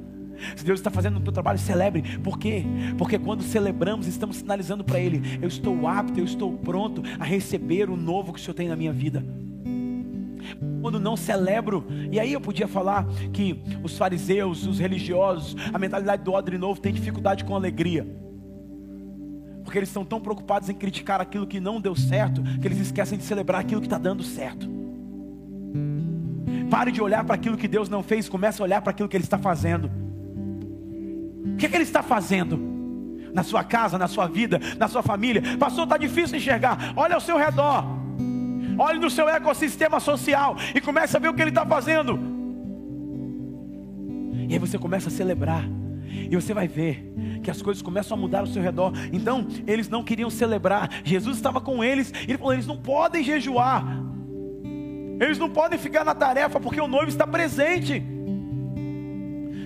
Se 0.57 0.64
Deus 0.64 0.81
está 0.81 0.90
fazendo 0.90 1.14
no 1.14 1.20
teu 1.20 1.33
trabalho, 1.33 1.59
celebre. 1.59 2.18
Por 2.18 2.38
quê? 2.38 2.64
Porque 2.99 3.18
quando 3.18 3.42
celebramos, 3.42 4.07
estamos 4.07 4.37
sinalizando 4.37 4.85
para 4.85 4.99
Ele: 4.99 5.38
eu 5.40 5.49
estou 5.49 5.87
apto, 5.87 6.18
eu 6.18 6.25
estou 6.25 6.53
pronto 6.53 7.03
a 7.18 7.25
receber 7.25 7.88
o 7.90 7.97
novo 7.97 8.33
que 8.33 8.40
o 8.40 8.42
Senhor 8.42 8.55
tem 8.55 8.68
na 8.68 8.77
minha 8.77 8.92
vida. 8.92 9.25
Quando 10.81 11.01
não 11.01 11.16
celebro, 11.16 11.87
e 12.12 12.20
aí 12.20 12.33
eu 12.33 12.40
podia 12.40 12.68
falar 12.68 13.07
que 13.33 13.62
os 13.83 13.97
fariseus, 13.97 14.66
os 14.66 14.79
religiosos, 14.79 15.57
a 15.73 15.79
mentalidade 15.79 16.23
do 16.23 16.33
odre 16.33 16.59
novo 16.59 16.81
tem 16.81 16.92
dificuldade 16.92 17.44
com 17.44 17.57
alegria, 17.57 18.07
porque 19.64 19.79
eles 19.79 19.88
estão 19.88 20.05
tão 20.05 20.20
preocupados 20.20 20.68
em 20.68 20.75
criticar 20.75 21.20
aquilo 21.20 21.47
que 21.47 21.59
não 21.59 21.81
deu 21.81 21.97
certo, 21.97 22.42
que 22.61 22.68
eles 22.68 22.79
esquecem 22.79 23.16
de 23.16 23.25
celebrar 23.25 23.62
aquilo 23.62 23.81
que 23.81 23.87
está 23.87 23.97
dando 23.97 24.23
certo. 24.23 24.68
Pare 26.70 26.92
de 26.92 27.01
olhar 27.01 27.25
para 27.25 27.35
aquilo 27.35 27.57
que 27.57 27.68
Deus 27.68 27.88
não 27.88 28.03
fez, 28.03 28.29
comece 28.29 28.61
a 28.61 28.64
olhar 28.64 28.83
para 28.83 28.90
aquilo 28.90 29.09
que 29.09 29.16
Ele 29.16 29.25
está 29.25 29.38
fazendo. 29.38 29.90
Que, 31.64 31.68
é 31.68 31.70
que 31.70 31.77
ele 31.77 31.85
está 31.85 32.03
fazendo? 32.03 32.59
Na 33.33 33.42
sua 33.42 33.64
casa, 33.64 33.96
na 33.96 34.07
sua 34.07 34.27
vida, 34.27 34.61
na 34.79 34.87
sua 34.87 35.03
família. 35.03 35.42
Pastor, 35.59 35.85
está 35.85 35.96
difícil 35.96 36.37
enxergar. 36.37 36.92
Olha 36.94 37.14
ao 37.14 37.20
seu 37.22 37.38
redor. 37.38 37.85
Olhe 38.79 38.98
no 38.98 39.09
seu 39.09 39.27
ecossistema 39.31 39.98
social 39.98 40.57
e 40.74 40.81
comece 40.81 41.16
a 41.16 41.20
ver 41.20 41.29
o 41.29 41.35
que 41.35 41.40
ele 41.40 41.50
está 41.50 41.64
fazendo. 41.64 42.20
E 44.46 44.53
aí 44.53 44.59
você 44.59 44.79
começa 44.79 45.09
a 45.09 45.11
celebrar. 45.11 45.64
E 46.31 46.37
você 46.37 46.53
vai 46.53 46.68
ver 46.68 47.40
que 47.42 47.50
as 47.50 47.62
coisas 47.62 47.83
começam 47.83 48.14
a 48.14 48.20
mudar 48.20 48.40
ao 48.40 48.46
seu 48.46 48.62
redor. 48.62 48.92
Então, 49.11 49.46
eles 49.66 49.88
não 49.88 50.05
queriam 50.05 50.29
celebrar. 50.29 50.90
Jesus 51.03 51.37
estava 51.37 51.62
com 51.62 51.83
eles. 51.83 52.12
E 52.29 52.33
ele 52.33 52.38
falou: 52.38 52.53
eles 52.53 52.66
não 52.66 52.77
podem 52.77 53.24
jejuar. 53.24 53.87
Eles 55.18 55.38
não 55.38 55.48
podem 55.48 55.79
ficar 55.79 56.05
na 56.05 56.14
tarefa 56.14 56.61
porque 56.61 56.81
o 56.81 56.88
noivo 56.88 57.09
está 57.09 57.27
presente. 57.27 58.03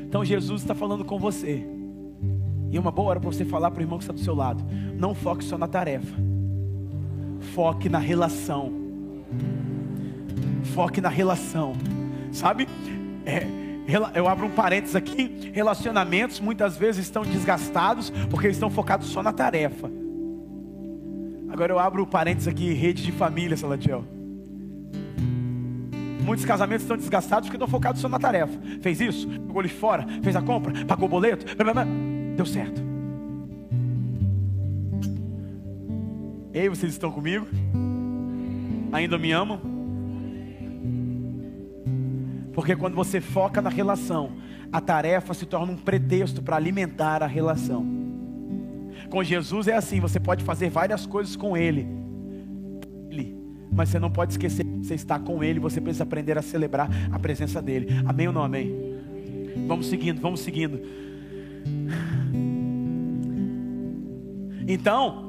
Então, 0.07 0.25
Jesus 0.25 0.63
está 0.63 0.77
falando 0.77 1.05
com 1.05 1.19
você. 1.19 1.78
E 2.71 2.77
é 2.77 2.81
uma 2.81 2.91
boa 2.91 3.11
hora 3.11 3.21
para 3.21 3.31
você 3.31 3.45
falar 3.45 3.71
para 3.71 3.81
o 3.81 3.83
irmão 3.83 3.99
que 3.99 4.05
está 4.05 4.13
do 4.13 4.21
seu 4.21 4.35
lado. 4.35 4.63
Não 4.95 5.15
foque 5.15 5.45
só 5.45 5.57
na 5.57 5.67
tarefa. 5.67 6.17
Foque 7.55 7.89
na 7.89 7.99
relação. 7.99 8.73
Foque 10.75 11.01
na 11.01 11.09
relação. 11.09 11.73
Sabe? 12.31 12.69
É, 13.25 13.47
eu 14.15 14.29
abro 14.29 14.47
um 14.47 14.51
parênteses 14.51 14.95
aqui. 14.95 15.51
Relacionamentos 15.53 16.41
muitas 16.41 16.77
vezes 16.77 17.07
estão 17.07 17.23
desgastados 17.23 18.11
porque 18.31 18.49
estão 18.49 18.69
focados 18.69 19.09
só 19.09 19.23
na 19.23 19.33
tarefa. 19.33 19.91
Agora 21.49 21.73
eu 21.73 21.79
abro 21.79 22.03
o 22.03 22.07
parênteses 22.07 22.47
aqui, 22.47 22.73
rede 22.75 23.03
de 23.03 23.13
família, 23.13 23.57
Salatiel. 23.57 24.05
Muitos 26.23 26.45
casamentos 26.45 26.83
estão 26.83 26.99
desgastados 26.99 27.49
porque 27.49 27.57
estão 27.57 27.67
focados 27.67 28.03
só 28.03 28.09
na 28.09 28.19
tarefa. 28.19 28.61
Fez 28.83 29.01
isso, 29.01 29.27
jogou 29.33 29.63
lixo 29.63 29.77
fora, 29.77 30.07
fez 30.23 30.37
a 30.37 30.43
compra, 30.43 30.85
pagou 30.85 31.07
o 31.07 31.09
boleto. 31.09 31.57
Blá, 31.57 31.73
blá, 31.73 31.85
blá 31.85 32.18
deu 32.39 32.47
certo. 32.47 32.81
Ei, 36.55 36.69
vocês 36.69 36.93
estão 36.93 37.11
comigo? 37.11 37.49
Ainda 38.93 39.19
me 39.19 39.33
amam? 39.33 39.61
Porque 42.53 42.77
quando 42.77 42.95
você 42.95 43.21
foca 43.21 43.61
na 43.61 43.69
relação, 43.69 44.31
a 44.73 44.81
tarefa 44.81 45.35
se 45.35 45.47
torna 45.47 45.73
um 45.73 45.77
pretexto 45.77 46.41
para 46.41 46.55
alimentar 46.55 47.25
a 47.25 47.27
relação. 47.27 47.85
Com 49.11 49.25
Jesus 49.25 49.67
é 49.67 49.75
assim, 49.75 49.99
você 49.99 50.21
pode 50.21 50.45
fazer 50.45 50.71
várias 50.71 51.07
coisas 51.07 51.35
com 51.35 51.57
Ele, 51.57 51.89
mas 53.73 53.89
você 53.89 53.99
não 53.99 54.11
pode 54.11 54.33
esquecer 54.33 54.65
que 54.65 54.87
você 54.87 54.95
está 54.95 55.19
com 55.19 55.43
Ele, 55.43 55.59
você 55.59 55.81
precisa 55.81 56.05
aprender 56.05 56.39
a 56.39 56.43
celebrar 56.43 56.89
a 57.11 57.19
presença 57.19 57.61
dEle. 57.61 57.89
Amém 58.07 58.29
ou 58.29 58.33
não 58.33 58.43
amém? 58.43 58.73
Vamos 59.67 59.87
seguindo, 59.87 60.21
vamos 60.21 60.41
seguindo. 60.41 60.81
Então, 64.69 65.27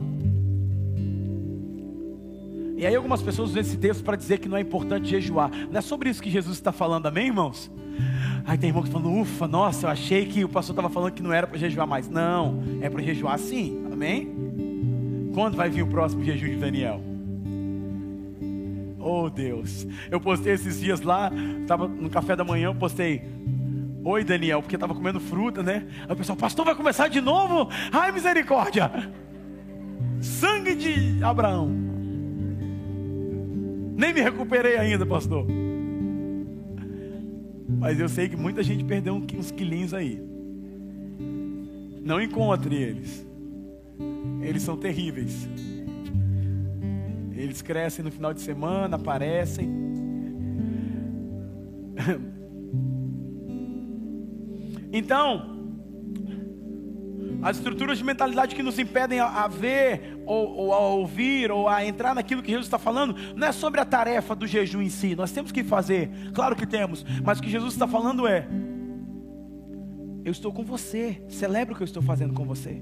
e 2.75 2.85
aí 2.85 2.93
algumas 2.93 3.21
pessoas 3.21 3.49
usam 3.49 3.61
esse 3.61 3.77
texto 3.77 4.03
para 4.03 4.17
dizer 4.17 4.37
que 4.39 4.47
não 4.47 4.57
é 4.57 4.61
importante 4.61 5.09
jejuar. 5.09 5.49
Não 5.71 5.79
é 5.79 5.81
sobre 5.81 6.09
isso 6.09 6.21
que 6.21 6.29
Jesus 6.29 6.57
está 6.57 6.73
falando, 6.73 7.05
amém, 7.07 7.27
irmãos? 7.27 7.71
Aí 8.45 8.57
tem 8.57 8.69
irmão 8.69 8.83
que 8.83 8.89
falando, 8.89 9.11
ufa, 9.13 9.47
nossa, 9.47 9.87
eu 9.87 9.91
achei 9.91 10.25
que 10.25 10.43
o 10.43 10.49
pastor 10.49 10.73
estava 10.73 10.89
falando 10.89 11.13
que 11.13 11.23
não 11.23 11.31
era 11.31 11.47
para 11.47 11.57
jejuar 11.57 11.87
mais. 11.87 12.09
Não, 12.09 12.61
é 12.81 12.89
para 12.89 13.01
jejuar 13.01 13.39
sim, 13.39 13.85
amém? 13.91 14.29
Quando 15.33 15.55
vai 15.55 15.69
vir 15.69 15.83
o 15.83 15.87
próximo 15.87 16.21
jejum 16.23 16.47
de 16.47 16.55
Daniel? 16.57 17.01
Oh 18.99 19.29
Deus, 19.29 19.87
eu 20.11 20.19
postei 20.19 20.53
esses 20.53 20.81
dias 20.81 20.99
lá, 20.99 21.31
estava 21.61 21.87
no 21.87 22.09
café 22.09 22.35
da 22.35 22.43
manhã, 22.43 22.67
eu 22.67 22.75
postei, 22.75 23.21
Oi 24.03 24.23
Daniel, 24.23 24.61
porque 24.61 24.75
estava 24.75 24.93
comendo 24.93 25.19
fruta, 25.19 25.61
né? 25.61 25.85
Aí 26.07 26.13
o 26.13 26.15
pessoal, 26.15 26.37
pastor, 26.37 26.65
vai 26.65 26.75
começar 26.75 27.09
de 27.09 27.19
novo? 27.19 27.69
Ai 27.91 28.11
misericórdia! 28.11 28.91
Sangue 30.21 30.75
de 30.75 31.23
Abraão. 31.23 31.69
Nem 33.95 34.13
me 34.13 34.21
recuperei 34.21 34.77
ainda, 34.77 35.05
pastor. 35.05 35.45
Mas 37.79 37.99
eu 37.99 38.09
sei 38.09 38.27
que 38.27 38.35
muita 38.35 38.63
gente 38.63 38.83
perdeu 38.83 39.15
uns 39.15 39.51
quilinhos 39.51 39.93
aí. 39.93 40.21
Não 42.03 42.21
encontre 42.21 42.75
eles. 42.75 43.25
Eles 44.41 44.63
são 44.63 44.77
terríveis. 44.77 45.47
Eles 47.35 47.61
crescem 47.61 48.03
no 48.03 48.11
final 48.11 48.33
de 48.33 48.41
semana, 48.41 48.95
aparecem. 48.95 49.69
Então, 54.91 55.58
as 57.41 57.57
estruturas 57.57 57.97
de 57.97 58.03
mentalidade 58.03 58.53
que 58.53 58.61
nos 58.61 58.77
impedem 58.77 59.19
a, 59.19 59.47
ver, 59.47 60.19
ou, 60.25 60.49
ou, 60.55 60.73
a 60.73 60.79
ouvir, 60.79 61.51
ou 61.51 61.69
a 61.69 61.85
entrar 61.85 62.13
naquilo 62.13 62.41
que 62.41 62.49
Jesus 62.49 62.67
está 62.67 62.77
falando, 62.77 63.15
não 63.35 63.47
é 63.47 63.51
sobre 63.51 63.79
a 63.79 63.85
tarefa 63.85 64.35
do 64.35 64.45
jejum 64.45 64.81
em 64.81 64.89
si. 64.89 65.15
Nós 65.15 65.31
temos 65.31 65.51
que 65.51 65.63
fazer, 65.63 66.09
claro 66.33 66.55
que 66.55 66.67
temos, 66.67 67.05
mas 67.23 67.39
o 67.39 67.41
que 67.41 67.49
Jesus 67.49 67.73
está 67.73 67.87
falando 67.87 68.27
é: 68.27 68.45
eu 70.25 70.31
estou 70.31 70.51
com 70.51 70.63
você, 70.63 71.21
celebra 71.29 71.73
o 71.73 71.77
que 71.77 71.83
eu 71.83 71.85
estou 71.85 72.03
fazendo 72.03 72.33
com 72.33 72.45
você. 72.45 72.81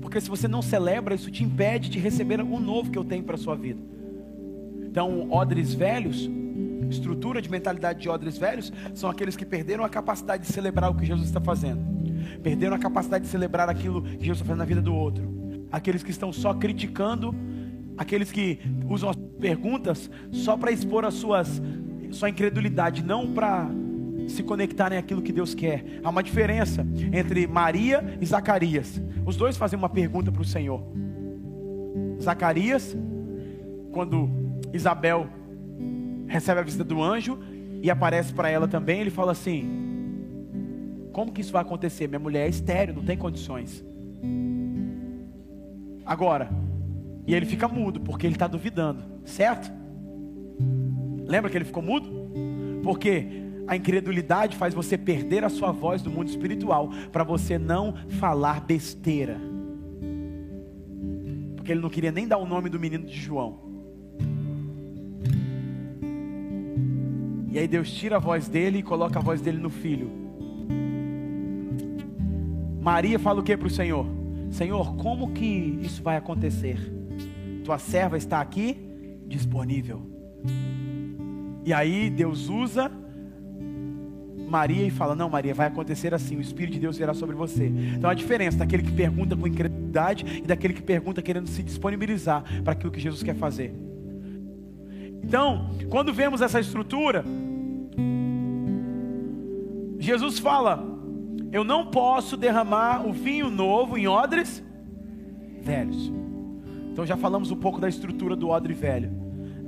Porque 0.00 0.20
se 0.20 0.30
você 0.30 0.46
não 0.46 0.62
celebra, 0.62 1.14
isso 1.14 1.30
te 1.30 1.42
impede 1.42 1.88
de 1.88 1.98
receber 1.98 2.40
o 2.40 2.60
novo 2.60 2.92
que 2.92 2.98
eu 2.98 3.04
tenho 3.04 3.24
para 3.24 3.34
a 3.34 3.38
sua 3.38 3.56
vida. 3.56 3.80
Então, 4.84 5.28
odres 5.32 5.74
velhos, 5.74 6.30
estrutura 6.88 7.42
de 7.42 7.50
mentalidade 7.50 8.00
de 8.00 8.08
odres 8.08 8.38
velhos, 8.38 8.72
são 8.94 9.10
aqueles 9.10 9.34
que 9.34 9.44
perderam 9.44 9.84
a 9.84 9.88
capacidade 9.88 10.46
de 10.46 10.52
celebrar 10.52 10.88
o 10.88 10.94
que 10.94 11.04
Jesus 11.04 11.26
está 11.26 11.40
fazendo 11.40 11.95
perderam 12.42 12.76
a 12.76 12.78
capacidade 12.78 13.24
de 13.24 13.30
celebrar 13.30 13.68
aquilo 13.68 14.02
que 14.02 14.24
Jesus 14.24 14.38
está 14.38 14.44
fazendo 14.44 14.58
na 14.58 14.64
vida 14.64 14.82
do 14.82 14.94
outro. 14.94 15.66
Aqueles 15.70 16.02
que 16.02 16.10
estão 16.10 16.32
só 16.32 16.54
criticando, 16.54 17.34
aqueles 17.96 18.30
que 18.30 18.60
usam 18.88 19.10
as 19.10 19.16
perguntas 19.38 20.10
só 20.30 20.56
para 20.56 20.70
expor 20.70 21.04
as 21.04 21.14
suas 21.14 21.60
sua 22.10 22.30
incredulidade, 22.30 23.02
não 23.02 23.32
para 23.32 23.68
se 24.28 24.42
conectarem 24.42 24.98
àquilo 24.98 25.22
que 25.22 25.32
Deus 25.32 25.54
quer. 25.54 25.84
Há 26.02 26.10
uma 26.10 26.22
diferença 26.22 26.86
entre 27.12 27.46
Maria 27.46 28.18
e 28.20 28.26
Zacarias. 28.26 29.00
Os 29.24 29.36
dois 29.36 29.56
fazem 29.56 29.78
uma 29.78 29.88
pergunta 29.88 30.32
para 30.32 30.42
o 30.42 30.44
Senhor. 30.44 30.82
Zacarias, 32.20 32.96
quando 33.92 34.28
Isabel 34.72 35.28
recebe 36.26 36.60
a 36.60 36.62
visita 36.62 36.84
do 36.84 37.02
anjo 37.02 37.38
e 37.82 37.90
aparece 37.90 38.32
para 38.32 38.48
ela 38.48 38.66
também, 38.66 39.00
ele 39.00 39.10
fala 39.10 39.32
assim: 39.32 39.85
como 41.16 41.32
que 41.32 41.40
isso 41.40 41.50
vai 41.50 41.62
acontecer? 41.62 42.06
Minha 42.08 42.18
mulher 42.18 42.44
é 42.44 42.48
estéreo, 42.50 42.94
não 42.94 43.02
tem 43.02 43.16
condições. 43.16 43.82
Agora, 46.04 46.50
e 47.26 47.34
ele 47.34 47.46
fica 47.46 47.66
mudo, 47.66 47.98
porque 48.00 48.26
ele 48.26 48.34
está 48.34 48.46
duvidando, 48.46 49.02
certo? 49.24 49.72
Lembra 51.26 51.50
que 51.50 51.56
ele 51.56 51.64
ficou 51.64 51.82
mudo? 51.82 52.06
Porque 52.82 53.28
a 53.66 53.74
incredulidade 53.74 54.58
faz 54.58 54.74
você 54.74 54.98
perder 54.98 55.42
a 55.42 55.48
sua 55.48 55.72
voz 55.72 56.02
do 56.02 56.10
mundo 56.10 56.28
espiritual, 56.28 56.90
para 57.10 57.24
você 57.24 57.56
não 57.56 57.94
falar 58.20 58.60
besteira. 58.60 59.40
Porque 61.56 61.72
ele 61.72 61.80
não 61.80 61.88
queria 61.88 62.12
nem 62.12 62.28
dar 62.28 62.36
o 62.36 62.44
nome 62.44 62.68
do 62.68 62.78
menino 62.78 63.06
de 63.06 63.18
João. 63.18 63.58
E 67.50 67.58
aí 67.58 67.66
Deus 67.66 67.90
tira 67.90 68.16
a 68.16 68.20
voz 68.20 68.48
dele 68.48 68.80
e 68.80 68.82
coloca 68.82 69.18
a 69.18 69.22
voz 69.22 69.40
dele 69.40 69.56
no 69.56 69.70
filho. 69.70 70.25
Maria 72.86 73.18
fala 73.18 73.40
o 73.40 73.42
que 73.42 73.56
para 73.56 73.66
o 73.66 73.70
Senhor? 73.70 74.06
Senhor, 74.48 74.94
como 74.94 75.32
que 75.32 75.76
isso 75.82 76.04
vai 76.04 76.16
acontecer? 76.16 76.78
Tua 77.64 77.78
serva 77.78 78.16
está 78.16 78.40
aqui 78.40 78.78
disponível. 79.26 80.08
E 81.64 81.72
aí 81.72 82.08
Deus 82.08 82.48
usa 82.48 82.88
Maria 84.48 84.86
e 84.86 84.90
fala: 84.90 85.16
Não, 85.16 85.28
Maria, 85.28 85.52
vai 85.52 85.66
acontecer 85.66 86.14
assim. 86.14 86.36
O 86.36 86.40
Espírito 86.40 86.74
de 86.74 86.78
Deus 86.78 86.96
virá 86.96 87.12
sobre 87.12 87.34
você. 87.34 87.66
Então 87.66 88.08
a 88.08 88.14
diferença 88.14 88.58
daquele 88.58 88.84
que 88.84 88.92
pergunta 88.92 89.34
com 89.34 89.48
incredulidade 89.48 90.42
e 90.44 90.46
daquele 90.46 90.72
que 90.72 90.82
pergunta 90.82 91.20
querendo 91.20 91.48
se 91.48 91.64
disponibilizar 91.64 92.44
para 92.62 92.74
aquilo 92.74 92.92
que 92.92 93.00
Jesus 93.00 93.20
quer 93.20 93.34
fazer. 93.34 93.74
Então, 95.24 95.72
quando 95.90 96.14
vemos 96.14 96.40
essa 96.40 96.60
estrutura, 96.60 97.24
Jesus 99.98 100.38
fala: 100.38 100.95
eu 101.52 101.64
não 101.64 101.86
posso 101.86 102.36
derramar 102.36 103.06
o 103.06 103.12
vinho 103.12 103.50
novo 103.50 103.96
em 103.96 104.06
odres 104.06 104.62
velhos. 105.62 106.12
Então 106.92 107.04
já 107.04 107.16
falamos 107.16 107.50
um 107.50 107.56
pouco 107.56 107.80
da 107.80 107.88
estrutura 107.88 108.36
do 108.36 108.48
odre 108.48 108.72
velho, 108.72 109.10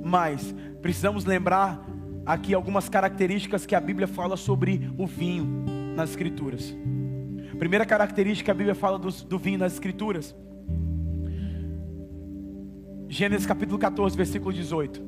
mas 0.03 0.53
precisamos 0.81 1.25
lembrar 1.25 1.85
aqui 2.25 2.53
algumas 2.53 2.89
características 2.89 3.65
que 3.65 3.75
a 3.75 3.81
Bíblia 3.81 4.07
fala 4.07 4.37
sobre 4.37 4.89
o 4.97 5.05
vinho 5.05 5.65
nas 5.95 6.11
Escrituras. 6.11 6.75
Primeira 7.57 7.85
característica 7.85 8.45
que 8.45 8.51
a 8.51 8.53
Bíblia 8.53 8.75
fala 8.75 8.97
do, 8.97 9.09
do 9.09 9.37
vinho 9.37 9.59
nas 9.59 9.73
Escrituras. 9.73 10.35
Gênesis 13.07 13.45
capítulo 13.45 13.77
14, 13.77 14.15
versículo 14.15 14.53
18. 14.53 15.01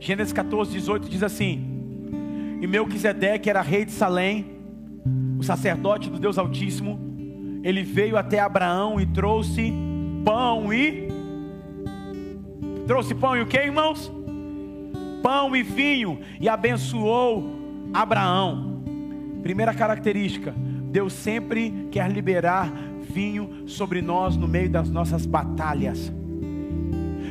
Gênesis 0.00 0.32
14, 0.32 0.72
18 0.72 1.08
diz 1.08 1.22
assim: 1.22 2.58
E 2.60 2.66
Melquisedeque 2.66 3.50
era 3.50 3.60
rei 3.60 3.84
de 3.84 3.92
Salém 3.92 4.57
o 5.38 5.42
sacerdote 5.42 6.10
do 6.10 6.18
Deus 6.18 6.36
Altíssimo, 6.36 6.98
ele 7.62 7.82
veio 7.82 8.16
até 8.16 8.40
Abraão 8.40 9.00
e 9.00 9.06
trouxe 9.06 9.72
pão 10.24 10.72
e 10.72 11.08
trouxe 12.86 13.14
pão 13.14 13.36
e 13.36 13.42
o 13.42 13.46
que, 13.46 13.56
irmãos? 13.56 14.10
Pão 15.22 15.54
e 15.54 15.62
vinho 15.62 16.18
e 16.40 16.48
abençoou 16.48 17.88
Abraão. 17.94 18.82
Primeira 19.42 19.72
característica: 19.72 20.54
Deus 20.90 21.12
sempre 21.12 21.88
quer 21.90 22.10
liberar 22.10 22.72
vinho 23.00 23.64
sobre 23.66 24.02
nós 24.02 24.36
no 24.36 24.48
meio 24.48 24.68
das 24.68 24.90
nossas 24.90 25.24
batalhas. 25.24 26.12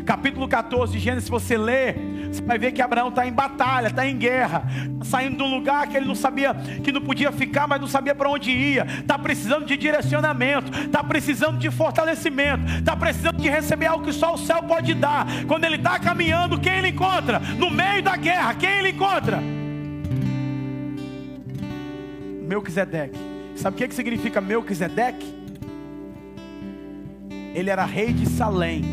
Capítulo 0.06 0.48
14 0.48 0.94
de 0.94 1.00
Gênesis, 1.00 1.26
se 1.26 1.32
você 1.32 1.58
ler, 1.58 1.98
você 2.28 2.42
vai 2.42 2.58
ver 2.58 2.72
que 2.72 2.82
Abraão 2.82 3.10
está 3.10 3.26
em 3.26 3.32
batalha, 3.32 3.88
está 3.88 4.06
em 4.06 4.18
guerra, 4.18 4.64
saindo 5.04 5.38
de 5.38 5.44
um 5.44 5.54
lugar 5.54 5.88
que 5.88 5.98
ele 5.98 6.06
não 6.06 6.16
sabia 6.16 6.54
que 6.84 6.92
não 6.92 7.02
podia 7.02 7.32
ficar, 7.32 7.68
mas 7.68 7.80
não 7.80 7.88
sabia 7.88 8.14
para 8.14 8.30
onde 8.30 8.52
ia. 8.52 8.86
Está 9.00 9.18
precisando 9.18 9.66
de 9.66 9.78
direcionamento, 9.78 10.72
está 10.78 11.04
precisando 11.04 11.58
de 11.58 11.70
fortalecimento, 11.70 12.66
está 12.74 12.96
precisando 12.96 13.38
de 13.38 13.50
receber 13.50 13.88
algo 13.88 14.06
que 14.06 14.14
só 14.14 14.34
o 14.34 14.38
céu 14.38 14.64
pode 14.64 14.94
dar. 14.94 15.26
Quando 15.48 15.66
ele 15.66 15.76
está 15.76 16.00
caminhando, 16.00 16.60
quem 16.60 16.78
ele 16.78 16.90
encontra? 16.90 17.40
No 17.40 17.70
meio 17.70 18.02
da 18.04 18.16
guerra, 18.16 18.54
quem 18.56 18.70
ele 18.70 18.90
encontra? 18.90 19.42
Melquisedeque. 22.48 23.20
Sabe 23.56 23.76
o 23.76 23.78
que, 23.78 23.88
que 23.88 23.96
significa 23.96 24.40
Melquisedeque? 24.40 25.36
Ele 27.54 27.70
era 27.70 27.86
rei 27.86 28.14
de 28.14 28.28
Salém, 28.28 28.84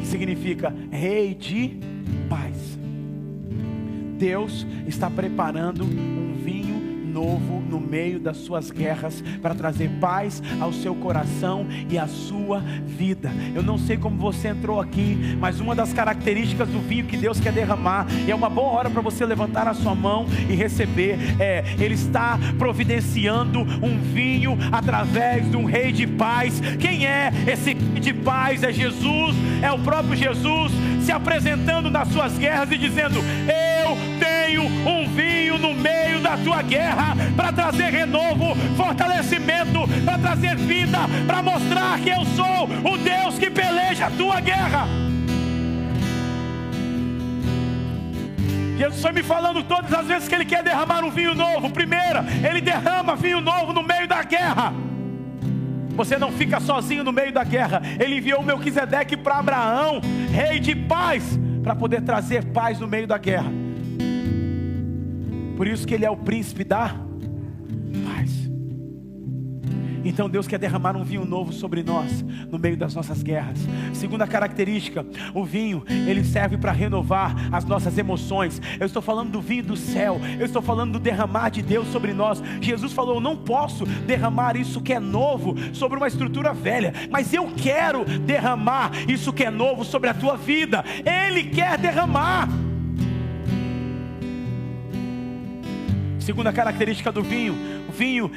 que 0.00 0.06
significa 0.06 0.72
rei 0.90 1.34
de. 1.34 1.78
Deus 4.24 4.66
está 4.86 5.10
preparando 5.10 5.84
um 5.84 6.34
vinho 6.42 6.94
novo 7.14 7.60
no 7.60 7.78
meio 7.78 8.18
das 8.18 8.38
suas 8.38 8.70
guerras 8.70 9.22
para 9.42 9.54
trazer 9.54 9.88
paz 10.00 10.42
ao 10.58 10.72
seu 10.72 10.94
coração 10.94 11.66
e 11.90 11.98
à 11.98 12.06
sua 12.06 12.60
vida. 12.86 13.30
Eu 13.54 13.62
não 13.62 13.76
sei 13.76 13.98
como 13.98 14.16
você 14.16 14.48
entrou 14.48 14.80
aqui, 14.80 15.36
mas 15.38 15.60
uma 15.60 15.74
das 15.74 15.92
características 15.92 16.70
do 16.70 16.80
vinho 16.80 17.04
que 17.04 17.18
Deus 17.18 17.38
quer 17.38 17.52
derramar, 17.52 18.06
e 18.26 18.30
é 18.30 18.34
uma 18.34 18.48
boa 18.48 18.68
hora 18.70 18.88
para 18.88 19.02
você 19.02 19.26
levantar 19.26 19.68
a 19.68 19.74
sua 19.74 19.94
mão 19.94 20.24
e 20.48 20.54
receber, 20.54 21.18
é, 21.38 21.62
Ele 21.78 21.94
está 21.94 22.38
providenciando 22.58 23.60
um 23.60 24.00
vinho 24.00 24.56
através 24.72 25.50
de 25.50 25.56
um 25.56 25.66
rei 25.66 25.92
de 25.92 26.06
paz. 26.06 26.60
Quem 26.80 27.06
é 27.06 27.30
esse 27.46 27.74
rei 27.74 28.00
de 28.00 28.14
paz? 28.14 28.62
É 28.62 28.72
Jesus, 28.72 29.36
é 29.62 29.70
o 29.70 29.78
próprio 29.80 30.16
Jesus 30.16 30.72
se 31.04 31.12
apresentando 31.12 31.90
nas 31.90 32.08
suas 32.08 32.36
guerras 32.38 32.70
e 32.72 32.78
dizendo: 32.78 33.20
Tenho 34.18 34.64
um 34.64 35.08
vinho 35.08 35.58
no 35.58 35.74
meio 35.74 36.20
da 36.20 36.36
tua 36.36 36.62
guerra 36.62 37.16
para 37.36 37.52
trazer 37.52 37.90
renovo, 37.90 38.54
fortalecimento, 38.76 39.80
para 40.04 40.18
trazer 40.18 40.56
vida, 40.56 40.98
para 41.26 41.42
mostrar 41.42 41.98
que 42.00 42.10
eu 42.10 42.24
sou 42.26 42.64
o 42.92 42.98
Deus 42.98 43.38
que 43.38 43.50
peleja 43.50 44.06
a 44.06 44.10
tua 44.10 44.40
guerra. 44.40 44.86
Jesus 48.76 49.00
foi 49.00 49.12
me 49.12 49.22
falando 49.22 49.62
todas 49.62 49.92
as 49.92 50.06
vezes 50.06 50.28
que 50.28 50.34
Ele 50.34 50.44
quer 50.44 50.62
derramar 50.62 51.04
um 51.04 51.10
vinho 51.10 51.34
novo. 51.34 51.70
Primeira, 51.70 52.24
Ele 52.46 52.60
derrama 52.60 53.14
vinho 53.14 53.40
novo 53.40 53.72
no 53.72 53.82
meio 53.82 54.08
da 54.08 54.22
guerra. 54.22 54.74
Você 55.96 56.18
não 56.18 56.32
fica 56.32 56.60
sozinho 56.60 57.04
no 57.04 57.12
meio 57.12 57.32
da 57.32 57.44
guerra. 57.44 57.80
Ele 58.00 58.18
enviou 58.18 58.40
o 58.40 58.44
Melquisedeque 58.44 59.16
para 59.16 59.38
Abraão, 59.38 60.00
rei 60.32 60.58
de 60.58 60.74
paz, 60.74 61.38
para 61.62 61.74
poder 61.76 62.02
trazer 62.02 62.44
paz 62.46 62.80
no 62.80 62.88
meio 62.88 63.06
da 63.06 63.16
guerra. 63.16 63.63
Por 65.56 65.66
isso 65.66 65.86
que 65.86 65.94
ele 65.94 66.04
é 66.04 66.10
o 66.10 66.16
príncipe 66.16 66.64
da 66.64 67.04
então 70.04 70.28
Deus 70.28 70.46
quer 70.46 70.58
derramar 70.58 70.96
um 70.96 71.02
vinho 71.02 71.24
novo 71.24 71.52
sobre 71.52 71.82
nós 71.82 72.22
no 72.50 72.58
meio 72.58 72.76
das 72.76 72.94
nossas 72.94 73.22
guerras. 73.22 73.58
Segunda 73.92 74.26
característica, 74.26 75.04
o 75.32 75.44
vinho, 75.44 75.82
ele 75.88 76.22
serve 76.22 76.58
para 76.58 76.72
renovar 76.72 77.34
as 77.50 77.64
nossas 77.64 77.96
emoções. 77.96 78.60
Eu 78.78 78.86
estou 78.86 79.00
falando 79.00 79.30
do 79.30 79.40
vinho 79.40 79.64
do 79.64 79.76
céu, 79.76 80.20
eu 80.38 80.44
estou 80.44 80.60
falando 80.60 80.92
do 80.92 81.00
derramar 81.00 81.48
de 81.48 81.62
Deus 81.62 81.88
sobre 81.88 82.12
nós. 82.12 82.42
Jesus 82.60 82.92
falou: 82.92 83.20
"Não 83.20 83.36
posso 83.36 83.86
derramar 83.86 84.56
isso 84.56 84.80
que 84.80 84.92
é 84.92 85.00
novo 85.00 85.54
sobre 85.72 85.96
uma 85.96 86.08
estrutura 86.08 86.52
velha, 86.52 86.92
mas 87.10 87.32
eu 87.32 87.46
quero 87.56 88.04
derramar 88.04 88.90
isso 89.08 89.32
que 89.32 89.44
é 89.44 89.50
novo 89.50 89.84
sobre 89.84 90.10
a 90.10 90.14
tua 90.14 90.36
vida. 90.36 90.84
Ele 91.04 91.44
quer 91.44 91.78
derramar. 91.78 92.48
Segunda 96.24 96.50
característica 96.54 97.12
do 97.12 97.22
vinho, 97.22 97.54
o 97.86 97.92
vinho 97.92 98.30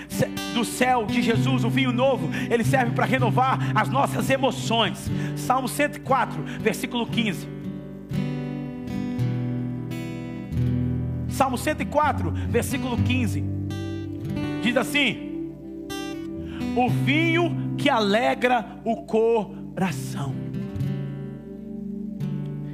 do 0.53 0.65
céu 0.65 1.05
de 1.05 1.21
Jesus, 1.21 1.63
o 1.63 1.69
vinho 1.69 1.93
novo, 1.93 2.29
ele 2.51 2.61
serve 2.61 2.91
para 2.91 3.05
renovar 3.05 3.71
as 3.73 3.87
nossas 3.87 4.29
emoções. 4.29 5.09
Salmo 5.37 5.69
104, 5.69 6.43
versículo 6.59 7.07
15. 7.07 7.47
Salmo 11.29 11.57
104, 11.57 12.29
versículo 12.49 12.97
15. 12.97 13.41
Diz 14.61 14.75
assim: 14.75 15.53
O 16.75 16.89
vinho 16.89 17.75
que 17.77 17.89
alegra 17.89 18.65
o 18.83 19.05
coração. 19.05 20.35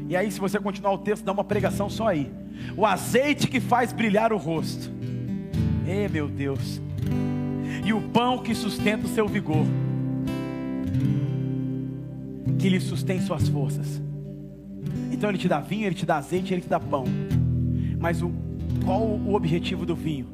E 0.10 0.18
aí, 0.18 0.32
se 0.32 0.40
você 0.40 0.60
continuar 0.60 0.94
o 0.94 0.98
texto, 0.98 1.24
dá 1.24 1.32
uma 1.32 1.44
pregação 1.44 1.88
só 1.88 2.08
aí. 2.08 2.32
O 2.76 2.86
azeite 2.86 3.48
que 3.48 3.60
faz 3.60 3.94
brilhar 3.94 4.34
o 4.34 4.38
rosto 4.38 4.94
Ei, 5.86 6.08
meu 6.08 6.28
Deus. 6.28 6.82
E 7.86 7.92
o 7.94 8.02
pão 8.02 8.40
que 8.40 8.56
sustenta 8.56 9.06
o 9.06 9.10
seu 9.10 9.28
vigor. 9.28 9.66
Que 12.58 12.70
lhe 12.70 12.80
sustém 12.80 13.22
suas 13.22 13.50
forças. 13.50 14.02
Então 15.12 15.30
ele 15.30 15.38
te 15.38 15.48
dá 15.48 15.60
vinho, 15.60 15.86
ele 15.86 15.96
te 15.96 16.06
dá 16.06 16.18
azeite, 16.18 16.54
ele 16.54 16.62
te 16.62 16.70
dá 16.70 16.80
pão. 16.80 17.04
Mas 18.00 18.22
o, 18.22 18.32
qual 18.86 19.02
o 19.02 19.36
objetivo 19.36 19.86
do 19.86 19.96
vinho? 19.96 20.28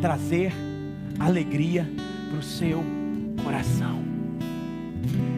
Trazer 0.00 0.52
alegria 1.18 1.86
para 2.30 2.38
o 2.38 2.42
seu 2.42 2.82
coração. 3.44 4.00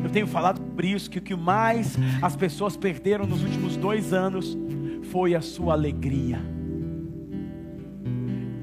Eu 0.04 0.10
tenho 0.10 0.26
falado 0.26 0.60
por 0.60 0.84
isso 0.84 1.10
que 1.10 1.18
o 1.18 1.22
que 1.22 1.34
mais 1.34 1.96
as 2.20 2.36
pessoas 2.36 2.76
perderam 2.76 3.26
nos 3.26 3.42
últimos 3.42 3.76
dois 3.76 4.12
anos 4.12 4.56
foi 5.12 5.34
a 5.36 5.40
sua 5.40 5.74
alegria 5.74 6.40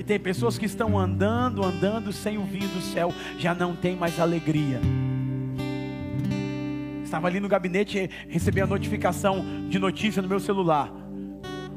tem 0.10 0.20
pessoas 0.20 0.58
que 0.58 0.66
estão 0.66 0.97
andando, 0.97 1.64
andando 1.64 2.12
sem 2.12 2.36
o 2.39 2.43
vinho 2.43 2.68
do 2.70 2.82
céu, 2.82 3.14
já 3.38 3.54
não 3.54 3.76
tem 3.76 3.95
mais 3.95 4.20
alegria. 4.20 4.82
Estava 7.04 7.28
ali 7.28 7.39
no 7.39 7.47
gabinete, 7.47 8.10
recebi 8.28 8.60
a 8.60 8.66
notificação 8.66 9.45
de 9.70 9.78
notícia 9.78 10.20
no 10.20 10.28
meu 10.28 10.39
celular. 10.39 10.91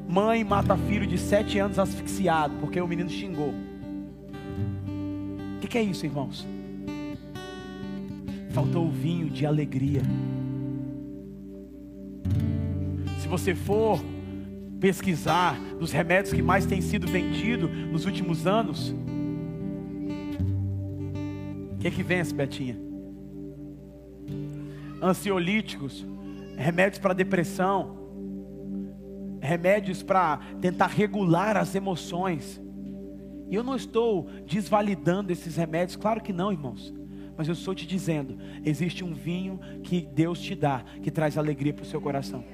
Mãe 0.09 0.43
mata 0.45 0.75
filho 0.79 1.07
de 1.07 1.19
sete 1.19 1.59
anos 1.59 1.79
asfixiado, 1.79 2.55
porque 2.59 2.81
o 2.81 2.89
menino 2.89 3.11
xingou. 3.11 3.53
O 5.57 5.61
que, 5.61 5.69
que 5.69 5.77
é 5.77 5.83
isso, 5.83 6.07
irmãos? 6.07 6.47
Faltou 8.55 8.87
o 8.87 8.91
vinho 8.91 9.29
de 9.29 9.45
alegria. 9.45 10.01
Se 13.19 13.29
você 13.29 13.55
for 13.55 14.03
pesquisar 14.83 15.57
dos 15.79 15.93
remédios 15.93 16.35
que 16.35 16.43
mais 16.43 16.67
têm 16.67 16.81
sido 16.81 17.07
vendidos 17.07 17.71
nos 17.71 18.05
últimos 18.05 18.49
anos, 18.49 18.93
o 21.71 21.79
que 21.79 21.87
é 21.87 21.91
que 21.91 22.03
vence, 22.03 22.35
Betinha? 22.35 22.77
Ansiolíticos, 25.01 26.05
remédios 26.57 26.99
para 26.99 27.15
depressão, 27.15 27.97
remédios 29.41 30.03
para 30.03 30.39
tentar 30.61 30.89
regular 30.89 31.57
as 31.57 31.77
emoções. 31.77 32.61
E 33.49 33.55
eu 33.55 33.63
não 33.63 33.77
estou 33.77 34.29
desvalidando 34.47 35.31
esses 35.31 35.55
remédios, 35.55 35.95
claro 35.95 36.21
que 36.21 36.33
não, 36.33 36.51
irmãos. 36.51 36.93
Mas 37.37 37.47
eu 37.47 37.55
estou 37.55 37.73
te 37.73 37.87
dizendo: 37.87 38.37
existe 38.65 39.05
um 39.05 39.15
vinho 39.15 39.61
que 39.85 40.01
Deus 40.13 40.41
te 40.41 40.57
dá, 40.57 40.85
que 41.03 41.11
traz 41.11 41.39
alegria 41.39 41.73
para 41.73 41.85
o 41.85 41.87
seu 41.87 42.01
coração. 42.01 42.45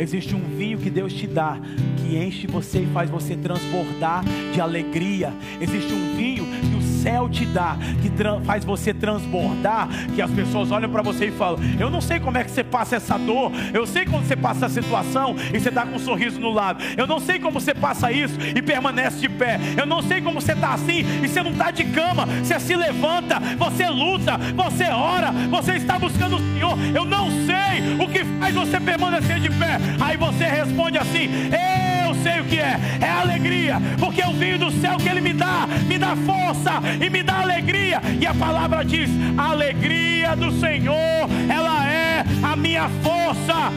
Existe 0.00 0.34
um 0.34 0.40
vinho 0.56 0.78
que 0.78 0.88
Deus 0.88 1.12
te 1.12 1.26
dá, 1.26 1.58
que 1.98 2.16
enche 2.16 2.46
você 2.46 2.78
e 2.80 2.86
faz 2.86 3.10
você 3.10 3.36
transbordar 3.36 4.24
de 4.50 4.58
alegria. 4.58 5.30
Existe 5.60 5.92
um 5.92 6.16
vinho 6.16 6.46
que 6.46 6.74
o 6.74 6.82
céu 7.02 7.28
te 7.28 7.44
dá, 7.44 7.76
que 8.00 8.10
faz 8.44 8.64
você 8.64 8.92
transbordar, 8.92 9.88
que 10.14 10.20
as 10.20 10.30
pessoas 10.30 10.70
olham 10.70 10.90
para 10.90 11.02
você 11.02 11.26
e 11.26 11.30
falam: 11.30 11.58
Eu 11.78 11.90
não 11.90 12.00
sei 12.00 12.18
como 12.18 12.38
é 12.38 12.44
que 12.44 12.50
você 12.50 12.64
passa 12.64 12.96
essa 12.96 13.18
dor, 13.18 13.52
eu 13.72 13.86
sei 13.86 14.04
quando 14.04 14.26
você 14.26 14.36
passa 14.36 14.66
essa 14.66 14.82
situação 14.82 15.36
e 15.52 15.58
você 15.58 15.68
está 15.68 15.86
com 15.86 15.96
um 15.96 15.98
sorriso 15.98 16.40
no 16.40 16.50
lado, 16.50 16.82
eu 16.96 17.06
não 17.06 17.18
sei 17.18 17.38
como 17.38 17.60
você 17.60 17.74
passa 17.74 18.10
isso 18.10 18.38
e 18.40 18.62
permanece 18.62 19.18
de 19.18 19.28
pé, 19.28 19.58
eu 19.76 19.86
não 19.86 20.02
sei 20.02 20.20
como 20.20 20.40
você 20.40 20.52
está 20.52 20.74
assim 20.74 21.04
e 21.22 21.28
você 21.28 21.42
não 21.42 21.52
está 21.52 21.70
de 21.70 21.84
cama, 21.84 22.26
você 22.26 22.58
se 22.58 22.74
levanta, 22.74 23.38
você 23.58 23.88
luta, 23.88 24.38
você 24.54 24.84
ora, 24.84 25.30
você 25.50 25.74
está 25.74 25.98
buscando 25.98 26.36
o 26.36 26.38
Senhor. 26.38 26.78
Eu 26.94 27.04
não 27.04 27.28
sei 27.30 28.04
o 28.04 28.08
que 28.08 28.24
faz 28.38 28.54
você 28.54 28.80
permanecer 28.80 29.40
de 29.40 29.48
pé, 29.48 29.78
Aí 29.98 30.16
você 30.16 30.44
responde 30.44 30.98
assim: 30.98 31.28
Eu 32.06 32.14
sei 32.22 32.40
o 32.40 32.44
que 32.44 32.58
é, 32.58 32.78
é 33.00 33.10
alegria, 33.10 33.80
porque 33.98 34.22
o 34.22 34.32
vinho 34.32 34.58
do 34.58 34.70
céu 34.70 34.96
que 34.98 35.08
Ele 35.08 35.20
me 35.20 35.32
dá, 35.32 35.66
me 35.86 35.98
dá 35.98 36.14
força 36.16 36.72
e 37.00 37.08
me 37.08 37.22
dá 37.22 37.40
alegria. 37.40 38.00
E 38.20 38.26
a 38.26 38.34
palavra 38.34 38.84
diz: 38.84 39.10
A 39.36 39.50
alegria 39.50 40.36
do 40.36 40.52
Senhor, 40.52 41.28
ela 41.48 41.86
é 41.86 42.24
a 42.42 42.56
minha 42.56 42.88
força. 43.02 43.72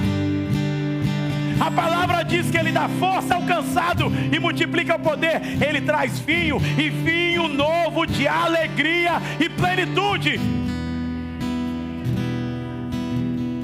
A 1.60 1.72
palavra 1.72 2.24
diz 2.24 2.50
que 2.50 2.58
Ele 2.58 2.72
dá 2.72 2.90
força 3.00 3.36
ao 3.36 3.44
cansado 3.44 4.12
e 4.32 4.40
multiplica 4.40 4.96
o 4.96 5.00
poder. 5.00 5.42
Ele 5.62 5.82
traz 5.82 6.20
vinho 6.20 6.58
e 6.78 6.90
vinho 6.90 7.48
novo 7.48 8.06
de 8.06 8.28
alegria 8.28 9.22
e 9.40 9.48
plenitude. 9.50 10.40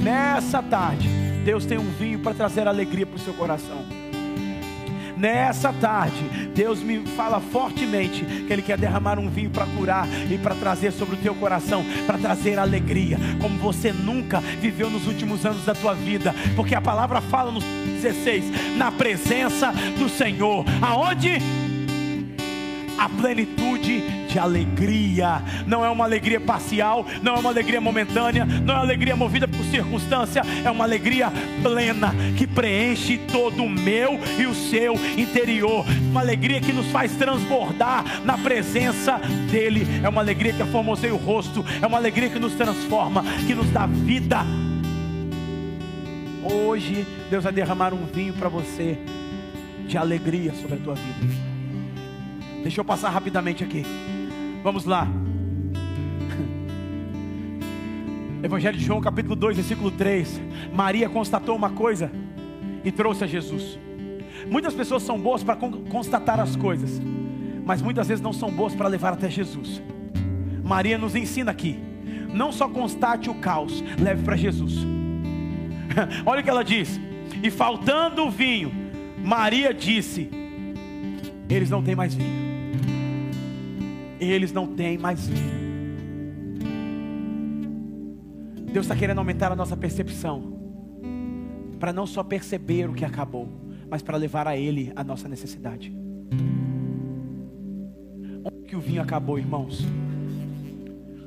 Nessa 0.01 0.63
tarde, 0.63 1.09
Deus 1.49 1.65
tem 1.65 1.79
um 1.79 1.91
vinho 1.93 2.19
para 2.19 2.35
trazer 2.35 2.67
alegria 2.67 3.07
para 3.07 3.15
o 3.15 3.19
seu 3.19 3.33
coração. 3.33 3.83
Nessa 5.17 5.73
tarde, 5.73 6.23
Deus 6.53 6.79
me 6.79 6.99
fala 7.07 7.39
fortemente 7.39 8.23
que 8.23 8.53
Ele 8.53 8.61
quer 8.61 8.77
derramar 8.77 9.17
um 9.17 9.27
vinho 9.27 9.49
para 9.49 9.65
curar 9.65 10.07
e 10.29 10.37
para 10.37 10.53
trazer 10.53 10.91
sobre 10.91 11.15
o 11.15 11.17
teu 11.17 11.33
coração, 11.33 11.83
para 12.05 12.19
trazer 12.19 12.59
alegria, 12.59 13.17
como 13.41 13.57
você 13.57 13.91
nunca 13.91 14.39
viveu 14.39 14.91
nos 14.91 15.07
últimos 15.07 15.43
anos 15.43 15.65
da 15.65 15.73
tua 15.73 15.95
vida, 15.95 16.35
porque 16.55 16.75
a 16.75 16.81
palavra 16.81 17.19
fala 17.19 17.51
no 17.51 17.59
16: 17.59 18.77
na 18.77 18.91
presença 18.91 19.73
do 19.97 20.07
Senhor, 20.07 20.63
aonde? 20.79 21.39
a 22.99 23.07
plenitude 23.07 24.03
de 24.29 24.37
alegria. 24.37 25.41
Não 25.65 25.83
é 25.83 25.89
uma 25.89 26.05
alegria 26.05 26.39
parcial, 26.39 27.05
não 27.21 27.35
é 27.35 27.39
uma 27.39 27.49
alegria 27.49 27.81
momentânea, 27.81 28.45
não 28.45 28.75
é 28.75 28.77
uma 28.77 28.83
alegria 28.83 29.15
movida 29.15 29.47
por 29.47 29.63
circunstância, 29.65 30.43
é 30.63 30.69
uma 30.69 30.83
alegria 30.83 31.31
plena 31.63 32.13
que 32.37 32.45
preenche 32.45 33.17
todo 33.31 33.63
o 33.63 33.69
meu 33.69 34.19
e 34.37 34.45
o 34.45 34.53
seu 34.53 34.93
interior. 35.17 35.85
Uma 36.11 36.21
alegria 36.21 36.61
que 36.61 36.71
nos 36.71 36.87
faz 36.91 37.11
transbordar 37.13 38.21
na 38.23 38.37
presença 38.37 39.19
dEle. 39.51 39.87
É 40.03 40.07
uma 40.07 40.21
alegria 40.21 40.53
que 40.53 40.61
aformoseia 40.61 41.13
o 41.13 41.17
rosto, 41.17 41.65
é 41.81 41.87
uma 41.87 41.97
alegria 41.97 42.29
que 42.29 42.39
nos 42.39 42.53
transforma, 42.53 43.23
que 43.47 43.55
nos 43.55 43.69
dá 43.71 43.87
vida. 43.87 44.45
Hoje 46.43 47.05
Deus 47.29 47.43
vai 47.43 47.53
derramar 47.53 47.93
um 47.93 48.05
vinho 48.05 48.33
para 48.33 48.47
você 48.47 48.97
de 49.87 49.97
alegria 49.97 50.53
sobre 50.53 50.75
a 50.75 50.79
tua 50.79 50.93
vida. 50.93 51.49
Deixa 52.61 52.79
eu 52.79 52.85
passar 52.85 53.09
rapidamente 53.09 53.63
aqui. 53.63 53.83
Vamos 54.63 54.85
lá. 54.85 55.07
Evangelho 58.43 58.77
de 58.77 58.83
João, 58.83 58.99
capítulo 59.01 59.35
2, 59.35 59.57
versículo 59.57 59.91
3. 59.91 60.41
Maria 60.73 61.09
constatou 61.09 61.55
uma 61.55 61.69
coisa 61.69 62.11
e 62.83 62.91
trouxe 62.91 63.23
a 63.23 63.27
Jesus. 63.27 63.79
Muitas 64.49 64.73
pessoas 64.73 65.03
são 65.03 65.19
boas 65.19 65.43
para 65.43 65.55
constatar 65.55 66.39
as 66.39 66.55
coisas, 66.55 67.01
mas 67.65 67.81
muitas 67.81 68.07
vezes 68.07 68.21
não 68.21 68.33
são 68.33 68.51
boas 68.51 68.75
para 68.75 68.87
levar 68.87 69.13
até 69.13 69.29
Jesus. 69.29 69.81
Maria 70.63 70.97
nos 70.97 71.15
ensina 71.15 71.51
aqui: 71.51 71.79
não 72.33 72.51
só 72.51 72.67
constate 72.67 73.29
o 73.29 73.35
caos, 73.35 73.83
leve 73.97 74.23
para 74.23 74.35
Jesus. 74.35 74.85
Olha 76.25 76.41
o 76.41 76.43
que 76.43 76.49
ela 76.49 76.63
diz: 76.63 76.99
E 77.41 77.49
faltando 77.49 78.25
o 78.25 78.29
vinho, 78.29 78.71
Maria 79.23 79.73
disse: 79.73 80.29
Eles 81.49 81.69
não 81.69 81.81
têm 81.81 81.95
mais 81.95 82.13
vinho. 82.13 82.48
Eles 84.19 84.51
não 84.51 84.67
têm 84.67 84.97
mais 84.97 85.27
vinho. 85.27 85.59
Deus 88.71 88.85
está 88.85 88.95
querendo 88.95 89.17
aumentar 89.17 89.51
a 89.51 89.55
nossa 89.55 89.75
percepção, 89.75 90.53
para 91.79 91.91
não 91.91 92.05
só 92.05 92.23
perceber 92.23 92.89
o 92.89 92.93
que 92.93 93.03
acabou, 93.03 93.47
mas 93.89 94.01
para 94.01 94.17
levar 94.17 94.47
a 94.47 94.55
Ele 94.55 94.91
a 94.95 95.03
nossa 95.03 95.27
necessidade. 95.27 95.91
Onde 98.43 98.67
que 98.67 98.75
o 98.75 98.79
vinho 98.79 99.01
acabou, 99.01 99.39
irmãos? 99.39 99.83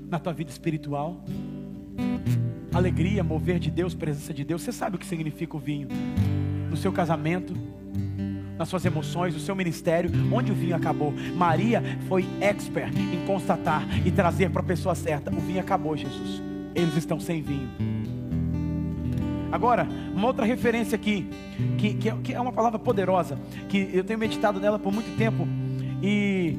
Na 0.09 0.19
tua 0.21 0.33
vida 0.33 0.51
espiritual, 0.51 1.25
alegria, 2.73 3.25
mover 3.25 3.59
de 3.59 3.71
Deus, 3.71 3.95
presença 3.95 4.33
de 4.33 4.45
Deus. 4.45 4.63
Você 4.63 4.71
sabe 4.71 4.97
o 4.97 4.99
que 4.99 5.07
significa 5.07 5.57
o 5.57 5.61
vinho? 5.61 5.89
No 6.71 6.77
seu 6.77 6.93
casamento, 6.93 7.55
nas 8.59 8.69
suas 8.69 8.85
emoções, 8.85 9.35
no 9.35 9.41
seu 9.41 9.55
ministério, 9.55 10.11
onde 10.33 10.53
o 10.53 10.55
vinho 10.55 10.77
acabou. 10.77 11.13
Maria 11.35 11.83
foi 12.09 12.27
expert 12.41 12.95
em 12.97 13.27
constatar 13.27 13.85
e 14.07 14.11
trazer 14.11 14.51
para 14.51 14.61
a 14.61 14.65
pessoa 14.65 14.95
certa: 14.95 15.31
o 15.31 15.41
vinho 15.41 15.61
acabou, 15.61 15.97
Jesus. 15.97 16.43
Eles 16.75 16.97
estão 16.97 17.21
sem 17.21 17.43
vinho. 17.43 17.69
Agora, 19.51 19.87
uma 20.15 20.27
outra 20.27 20.47
referência 20.47 20.97
aqui, 20.97 21.29
que, 21.77 21.95
que, 21.95 22.09
é, 22.09 22.35
é 22.35 22.41
uma 22.41 22.53
palavra 22.53 22.79
poderosa, 22.79 23.39
que 23.69 23.91
eu 23.93 24.03
tenho 24.03 24.19
meditado 24.19 24.59
nela 24.59 24.79
por 24.79 24.91
muito 24.91 25.15
tempo, 25.19 25.47
e 26.03 26.57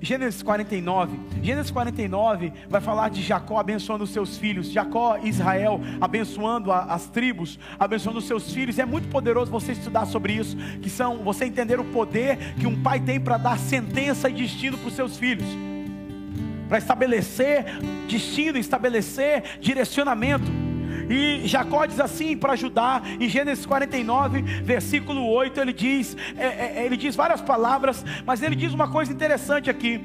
Gênesis 0.00 0.42
49. 0.42 1.18
Gênesis 1.42 1.70
49 1.70 2.52
vai 2.68 2.80
falar 2.80 3.10
de 3.10 3.22
Jacó 3.22 3.58
abençoando 3.58 4.04
os 4.04 4.10
seus 4.10 4.38
filhos, 4.38 4.70
Jacó 4.70 5.18
e 5.22 5.28
Israel 5.28 5.80
abençoando 6.00 6.72
a, 6.72 6.84
as 6.84 7.06
tribos, 7.06 7.58
abençoando 7.78 8.18
os 8.18 8.26
seus 8.26 8.52
filhos. 8.52 8.78
É 8.78 8.86
muito 8.86 9.08
poderoso 9.08 9.50
você 9.50 9.72
estudar 9.72 10.06
sobre 10.06 10.32
isso, 10.32 10.56
que 10.80 10.88
são 10.88 11.18
você 11.18 11.44
entender 11.44 11.78
o 11.78 11.84
poder 11.84 12.54
que 12.54 12.66
um 12.66 12.82
pai 12.82 12.98
tem 12.98 13.20
para 13.20 13.36
dar 13.36 13.58
sentença 13.58 14.30
e 14.30 14.32
destino 14.32 14.78
para 14.78 14.88
os 14.88 14.94
seus 14.94 15.18
filhos. 15.18 15.46
Para 16.68 16.78
estabelecer 16.78 17.66
destino, 18.08 18.56
estabelecer 18.56 19.58
direcionamento. 19.60 20.69
E 21.10 21.48
Jacó 21.48 21.84
diz 21.86 21.98
assim 21.98 22.36
para 22.36 22.54
Judá, 22.54 23.02
em 23.18 23.28
Gênesis 23.28 23.66
49, 23.66 24.42
versículo 24.62 25.26
8, 25.26 25.60
ele 25.60 25.72
diz, 25.72 26.16
é, 26.38 26.46
é, 26.46 26.86
ele 26.86 26.96
diz 26.96 27.16
várias 27.16 27.40
palavras, 27.40 28.04
mas 28.24 28.40
ele 28.42 28.54
diz 28.54 28.72
uma 28.72 28.88
coisa 28.88 29.12
interessante 29.12 29.68
aqui. 29.68 30.00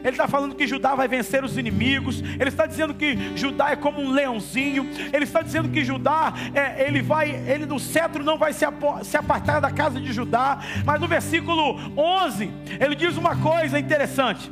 Ele 0.00 0.10
está 0.10 0.26
falando 0.26 0.54
que 0.54 0.66
Judá 0.66 0.94
vai 0.94 1.06
vencer 1.06 1.44
os 1.44 1.58
inimigos. 1.58 2.20
Ele 2.20 2.48
está 2.48 2.64
dizendo 2.64 2.94
que 2.94 3.36
Judá 3.36 3.70
é 3.70 3.76
como 3.76 4.00
um 4.00 4.10
leãozinho. 4.10 4.88
Ele 5.12 5.24
está 5.24 5.42
dizendo 5.42 5.68
que 5.68 5.84
Judá, 5.84 6.32
é, 6.54 6.86
ele 6.86 7.02
vai, 7.02 7.30
ele 7.30 7.66
no 7.66 7.78
cetro 7.78 8.24
não 8.24 8.38
vai 8.38 8.54
se, 8.54 8.64
se 9.02 9.16
apartar 9.18 9.60
da 9.60 9.70
casa 9.70 10.00
de 10.00 10.10
Judá. 10.10 10.58
Mas 10.86 10.98
no 10.98 11.06
versículo 11.06 11.78
11, 11.96 12.50
ele 12.80 12.94
diz 12.94 13.18
uma 13.18 13.36
coisa 13.36 13.78
interessante 13.78 14.50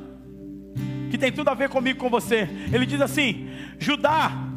que 1.10 1.16
tem 1.16 1.32
tudo 1.32 1.48
a 1.48 1.54
ver 1.54 1.70
comigo 1.70 1.98
com 1.98 2.10
você. 2.10 2.46
Ele 2.70 2.84
diz 2.84 3.00
assim: 3.00 3.48
Judá 3.78 4.47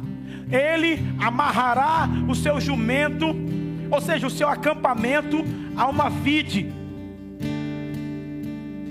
ele 0.52 0.98
amarrará 1.18 2.08
o 2.28 2.34
seu 2.34 2.60
jumento, 2.60 3.34
ou 3.90 4.00
seja, 4.00 4.26
o 4.26 4.30
seu 4.30 4.48
acampamento 4.48 5.38
a 5.74 5.88
uma 5.88 6.10
vide. 6.10 6.70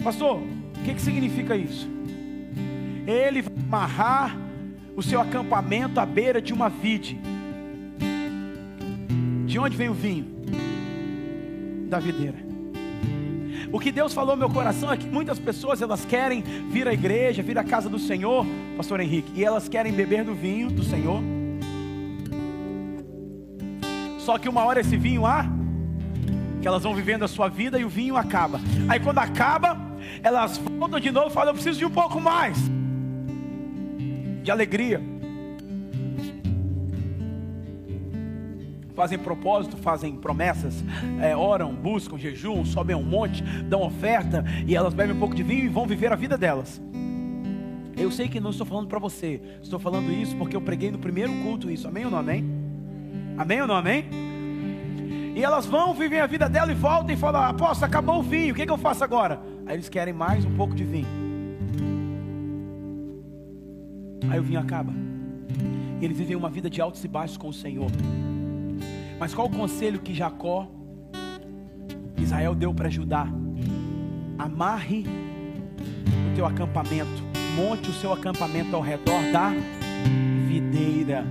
Pastor, 0.03 0.37
o 0.37 0.83
que, 0.83 0.95
que 0.95 1.01
significa 1.01 1.55
isso? 1.55 1.87
Ele 3.05 3.43
vai 3.43 3.53
amarrar 3.67 4.35
o 4.95 5.03
seu 5.03 5.21
acampamento 5.21 5.99
à 5.99 6.05
beira 6.05 6.41
de 6.41 6.51
uma 6.51 6.67
vide. 6.67 7.19
De 9.45 9.59
onde 9.59 9.77
vem 9.77 9.89
o 9.89 9.93
vinho? 9.93 10.25
Da 11.87 11.99
videira. 11.99 12.37
O 13.71 13.79
que 13.79 13.91
Deus 13.91 14.13
falou 14.13 14.35
no 14.35 14.39
meu 14.39 14.49
coração 14.49 14.91
é 14.91 14.97
que 14.97 15.07
muitas 15.07 15.39
pessoas 15.39 15.81
elas 15.81 16.03
querem 16.03 16.41
vir 16.41 16.87
à 16.87 16.93
igreja, 16.93 17.43
vir 17.43 17.57
à 17.57 17.63
casa 17.63 17.87
do 17.87 17.99
Senhor, 17.99 18.45
Pastor 18.75 18.99
Henrique, 18.99 19.31
e 19.35 19.45
elas 19.45 19.69
querem 19.69 19.93
beber 19.93 20.25
do 20.25 20.33
vinho 20.33 20.69
do 20.69 20.83
Senhor 20.83 21.21
só 24.21 24.37
que 24.37 24.47
uma 24.47 24.63
hora 24.63 24.79
esse 24.79 24.95
vinho 24.95 25.25
há, 25.25 25.45
que 26.61 26.67
elas 26.67 26.83
vão 26.83 26.93
vivendo 26.93 27.23
a 27.23 27.27
sua 27.27 27.49
vida 27.49 27.79
e 27.79 27.83
o 27.83 27.89
vinho 27.89 28.15
acaba. 28.15 28.59
Aí 28.87 28.99
quando 28.99 29.17
acaba, 29.17 29.75
elas 30.21 30.57
voltam 30.57 30.99
de 30.99 31.11
novo 31.11 31.27
e 31.27 31.31
falam: 31.31 31.49
Eu 31.49 31.53
preciso 31.55 31.79
de 31.79 31.85
um 31.85 31.89
pouco 31.89 32.21
mais 32.21 32.57
de 34.43 34.51
alegria. 34.51 35.01
Fazem 38.93 39.17
propósito, 39.17 39.77
fazem 39.77 40.15
promessas, 40.15 40.83
é, 41.19 41.35
oram, 41.35 41.73
buscam, 41.73 42.17
jejum, 42.17 42.63
sobem 42.63 42.95
um 42.95 43.01
monte, 43.01 43.41
dão 43.41 43.81
oferta 43.81 44.45
e 44.67 44.75
elas 44.75 44.93
bebem 44.93 45.15
um 45.15 45.19
pouco 45.19 45.33
de 45.33 45.41
vinho 45.41 45.65
e 45.65 45.69
vão 45.69 45.87
viver 45.87 46.11
a 46.11 46.15
vida 46.15 46.37
delas. 46.37 46.79
Eu 47.97 48.11
sei 48.11 48.27
que 48.27 48.39
não 48.39 48.51
estou 48.51 48.67
falando 48.67 48.87
para 48.87 48.99
você, 48.99 49.41
estou 49.63 49.79
falando 49.79 50.11
isso 50.11 50.35
porque 50.35 50.55
eu 50.55 50.61
preguei 50.61 50.91
no 50.91 50.99
primeiro 50.99 51.33
culto 51.41 51.71
isso, 51.71 51.87
amém 51.87 52.05
ou 52.05 52.11
não 52.11 52.19
amém? 52.19 52.60
Amém 53.41 53.59
ou 53.59 53.67
não 53.67 53.73
amém? 53.73 54.05
E 55.35 55.43
elas 55.43 55.65
vão, 55.65 55.95
vivem 55.95 56.19
a 56.19 56.27
vida 56.27 56.47
dela 56.47 56.71
e 56.71 56.75
voltam 56.75 57.09
e 57.11 57.17
falam: 57.17 57.41
Apóstolo, 57.41 57.87
acabou 57.87 58.19
o 58.19 58.21
vinho, 58.21 58.53
o 58.53 58.55
que, 58.55 58.67
que 58.67 58.71
eu 58.71 58.77
faço 58.77 59.03
agora? 59.03 59.41
Aí 59.65 59.75
eles 59.75 59.89
querem 59.89 60.13
mais 60.13 60.45
um 60.45 60.55
pouco 60.55 60.75
de 60.75 60.83
vinho. 60.83 61.07
Aí 64.29 64.39
o 64.39 64.43
vinho 64.43 64.59
acaba. 64.59 64.93
E 65.99 66.05
eles 66.05 66.19
vivem 66.19 66.35
uma 66.35 66.51
vida 66.51 66.69
de 66.69 66.79
altos 66.79 67.03
e 67.03 67.07
baixos 67.07 67.35
com 67.35 67.49
o 67.49 67.53
Senhor. 67.53 67.89
Mas 69.19 69.33
qual 69.33 69.47
o 69.47 69.51
conselho 69.51 69.99
que 69.99 70.13
Jacó, 70.13 70.69
Israel 72.17 72.53
deu 72.53 72.71
para 72.75 72.89
Judá? 72.89 73.25
Amarre 74.37 75.03
o 76.31 76.35
teu 76.35 76.45
acampamento, 76.45 77.23
monte 77.55 77.89
o 77.89 77.93
seu 77.93 78.13
acampamento 78.13 78.75
ao 78.75 78.83
redor 78.83 79.31
da 79.31 79.49
videira 80.47 81.25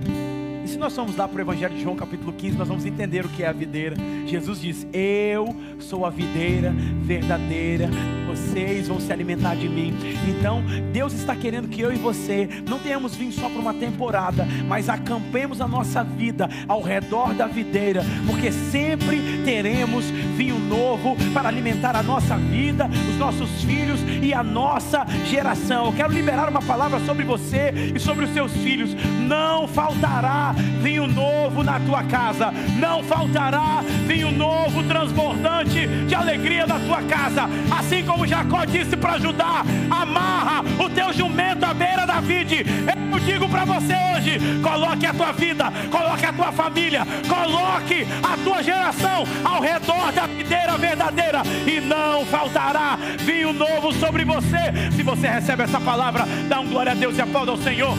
se 0.65 0.77
nós 0.77 0.95
formos 0.95 1.15
lá 1.15 1.27
para 1.27 1.37
o 1.37 1.41
Evangelho 1.41 1.75
de 1.75 1.81
João, 1.81 1.95
capítulo 1.95 2.33
15, 2.33 2.57
nós 2.57 2.67
vamos 2.67 2.85
entender 2.85 3.25
o 3.25 3.29
que 3.29 3.43
é 3.43 3.47
a 3.47 3.51
videira. 3.51 3.95
Jesus 4.25 4.61
diz: 4.61 4.87
Eu 4.93 5.55
sou 5.79 6.05
a 6.05 6.09
videira 6.09 6.73
verdadeira, 7.01 7.89
vocês 8.27 8.87
vão 8.87 8.99
se 8.99 9.11
alimentar 9.11 9.55
de 9.55 9.67
mim. 9.67 9.93
Então, 10.27 10.63
Deus 10.93 11.13
está 11.13 11.35
querendo 11.35 11.67
que 11.67 11.81
eu 11.81 11.91
e 11.91 11.97
você 11.97 12.47
não 12.67 12.79
tenhamos 12.79 13.15
vindo 13.15 13.33
só 13.33 13.49
para 13.49 13.59
uma 13.59 13.73
temporada, 13.73 14.47
mas 14.67 14.87
acampemos 14.87 15.61
a 15.61 15.67
nossa 15.67 16.03
vida 16.03 16.49
ao 16.67 16.81
redor 16.81 17.33
da 17.33 17.47
videira, 17.47 18.03
porque 18.25 18.51
sempre 18.51 19.43
teremos 19.43 20.05
vinho 20.37 20.59
novo 20.59 21.15
para 21.33 21.49
alimentar 21.49 21.95
a 21.95 22.03
nossa 22.03 22.37
vida, 22.37 22.87
os 23.09 23.17
nossos 23.17 23.63
filhos 23.63 23.99
e 24.21 24.33
a 24.33 24.43
nossa 24.43 25.05
geração. 25.25 25.87
Eu 25.87 25.93
quero 25.93 26.13
liberar 26.13 26.49
uma 26.49 26.61
palavra 26.61 26.99
sobre 27.01 27.23
você 27.23 27.91
e 27.95 27.99
sobre 27.99 28.25
os 28.25 28.33
seus 28.33 28.51
filhos. 28.53 28.95
Não 29.27 29.67
faltará 29.67 30.50
vinho 30.53 31.07
novo 31.07 31.63
na 31.63 31.79
tua 31.79 32.03
casa, 32.03 32.51
não 32.79 33.03
faltará 33.03 33.83
vinho 34.07 34.31
novo 34.31 34.83
transbordante 34.83 35.87
de 36.07 36.15
alegria 36.15 36.65
na 36.65 36.79
tua 36.79 37.01
casa, 37.03 37.49
assim 37.77 38.03
como 38.03 38.27
Jacó 38.27 38.65
disse 38.65 38.95
para 38.97 39.19
Judá: 39.19 39.63
amarra 39.89 40.63
o 40.79 40.89
teu 40.89 41.13
jumento 41.13 41.65
à 41.65 41.73
beira 41.73 42.05
da 42.05 42.19
vide. 42.19 42.65
Eu 42.87 43.01
digo 43.19 43.47
para 43.49 43.65
você 43.65 43.93
hoje: 44.15 44.39
coloque 44.61 45.05
a 45.05 45.13
tua 45.13 45.31
vida, 45.31 45.71
coloque 45.89 46.25
a 46.25 46.33
tua 46.33 46.51
família, 46.51 47.05
coloque 47.27 48.05
a 48.23 48.37
tua 48.43 48.63
geração 48.63 49.25
ao 49.43 49.61
redor 49.61 50.11
da 50.11 50.25
videira 50.25 50.77
verdadeira, 50.77 51.41
e 51.67 51.79
não 51.79 52.25
faltará 52.25 52.97
vinho 53.19 53.53
novo 53.53 53.93
sobre 53.93 54.25
você. 54.25 54.91
Se 54.95 55.03
você 55.03 55.27
recebe 55.27 55.63
essa 55.63 55.79
palavra, 55.79 56.25
dá 56.47 56.59
um 56.59 56.67
glória 56.67 56.91
a 56.91 56.95
Deus 56.95 57.17
e 57.17 57.21
aplauda 57.21 57.51
ao 57.51 57.57
Senhor. 57.57 57.95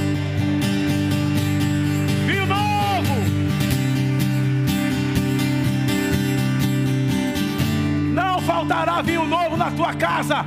Faltará 8.62 9.02
vinho 9.02 9.26
novo 9.26 9.56
na 9.56 9.70
tua 9.70 9.94
casa. 9.94 10.44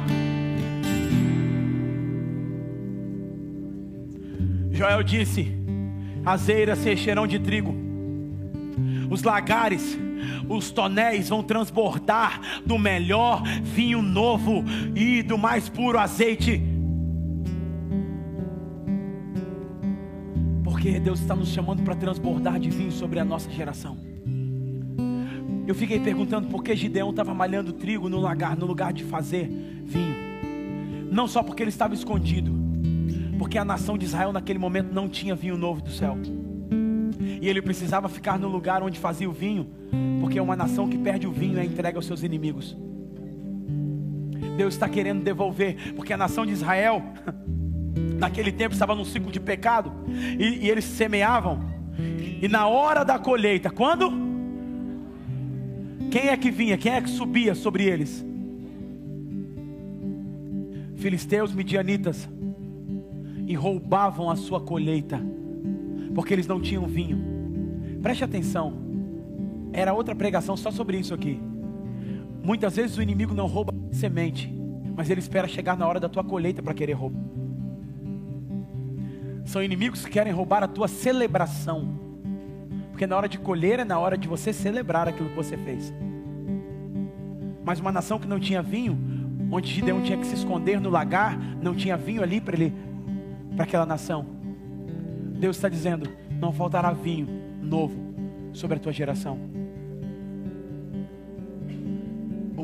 Joel 4.72 5.04
disse: 5.04 5.52
as 6.26 6.48
eiras 6.50 6.80
se 6.80 6.94
encherão 6.94 7.28
de 7.28 7.40
trigo, 7.40 7.76
os 9.10 9.24
lagares, 9.24 9.98
os 10.50 10.72
tonéis 10.72 11.30
vão 11.30 11.44
transbordar 11.44 12.40
do 12.66 12.78
melhor 12.78 13.44
vinho 13.62 14.02
novo 14.02 14.64
e 14.96 15.22
do 15.22 15.38
mais 15.38 15.70
puro 15.70 16.00
azeite. 16.00 16.75
Porque 20.86 21.00
Deus 21.00 21.20
está 21.20 21.36
nos 21.36 21.50
chamando 21.50 21.82
para 21.82 21.96
transbordar 21.96 22.60
de 22.60 22.70
vinho 22.70 22.92
sobre 22.92 23.20
a 23.20 23.26
nossa 23.26 23.50
geração. 23.50 23.98
Eu 25.66 25.74
fiquei 25.74 26.00
perguntando 26.00 26.48
por 26.48 26.64
que 26.64 26.76
Gideão 26.76 27.10
estava 27.10 27.34
malhando 27.34 27.74
trigo 27.74 28.08
no 28.08 28.20
lagar, 28.20 28.56
no 28.56 28.68
lugar 28.68 28.94
de 28.94 29.04
fazer 29.04 29.48
vinho. 29.84 30.16
Não 31.12 31.28
só 31.28 31.42
porque 31.42 31.64
ele 31.64 31.72
estava 31.72 31.96
escondido, 31.96 32.52
porque 33.40 33.58
a 33.58 33.66
nação 33.66 33.98
de 33.98 34.06
Israel 34.06 34.32
naquele 34.32 34.60
momento 34.60 34.94
não 34.94 35.10
tinha 35.10 35.34
vinho 35.34 35.58
novo 35.58 35.82
do 35.82 35.90
céu. 35.90 36.20
E 37.42 37.50
ele 37.50 37.64
precisava 37.64 38.08
ficar 38.08 38.38
no 38.38 38.48
lugar 38.48 38.84
onde 38.84 39.00
fazia 39.00 39.28
o 39.28 39.34
vinho, 39.34 39.68
porque 40.22 40.38
é 40.38 40.42
uma 40.42 40.56
nação 40.56 40.88
que 40.88 41.00
perde 41.00 41.26
o 41.26 41.32
vinho 41.32 41.58
é 41.58 41.66
entregue 41.66 41.98
aos 41.98 42.06
seus 42.06 42.22
inimigos. 42.22 42.78
Deus 44.56 44.76
está 44.76 44.88
querendo 44.88 45.24
devolver, 45.24 45.94
porque 45.96 46.14
a 46.14 46.18
nação 46.18 46.46
de 46.46 46.52
Israel, 46.52 47.02
naquele 47.96 48.52
tempo, 48.52 48.74
estava 48.74 48.94
num 48.94 49.06
ciclo 49.06 49.32
de 49.32 49.40
pecado, 49.40 49.92
e, 50.08 50.66
e 50.66 50.70
eles 50.70 50.86
semeavam, 50.86 51.60
e 52.42 52.48
na 52.48 52.68
hora 52.68 53.04
da 53.04 53.18
colheita, 53.18 53.70
quando? 53.70 54.12
Quem 56.12 56.30
é 56.30 56.38
que 56.38 56.52
vinha? 56.52 56.78
Quem 56.78 56.94
é 56.94 57.02
que 57.02 57.10
subia 57.10 57.56
sobre 57.56 57.86
eles? 57.86 58.26
Filisteus, 60.96 61.54
midianitas, 61.54 62.28
e 63.48 63.54
roubavam 63.54 64.30
a 64.30 64.36
sua 64.36 64.60
colheita, 64.60 65.22
porque 66.14 66.34
eles 66.34 66.48
não 66.48 66.60
tinham 66.60 66.86
vinho. 66.86 67.36
Preste 68.02 68.24
atenção, 68.24 68.74
era 69.74 69.94
outra 69.94 70.16
pregação 70.16 70.56
só 70.56 70.72
sobre 70.72 70.98
isso 70.98 71.14
aqui. 71.14 71.40
Muitas 72.44 72.76
vezes 72.76 72.98
o 72.98 73.02
inimigo 73.02 73.34
não 73.34 73.48
rouba 73.48 73.74
semente, 73.92 74.54
mas 74.96 75.10
ele 75.10 75.20
espera 75.20 75.48
chegar 75.48 75.78
na 75.78 75.88
hora 75.88 76.00
da 76.00 76.08
tua 76.08 76.24
colheita 76.24 76.62
para 76.62 76.74
querer 76.74 76.94
roubar. 76.94 77.35
São 79.46 79.64
inimigos 79.64 80.04
que 80.04 80.12
querem 80.12 80.34
roubar 80.34 80.64
a 80.64 80.68
tua 80.68 80.88
celebração, 80.88 81.88
porque 82.92 83.08
na 83.08 83.16
hora 83.16 83.30
de 83.30 83.38
colher 83.38 83.80
é 83.80 83.86
na 83.86 83.98
hora 83.98 84.18
de 84.18 84.28
você 84.28 84.52
celebrar 84.52 85.08
aquilo 85.08 85.30
que 85.30 85.36
você 85.36 85.56
fez. 85.56 85.94
Mas 87.64 87.80
uma 87.80 87.92
nação 87.92 88.20
que 88.20 88.28
não 88.28 88.40
tinha 88.40 88.62
vinho, 88.62 88.98
onde 89.52 89.72
Gideão 89.72 90.02
tinha 90.02 90.18
que 90.18 90.26
se 90.26 90.36
esconder 90.36 90.82
no 90.82 90.90
lagar, 90.90 91.40
não 91.62 91.74
tinha 91.74 91.96
vinho 91.96 92.22
ali 92.22 92.42
para 92.42 92.56
ele, 92.56 92.74
para 93.56 93.64
aquela 93.64 93.86
nação. 93.86 94.26
Deus 95.40 95.56
está 95.56 95.70
dizendo: 95.70 96.10
não 96.40 96.52
faltará 96.52 96.92
vinho 96.92 97.28
novo 97.62 97.96
sobre 98.52 98.78
a 98.78 98.80
tua 98.80 98.92
geração. 98.92 99.56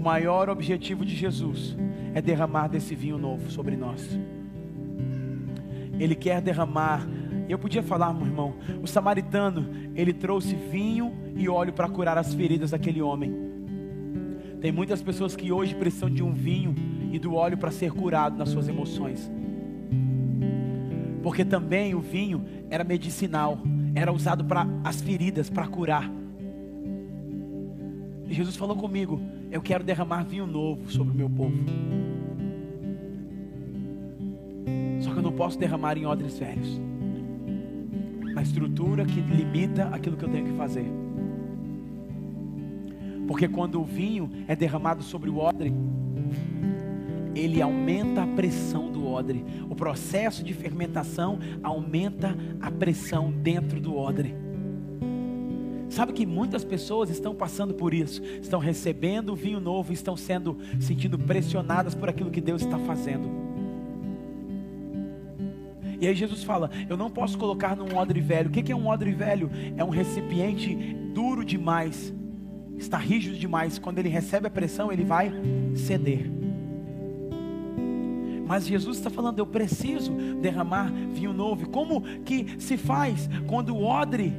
o 0.02 0.04
maior 0.04 0.50
objetivo 0.50 1.06
de 1.06 1.16
Jesus 1.16 1.78
é 2.16 2.22
derramar 2.22 2.68
desse 2.68 2.96
vinho 2.96 3.20
novo 3.20 3.52
sobre 3.52 3.78
nós. 3.78 4.18
Ele 6.02 6.16
quer 6.16 6.42
derramar. 6.42 7.08
Eu 7.48 7.60
podia 7.60 7.84
falar, 7.84 8.12
meu 8.12 8.26
irmão, 8.26 8.56
o 8.82 8.88
samaritano, 8.88 9.70
ele 9.96 10.12
trouxe 10.12 10.56
vinho 10.56 11.14
e 11.36 11.48
óleo 11.48 11.74
para 11.74 11.88
curar 11.88 12.18
as 12.18 12.34
feridas 12.34 12.72
daquele 12.72 13.02
homem. 13.02 13.32
Tem 14.60 14.72
muitas 14.72 15.02
pessoas 15.02 15.36
que 15.36 15.52
hoje 15.52 15.76
precisam 15.76 16.10
de 16.10 16.24
um 16.24 16.34
vinho 16.34 16.74
e 17.12 17.20
do 17.20 17.36
óleo 17.36 17.58
para 17.58 17.70
ser 17.70 17.92
curado 17.92 18.36
nas 18.36 18.50
suas 18.50 18.68
emoções. 18.68 19.32
Porque 21.22 21.46
também 21.46 21.94
o 21.94 22.00
vinho 22.00 22.44
era 22.70 22.84
medicinal, 22.84 23.60
era 23.94 24.12
usado 24.12 24.44
para 24.44 24.68
as 24.84 25.02
feridas, 25.02 25.52
para 25.52 25.68
curar. 25.68 26.10
E 28.28 28.34
Jesus 28.34 28.56
falou 28.56 28.76
comigo: 28.76 29.22
Eu 29.52 29.62
quero 29.62 29.84
derramar 29.84 30.24
vinho 30.24 30.48
novo 30.48 30.90
sobre 30.90 31.14
o 31.14 31.16
meu 31.16 31.30
povo. 31.30 32.01
Não 35.32 35.38
posso 35.38 35.58
derramar 35.58 35.98
em 35.98 36.06
odres 36.06 36.38
velhos. 36.38 36.80
Na 38.34 38.42
estrutura 38.42 39.06
que 39.06 39.22
limita 39.22 39.86
aquilo 39.86 40.18
que 40.18 40.26
eu 40.26 40.30
tenho 40.30 40.46
que 40.46 40.58
fazer. 40.58 40.86
Porque 43.28 43.48
quando 43.48 43.80
o 43.80 43.86
vinho 43.86 44.30
é 44.48 44.56
derramado 44.56 45.02
sobre 45.02 45.30
o 45.30 45.38
odre, 45.38 45.74
ele 47.34 47.62
aumenta 47.62 48.24
a 48.24 48.28
pressão 48.28 48.92
do 48.92 49.08
odre. 49.08 49.46
O 49.70 49.76
processo 49.76 50.44
de 50.44 50.54
fermentação 50.54 51.40
aumenta 51.64 52.36
a 52.60 52.70
pressão 52.70 53.32
dentro 53.32 53.80
do 53.80 53.96
odre. 53.96 54.36
Sabe 55.90 56.14
que 56.14 56.26
muitas 56.26 56.64
pessoas 56.64 57.10
estão 57.10 57.36
passando 57.36 57.74
por 57.74 57.94
isso, 57.94 58.22
estão 58.42 58.60
recebendo 58.60 59.36
vinho 59.36 59.60
novo, 59.60 59.92
estão 59.94 60.16
sendo 60.16 60.58
sentindo 60.80 61.18
pressionadas 61.18 61.96
por 61.96 62.10
aquilo 62.10 62.32
que 62.32 62.42
Deus 62.42 62.62
está 62.62 62.80
fazendo. 62.80 63.41
E 66.02 66.08
aí 66.08 66.16
Jesus 66.16 66.44
fala: 66.44 66.72
Eu 66.90 66.98
não 66.98 67.12
posso 67.12 67.38
colocar 67.38 67.76
num 67.76 67.96
odre 67.96 68.20
velho. 68.20 68.50
O 68.50 68.52
que 68.52 68.72
é 68.72 68.76
um 68.76 68.88
odre 68.88 69.12
velho? 69.12 69.52
É 69.78 69.84
um 69.84 69.90
recipiente 69.90 70.76
duro 71.14 71.46
demais, 71.46 72.12
está 72.76 72.98
rígido 72.98 73.38
demais. 73.38 73.78
Quando 73.78 74.00
ele 74.00 74.10
recebe 74.10 74.48
a 74.48 74.50
pressão, 74.50 74.92
ele 74.92 75.06
vai 75.06 75.32
ceder. 75.76 76.30
Mas 78.48 78.66
Jesus 78.66 78.98
está 78.98 79.12
falando: 79.12 79.38
Eu 79.38 79.46
preciso 79.46 80.12
derramar 80.42 80.92
vinho 81.14 81.32
novo. 81.32 81.70
Como 81.70 82.02
que 82.26 82.60
se 82.60 82.78
faz 82.78 83.30
quando 83.46 83.76
o 83.76 83.84
odre 83.84 84.34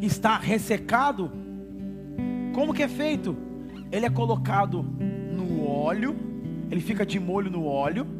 está 0.00 0.38
ressecado, 0.38 1.32
como 2.54 2.72
que 2.72 2.84
é 2.84 2.88
feito? 2.88 3.36
Ele 3.90 4.06
é 4.06 4.10
colocado 4.10 4.82
no 4.82 5.66
óleo, 5.68 6.16
ele 6.70 6.80
fica 6.80 7.04
de 7.04 7.18
molho 7.18 7.50
no 7.50 7.66
óleo, 7.66 8.19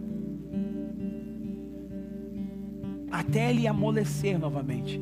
até 3.10 3.50
ele 3.50 3.66
amolecer 3.66 4.38
novamente. 4.38 5.00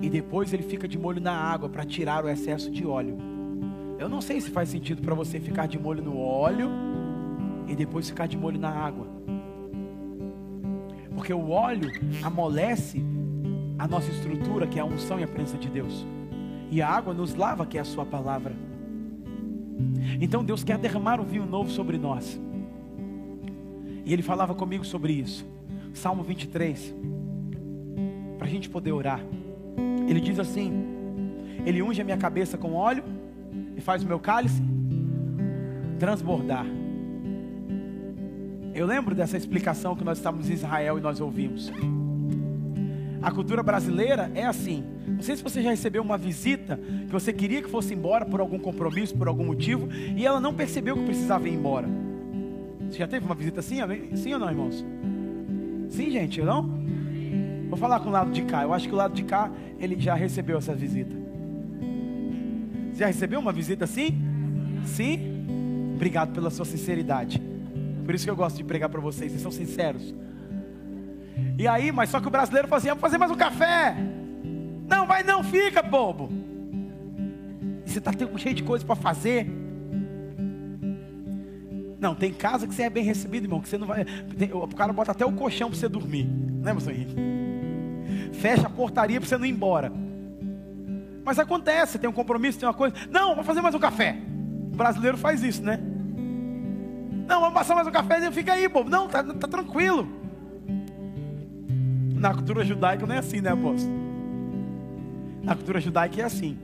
E 0.00 0.08
depois 0.08 0.52
ele 0.52 0.62
fica 0.62 0.88
de 0.88 0.98
molho 0.98 1.20
na 1.20 1.32
água 1.32 1.68
para 1.68 1.84
tirar 1.84 2.24
o 2.24 2.28
excesso 2.28 2.70
de 2.70 2.86
óleo. 2.86 3.16
Eu 3.98 4.08
não 4.08 4.20
sei 4.20 4.40
se 4.40 4.50
faz 4.50 4.68
sentido 4.68 5.00
para 5.00 5.14
você 5.14 5.38
ficar 5.38 5.66
de 5.66 5.78
molho 5.78 6.02
no 6.02 6.18
óleo 6.18 6.68
e 7.68 7.76
depois 7.76 8.08
ficar 8.08 8.26
de 8.26 8.36
molho 8.36 8.58
na 8.58 8.70
água. 8.70 9.06
Porque 11.14 11.32
o 11.32 11.50
óleo 11.50 11.90
amolece 12.22 13.00
a 13.78 13.86
nossa 13.86 14.10
estrutura, 14.10 14.66
que 14.66 14.78
é 14.78 14.82
a 14.82 14.84
unção 14.84 15.20
e 15.20 15.22
a 15.24 15.28
presença 15.28 15.56
de 15.56 15.68
Deus. 15.68 16.04
E 16.70 16.82
a 16.82 16.88
água 16.88 17.14
nos 17.14 17.34
lava, 17.34 17.66
que 17.66 17.78
é 17.78 17.80
a 17.80 17.84
Sua 17.84 18.04
palavra. 18.04 18.54
Então 20.20 20.44
Deus 20.44 20.64
quer 20.64 20.78
derramar 20.78 21.20
o 21.20 21.24
vinho 21.24 21.46
novo 21.46 21.70
sobre 21.70 21.98
nós. 21.98 22.40
E 24.04 24.12
Ele 24.12 24.22
falava 24.22 24.54
comigo 24.54 24.84
sobre 24.84 25.12
isso. 25.12 25.51
Salmo 25.92 26.22
23. 26.22 26.94
Para 28.38 28.46
a 28.46 28.50
gente 28.50 28.68
poder 28.68 28.92
orar. 28.92 29.20
Ele 30.08 30.20
diz 30.20 30.38
assim: 30.38 30.72
Ele 31.64 31.82
unge 31.82 32.00
a 32.00 32.04
minha 32.04 32.16
cabeça 32.16 32.58
com 32.58 32.74
óleo 32.74 33.04
e 33.76 33.80
faz 33.80 34.02
o 34.02 34.06
meu 34.06 34.18
cálice 34.18 34.62
transbordar. 35.98 36.66
Eu 38.74 38.86
lembro 38.86 39.14
dessa 39.14 39.36
explicação 39.36 39.94
que 39.94 40.02
nós 40.02 40.18
estávamos 40.18 40.48
em 40.50 40.54
Israel 40.54 40.98
e 40.98 41.00
nós 41.00 41.20
ouvimos. 41.20 41.70
A 43.22 43.30
cultura 43.30 43.62
brasileira 43.62 44.30
é 44.34 44.44
assim. 44.44 44.82
Não 45.06 45.22
sei 45.22 45.36
se 45.36 45.42
você 45.42 45.62
já 45.62 45.70
recebeu 45.70 46.02
uma 46.02 46.18
visita 46.18 46.76
que 46.76 47.12
você 47.12 47.32
queria 47.32 47.62
que 47.62 47.70
fosse 47.70 47.94
embora 47.94 48.24
por 48.24 48.40
algum 48.40 48.58
compromisso, 48.58 49.16
por 49.16 49.28
algum 49.28 49.44
motivo, 49.44 49.88
e 50.16 50.26
ela 50.26 50.40
não 50.40 50.52
percebeu 50.52 50.96
que 50.96 51.04
precisava 51.04 51.48
ir 51.48 51.54
embora. 51.54 51.88
Você 52.90 52.98
já 52.98 53.06
teve 53.06 53.24
uma 53.24 53.34
visita 53.34 53.60
assim? 53.60 53.76
Sim 54.16 54.34
ou 54.34 54.40
não, 54.40 54.48
irmãos? 54.50 54.84
Sim, 55.92 56.10
gente, 56.10 56.40
não? 56.40 56.82
Vou 57.68 57.78
falar 57.78 58.00
com 58.00 58.08
o 58.08 58.12
lado 58.12 58.30
de 58.30 58.42
cá. 58.42 58.62
Eu 58.62 58.72
acho 58.72 58.88
que 58.88 58.94
o 58.94 58.96
lado 58.96 59.12
de 59.12 59.24
cá 59.24 59.50
ele 59.78 60.00
já 60.00 60.14
recebeu 60.14 60.56
essa 60.56 60.74
visita. 60.74 61.14
Você 62.90 63.00
já 63.00 63.06
recebeu 63.06 63.38
uma 63.38 63.52
visita 63.52 63.84
assim? 63.84 64.18
Sim? 64.86 65.92
Obrigado 65.94 66.32
pela 66.32 66.50
sua 66.50 66.64
sinceridade. 66.64 67.40
Por 68.06 68.14
isso 68.14 68.24
que 68.24 68.30
eu 68.30 68.36
gosto 68.36 68.56
de 68.56 68.64
pregar 68.64 68.88
para 68.88 69.02
vocês. 69.02 69.32
Vocês 69.32 69.42
são 69.42 69.50
sinceros. 69.50 70.14
E 71.58 71.68
aí, 71.68 71.92
mas 71.92 72.08
só 72.08 72.20
que 72.20 72.26
o 72.26 72.30
brasileiro 72.30 72.68
fazia, 72.68 72.92
assim, 72.92 73.00
vamos 73.00 73.02
fazer 73.02 73.18
mais 73.18 73.30
um 73.30 73.36
café. 73.36 73.94
Não, 74.88 75.06
vai 75.06 75.22
não, 75.22 75.44
fica, 75.44 75.82
bobo. 75.82 76.30
E 77.86 77.90
você 77.90 77.98
está 77.98 78.12
cheio 78.38 78.54
de 78.54 78.62
coisa 78.62 78.82
para 78.84 78.96
fazer. 78.96 79.46
Não, 82.02 82.16
tem 82.16 82.32
casa 82.32 82.66
que 82.66 82.74
você 82.74 82.82
é 82.82 82.90
bem 82.90 83.04
recebido, 83.04 83.44
irmão, 83.44 83.60
que 83.60 83.68
você 83.68 83.78
não 83.78 83.86
vai. 83.86 84.04
Tem, 84.04 84.52
o 84.52 84.66
cara 84.66 84.92
bota 84.92 85.12
até 85.12 85.24
o 85.24 85.30
colchão 85.30 85.70
para 85.70 85.78
você 85.78 85.88
dormir. 85.88 86.24
Né, 86.24 86.72
meu 86.72 86.90
Henrique? 86.90 87.14
Fecha 88.32 88.66
a 88.66 88.70
portaria 88.70 89.20
para 89.20 89.28
você 89.28 89.38
não 89.38 89.46
ir 89.46 89.50
embora. 89.50 89.92
Mas 91.24 91.38
acontece, 91.38 92.00
tem 92.00 92.10
um 92.10 92.12
compromisso, 92.12 92.58
tem 92.58 92.66
uma 92.66 92.74
coisa. 92.74 92.96
Não, 93.08 93.30
vamos 93.30 93.46
fazer 93.46 93.60
mais 93.60 93.72
um 93.72 93.78
café. 93.78 94.18
O 94.72 94.76
brasileiro 94.76 95.16
faz 95.16 95.44
isso, 95.44 95.62
né? 95.62 95.78
Não, 97.28 97.38
vamos 97.38 97.54
passar 97.54 97.76
mais 97.76 97.86
um 97.86 97.92
café, 97.92 98.32
fica 98.32 98.52
aí, 98.52 98.66
bobo. 98.66 98.90
Não, 98.90 99.06
tá, 99.06 99.22
tá 99.22 99.46
tranquilo. 99.46 100.08
Na 102.16 102.34
cultura 102.34 102.64
judaica 102.64 103.06
não 103.06 103.14
é 103.14 103.18
assim, 103.18 103.40
né, 103.40 103.50
apóstolo? 103.50 103.94
Na 105.40 105.54
cultura 105.54 105.80
judaica 105.80 106.20
é 106.20 106.24
assim. 106.24 106.58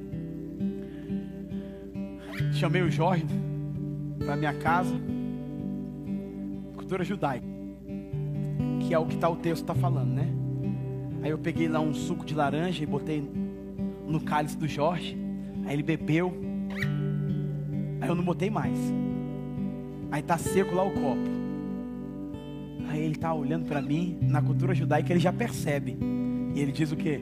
Chamei 2.55 2.83
o 2.83 2.91
Jorge 2.91 3.25
para 4.19 4.35
minha 4.35 4.55
casa. 4.55 5.18
Cultura 6.89 7.05
judaica. 7.05 7.47
Que 8.81 8.95
é 8.95 8.99
o 8.99 9.05
que 9.05 9.19
tá, 9.19 9.29
o 9.29 9.37
texto 9.37 9.61
está 9.61 9.75
falando, 9.75 10.09
né? 10.09 10.27
Aí 11.23 11.31
eu 11.31 11.37
peguei 11.37 11.69
lá 11.69 11.81
um 11.81 11.93
suco 11.93 12.25
de 12.25 12.35
laranja 12.35 12.83
e 12.83 12.87
botei 12.87 13.23
no 14.07 14.19
cálice 14.19 14.57
do 14.57 14.67
Jorge. 14.67 15.15
Aí 15.67 15.75
ele 15.75 15.83
bebeu. 15.83 16.33
Aí 18.01 18.09
eu 18.09 18.15
não 18.15 18.25
botei 18.25 18.49
mais. 18.49 18.79
Aí 20.11 20.23
tá 20.23 20.39
seco 20.39 20.75
lá 20.75 20.83
o 20.83 20.91
copo. 20.93 21.29
Aí 22.89 23.03
ele 23.03 23.17
está 23.17 23.35
olhando 23.35 23.67
para 23.67 23.83
mim, 23.83 24.17
na 24.23 24.41
cultura 24.41 24.75
judaica 24.75 25.13
ele 25.13 25.21
já 25.21 25.31
percebe. 25.31 25.95
E 26.55 26.59
ele 26.59 26.73
diz 26.73 26.91
o 26.91 26.97
quê? 26.97 27.21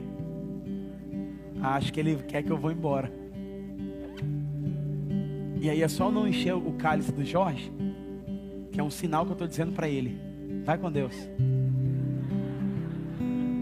Acho 1.61 1.91
que 1.91 1.99
ele 1.99 2.15
quer 2.23 2.41
que 2.41 2.49
eu 2.53 2.57
vou 2.57 2.71
embora. 2.71 3.11
E 5.59 5.69
aí 5.69 5.81
é 5.81 5.87
só 5.89 6.09
não 6.09 6.25
encher 6.25 6.55
o 6.55 6.71
cálice 6.71 7.11
do 7.11 7.25
Jorge, 7.25 7.69
que 8.77 8.81
é 8.81 8.83
um 8.83 8.91
sinal 8.91 9.25
que 9.25 9.31
eu 9.31 9.33
estou 9.33 9.47
dizendo 9.47 9.71
para 9.71 9.89
ele. 9.89 10.21
Vai 10.63 10.77
com 10.77 10.91
Deus. 10.91 11.15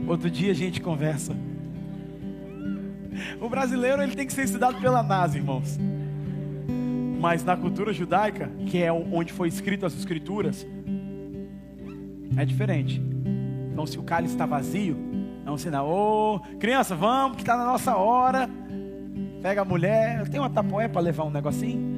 Outro 0.05 0.29
dia 0.29 0.51
a 0.51 0.53
gente 0.53 0.81
conversa. 0.81 1.33
O 3.39 3.47
brasileiro 3.47 4.03
ele 4.03 4.13
tem 4.13 4.27
que 4.27 4.33
ser 4.33 4.43
estudado 4.43 4.77
pela 4.81 5.01
NASA, 5.01 5.37
irmãos. 5.37 5.79
Mas 7.17 7.45
na 7.45 7.55
cultura 7.55 7.93
judaica, 7.93 8.51
que 8.65 8.83
é 8.83 8.91
onde 8.91 9.31
foi 9.31 9.47
escrito 9.47 9.85
as 9.85 9.97
escrituras, 9.97 10.67
é 12.35 12.43
diferente. 12.43 13.01
Então, 13.71 13.85
se 13.85 13.97
o 13.97 14.03
cálice 14.03 14.33
está 14.33 14.45
vazio, 14.45 14.97
é 15.45 15.49
um 15.49 15.57
sinal. 15.57 15.87
Ô, 15.87 16.35
oh, 16.35 16.39
criança, 16.57 16.93
vamos, 16.93 17.37
que 17.37 17.43
está 17.43 17.55
na 17.55 17.63
nossa 17.63 17.95
hora. 17.95 18.49
Pega 19.41 19.61
a 19.61 19.65
mulher. 19.65 20.27
Tem 20.27 20.41
uma 20.41 20.49
tapoé 20.49 20.89
para 20.89 20.99
levar 20.99 21.23
um 21.23 21.31
negocinho? 21.31 21.94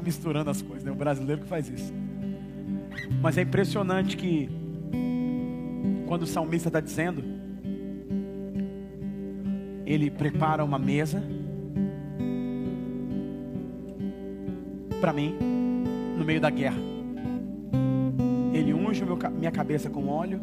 Está 0.00 0.06
misturando 0.06 0.48
as 0.48 0.62
coisas, 0.62 0.82
né? 0.82 0.90
O 0.90 0.94
brasileiro 0.94 1.42
que 1.42 1.46
faz 1.46 1.68
isso. 1.68 1.92
Mas 3.20 3.36
é 3.36 3.42
impressionante 3.42 4.16
que, 4.16 4.48
quando 6.06 6.22
o 6.22 6.26
salmista 6.26 6.70
está 6.70 6.80
dizendo, 6.80 7.22
ele 9.84 10.10
prepara 10.10 10.64
uma 10.64 10.78
mesa 10.78 11.22
para 15.02 15.12
mim 15.12 15.36
no 16.16 16.24
meio 16.24 16.40
da 16.40 16.48
guerra. 16.48 16.78
Ele 18.54 18.72
unge 18.72 19.04
meu, 19.04 19.18
minha 19.38 19.52
cabeça 19.52 19.90
com 19.90 20.08
óleo. 20.08 20.40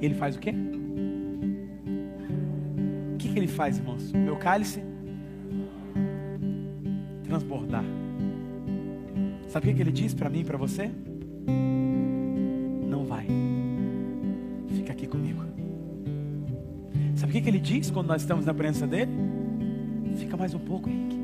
Ele 0.00 0.14
faz 0.14 0.34
o 0.34 0.38
quê? 0.38 0.54
O 3.12 3.18
que, 3.18 3.28
que 3.28 3.38
ele 3.38 3.48
faz, 3.48 3.76
irmãos? 3.76 4.12
Meu 4.12 4.36
cálice 4.36 4.93
transbordar. 7.34 7.84
Sabe 9.48 9.70
o 9.70 9.74
que 9.74 9.82
ele 9.82 9.90
diz 9.90 10.14
para 10.14 10.30
mim 10.30 10.40
e 10.40 10.44
para 10.44 10.56
você? 10.56 10.90
Não 12.88 13.04
vai. 13.04 13.26
Fica 14.68 14.92
aqui 14.92 15.06
comigo. 15.06 15.42
Sabe 17.16 17.36
o 17.36 17.42
que 17.42 17.48
ele 17.48 17.58
diz 17.58 17.90
quando 17.90 18.08
nós 18.08 18.22
estamos 18.22 18.46
na 18.46 18.54
presença 18.54 18.86
dele? 18.86 19.10
Fica 20.16 20.36
mais 20.36 20.54
um 20.54 20.60
pouco, 20.60 20.88
Henrique. 20.88 21.16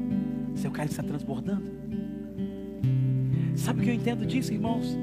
Seu 0.56 0.70
cálice 0.70 0.94
está 0.94 1.02
transbordando. 1.02 1.70
Sabe 3.54 3.80
o 3.80 3.84
que 3.84 3.90
eu 3.90 3.94
entendo 3.94 4.26
disso, 4.26 4.52
irmãos? 4.52 4.96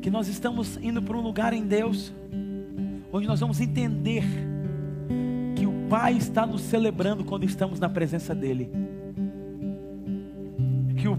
Que 0.00 0.10
nós 0.10 0.28
estamos 0.28 0.78
indo 0.78 1.02
para 1.02 1.16
um 1.18 1.20
lugar 1.20 1.52
em 1.52 1.66
Deus, 1.66 2.14
onde 3.12 3.26
nós 3.26 3.40
vamos 3.40 3.60
entender 3.60 4.24
que 5.54 5.66
o 5.66 5.72
Pai 5.88 6.14
está 6.16 6.46
nos 6.46 6.62
celebrando 6.62 7.24
quando 7.24 7.44
estamos 7.44 7.78
na 7.78 7.88
presença 7.88 8.34
dEle. 8.34 8.87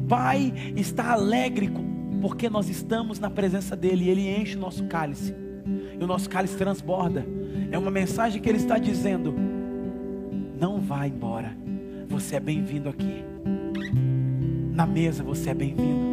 Pai 0.10 0.52
está 0.76 1.12
alegre 1.12 1.72
porque 2.20 2.50
nós 2.50 2.68
estamos 2.68 3.20
na 3.20 3.30
presença 3.30 3.76
dEle 3.76 4.06
e 4.06 4.10
Ele 4.10 4.28
enche 4.28 4.58
o 4.58 4.60
nosso 4.60 4.86
cálice. 4.86 5.36
E 6.00 6.04
o 6.04 6.08
nosso 6.08 6.28
cálice 6.28 6.58
transborda. 6.58 7.24
É 7.72 7.78
uma 7.78 7.92
mensagem 7.92 8.42
que 8.42 8.50
Ele 8.50 8.58
está 8.58 8.80
dizendo: 8.80 9.36
não 10.60 10.82
vá 10.82 11.08
embora, 11.08 11.56
você 12.10 12.38
é 12.38 12.40
bem-vindo 12.40 12.90
aqui. 12.90 13.24
Na 14.74 14.88
mesa 14.88 15.24
você 15.24 15.52
é 15.52 15.54
bem-vindo. 15.54 16.10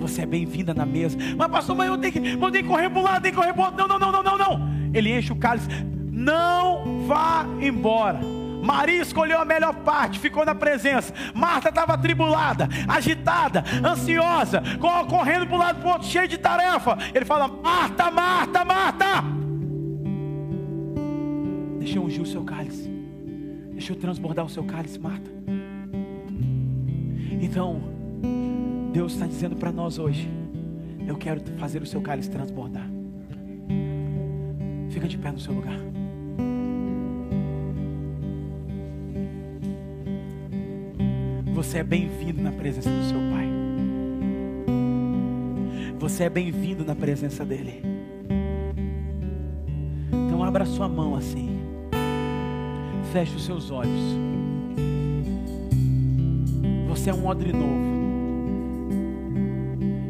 Você 0.00 0.20
é 0.20 0.26
bem-vinda 0.26 0.74
na 0.74 0.84
mesa. 0.84 1.16
Mas 1.34 1.48
pastor, 1.48 1.74
mas 1.74 1.88
eu 1.88 1.96
tenho 1.96 2.12
que, 2.12 2.18
eu 2.18 2.50
tenho 2.50 2.64
que 2.64 2.70
correr 2.70 2.90
para 2.90 3.00
um 3.00 3.04
lado, 3.04 3.22
tenho 3.22 3.34
que 3.34 3.40
correr 3.40 3.54
para 3.54 3.64
outro. 3.64 3.78
Não, 3.78 3.88
não, 3.88 3.98
não, 3.98 4.12
não, 4.12 4.22
não, 4.22 4.38
não. 4.38 4.70
Ele 4.92 5.16
enche 5.16 5.32
o 5.32 5.36
cálice. 5.36 5.66
Não 6.12 7.06
vá 7.06 7.46
embora. 7.58 8.20
Maria 8.64 9.02
escolheu 9.02 9.38
a 9.38 9.44
melhor 9.44 9.74
parte, 9.74 10.18
ficou 10.18 10.44
na 10.44 10.54
presença. 10.54 11.12
Marta 11.34 11.68
estava 11.68 11.92
atribulada, 11.92 12.66
agitada, 12.88 13.62
ansiosa, 13.84 14.62
correndo 15.08 15.46
para 15.46 15.54
um 15.54 15.58
lado 15.58 15.80
para 15.80 15.88
o 15.88 15.92
outro, 15.92 16.08
cheio 16.08 16.26
de 16.26 16.38
tarefa. 16.38 16.96
Ele 17.14 17.26
fala: 17.26 17.46
Marta, 17.46 18.10
Marta, 18.10 18.64
Marta. 18.64 19.24
Deixa 21.78 21.98
eu 21.98 22.04
ungir 22.04 22.22
o 22.22 22.26
seu 22.26 22.42
cálice. 22.42 22.90
Deixa 23.72 23.92
eu 23.92 23.96
transbordar 23.96 24.46
o 24.46 24.48
seu 24.48 24.64
cálice, 24.64 24.98
Marta. 24.98 25.30
Então, 27.42 27.82
Deus 28.94 29.12
está 29.12 29.26
dizendo 29.26 29.56
para 29.56 29.70
nós 29.70 29.98
hoje: 29.98 30.26
Eu 31.06 31.16
quero 31.16 31.42
fazer 31.58 31.82
o 31.82 31.86
seu 31.86 32.00
cálice 32.00 32.30
transbordar. 32.30 32.88
Fica 34.88 35.06
de 35.06 35.18
pé 35.18 35.30
no 35.30 35.38
seu 35.38 35.52
lugar. 35.52 35.93
Você 41.64 41.78
é 41.78 41.82
bem-vindo 41.82 42.42
na 42.42 42.52
presença 42.52 42.90
do 42.90 43.04
seu 43.04 43.18
Pai. 43.32 43.48
Você 45.98 46.24
é 46.24 46.28
bem-vindo 46.28 46.84
na 46.84 46.94
presença 46.94 47.42
dEle. 47.42 47.82
Então 50.12 50.44
abra 50.44 50.66
sua 50.66 50.86
mão 50.86 51.16
assim. 51.16 51.58
Feche 53.12 53.34
os 53.34 53.46
seus 53.46 53.70
olhos. 53.70 53.98
Você 56.86 57.08
é 57.08 57.14
um 57.14 57.26
odre 57.26 57.50
novo. 57.50 57.94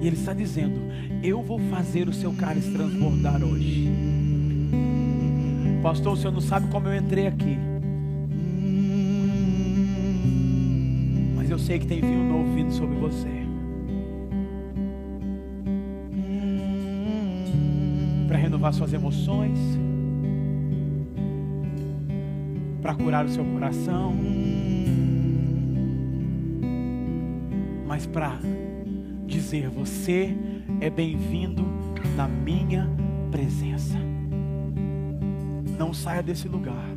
E 0.03 0.09
Ele 0.09 0.17
está 0.17 0.35
dizendo: 0.35 0.81
Eu 1.23 1.41
vou 1.41 1.61
fazer 1.71 2.09
o 2.09 2.13
seu 2.13 2.33
cálice 2.33 2.73
transbordar 2.73 3.43
hoje. 3.45 3.89
Pastor, 5.81 6.15
o 6.15 6.17
senhor 6.17 6.33
não 6.33 6.41
sabe 6.41 6.67
como 6.67 6.89
eu 6.89 6.97
entrei 6.97 7.29
aqui. 7.29 7.74
Sei 11.65 11.79
que 11.79 11.87
tem 11.87 12.01
vinho 12.01 12.25
novo 12.25 12.55
vindo 12.55 12.73
sobre 12.73 12.97
você. 12.97 13.29
Para 18.29 18.37
renovar 18.39 18.73
suas 18.73 18.93
emoções. 18.93 19.59
Para 22.83 22.95
curar 22.95 23.25
o 23.25 23.29
seu 23.29 23.45
coração 23.45 24.15
mas 27.95 28.07
para 28.07 28.41
dizer: 29.25 29.69
Você 29.71 30.37
é 30.81 30.91
bem-vindo 30.91 31.65
na 32.17 32.27
minha 32.27 32.91
presença. 33.31 33.97
Não 35.79 35.95
saia 35.95 36.21
desse 36.21 36.49
lugar. 36.49 36.94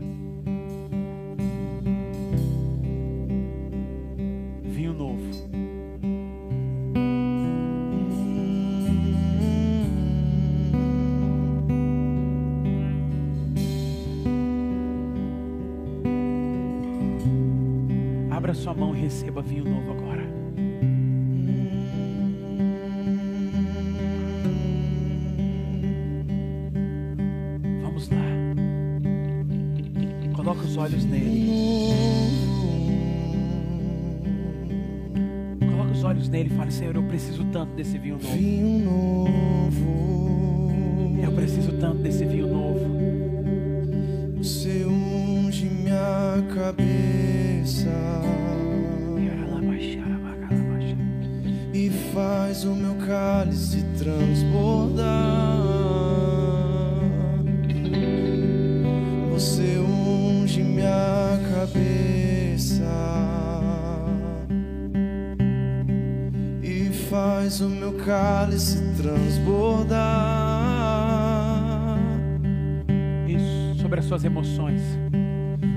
suas 74.17 74.25
emoções. 74.25 74.81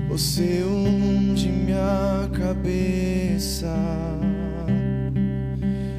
Você 0.09 0.63
unge 0.63 1.47
minha 1.49 2.27
cabeça 2.33 3.71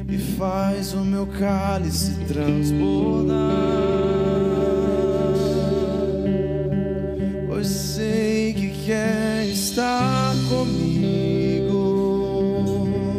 e 0.09 0.17
faz 0.17 0.93
o 0.93 0.99
meu 1.05 1.25
cálice 1.25 2.13
transbordar. 2.27 3.37
Pois 7.47 7.67
sei 7.67 8.53
que 8.53 8.85
quer 8.85 9.45
estar 9.45 10.33
comigo. 10.49 11.71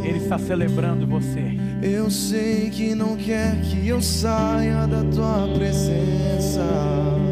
Ele 0.05 0.18
está 0.18 0.39
celebrando 0.39 1.07
você. 1.07 1.55
Eu 1.83 2.11
sei 2.11 2.68
que 2.70 2.95
não 2.95 3.16
quer 3.16 3.59
que 3.62 3.89
eu 3.89 4.03
saia 4.03 4.87
da 4.87 5.03
tua 5.05 5.49
presença. 5.55 7.24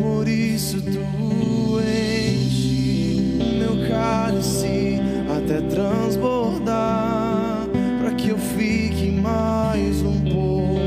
Por 0.00 0.26
isso 0.26 0.80
tu 0.80 1.78
enche 1.78 3.36
meu 3.58 3.86
cálice 3.86 4.98
até 5.28 5.60
transbordar, 5.60 7.66
para 8.00 8.12
que 8.12 8.30
eu 8.30 8.38
fique 8.38 9.10
mais 9.10 10.00
um 10.00 10.18
pouco, 10.22 10.80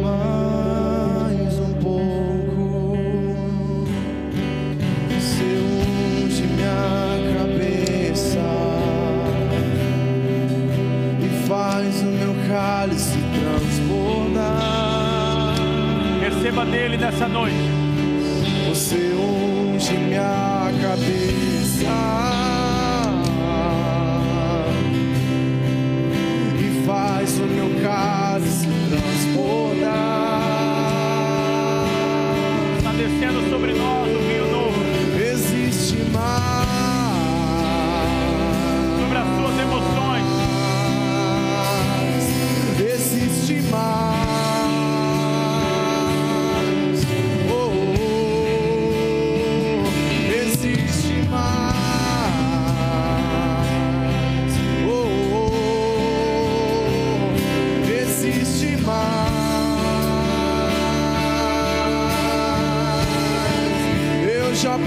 mais 0.00 1.58
um 1.58 1.74
pouco. 1.82 3.84
Você 5.08 5.58
unge 6.24 6.44
minha 6.44 7.18
cabeça 7.36 8.38
e 11.20 11.28
faz 11.48 12.00
o 12.00 12.06
meu 12.06 12.32
cálice 12.46 13.18
transbordar. 13.40 15.56
Receba 16.20 16.64
dele 16.64 16.96
nessa 16.96 17.26
noite. 17.26 17.71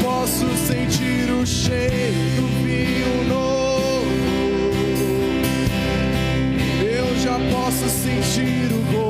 Posso 0.06 0.46
sentir 0.68 1.32
o 1.32 1.44
cheiro 1.44 2.16
do 2.36 2.48
vinho 2.64 3.28
novo. 3.28 4.06
Eu 6.84 7.18
já 7.18 7.40
posso 7.52 7.90
sentir 7.90 8.72
o 8.72 8.82
gosto 8.92 9.05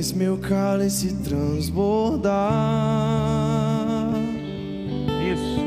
Faz 0.00 0.12
meu 0.12 0.38
cálice 0.38 1.12
transbordar. 1.12 2.32
Isso. 5.30 5.60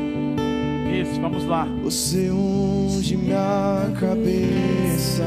Isso, 0.92 1.20
vamos 1.20 1.44
lá. 1.44 1.68
Você 1.84 2.32
unge 2.32 3.16
minha 3.16 3.92
cabeça. 4.00 5.22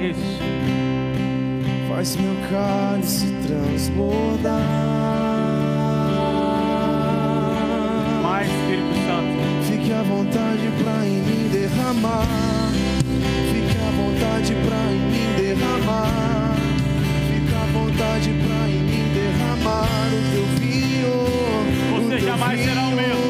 Isso. 0.00 0.42
Faz 1.88 2.16
meu 2.16 2.34
cálice 2.50 3.32
transbordar. 3.46 4.60
Mais 8.20 8.48
Espírito 8.48 8.94
Santo. 9.06 9.38
Fique 9.70 9.92
à 9.92 10.02
vontade 10.02 10.72
pra 10.82 11.06
em 11.06 11.20
mim 11.22 11.48
derramar. 11.52 12.26
Fique 13.52 13.76
à 13.78 13.90
vontade 13.92 14.54
pra 14.66 14.90
em 14.90 14.98
mim 15.12 15.36
derramar. 15.36 16.33
Vontade 17.94 18.30
pra 18.30 18.68
em 18.68 18.82
mim 18.82 19.06
derramar 19.14 19.86
o 20.08 20.18
teu 20.32 20.44
vinho. 20.58 21.14
Você 21.92 22.04
o 22.04 22.08
teu 22.08 22.18
jamais 22.26 22.58
será 22.60 22.82
o 22.82 22.84
vinho. 22.86 22.96
mesmo. 22.96 23.22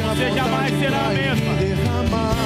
À 0.00 0.14
Você 0.14 0.26
jamais 0.34 0.72
será 0.78 1.00
a 1.04 1.10
mesma. 1.10 1.52
derramar. 1.54 2.36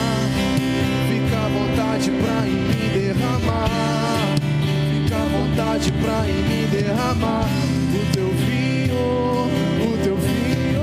À 1.32 1.49
vontade 1.49 2.11
pra 2.11 2.47
em 2.47 2.51
mim 2.51 2.88
derramar. 2.93 3.70
Fique 4.90 5.14
à 5.14 5.24
vontade 5.24 5.93
pra 5.93 6.28
em 6.28 6.43
mim 6.43 6.66
derramar 6.72 7.47
o 7.95 8.12
teu 8.12 8.28
vinho, 8.28 8.99
o 9.80 9.99
teu 10.03 10.16
vinho. 10.16 10.82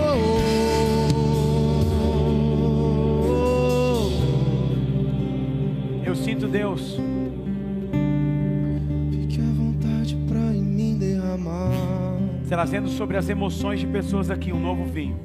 Eu 6.05 6.15
sinto 6.15 6.47
Deus. 6.47 7.08
Trazendo 12.49 12.89
sobre 12.89 13.15
as 13.15 13.29
emoções 13.29 13.79
de 13.79 13.85
pessoas 13.85 14.31
aqui 14.31 14.51
um 14.51 14.59
novo 14.59 14.83
vinho. 14.83 15.15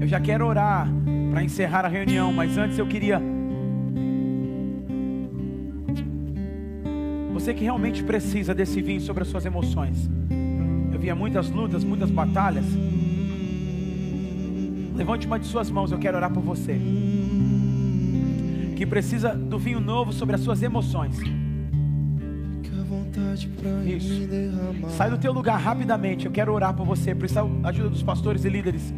Eu 0.00 0.08
já 0.08 0.18
quero 0.18 0.44
orar 0.44 0.88
para 1.30 1.44
encerrar 1.44 1.84
a 1.84 1.88
reunião, 1.88 2.32
mas 2.32 2.58
antes 2.58 2.76
eu 2.76 2.86
queria. 2.86 3.22
Você 7.32 7.54
que 7.54 7.62
realmente 7.62 8.02
precisa 8.02 8.52
desse 8.52 8.82
vinho 8.82 9.00
sobre 9.00 9.22
as 9.22 9.28
suas 9.28 9.46
emoções. 9.46 10.10
Eu 10.92 10.98
via 10.98 11.14
muitas 11.14 11.48
lutas, 11.48 11.84
muitas 11.84 12.10
batalhas. 12.10 12.66
Levante 14.96 15.28
uma 15.28 15.38
de 15.38 15.46
suas 15.46 15.70
mãos, 15.70 15.92
eu 15.92 15.98
quero 15.98 16.16
orar 16.16 16.32
por 16.32 16.42
você. 16.42 16.76
Que 18.74 18.84
precisa 18.84 19.32
do 19.32 19.60
vinho 19.60 19.78
novo 19.78 20.12
sobre 20.12 20.34
as 20.34 20.40
suas 20.40 20.60
emoções. 20.60 21.16
Isso. 23.86 24.28
Sai 24.96 25.10
do 25.10 25.18
teu 25.18 25.32
lugar 25.32 25.58
rapidamente. 25.58 26.26
Eu 26.26 26.32
quero 26.32 26.52
orar 26.52 26.74
por 26.74 26.86
você. 26.86 27.14
Precisa 27.14 27.42
da 27.44 27.68
ajuda 27.68 27.90
dos 27.90 28.02
pastores 28.02 28.44
e 28.44 28.48
líderes. 28.48 28.92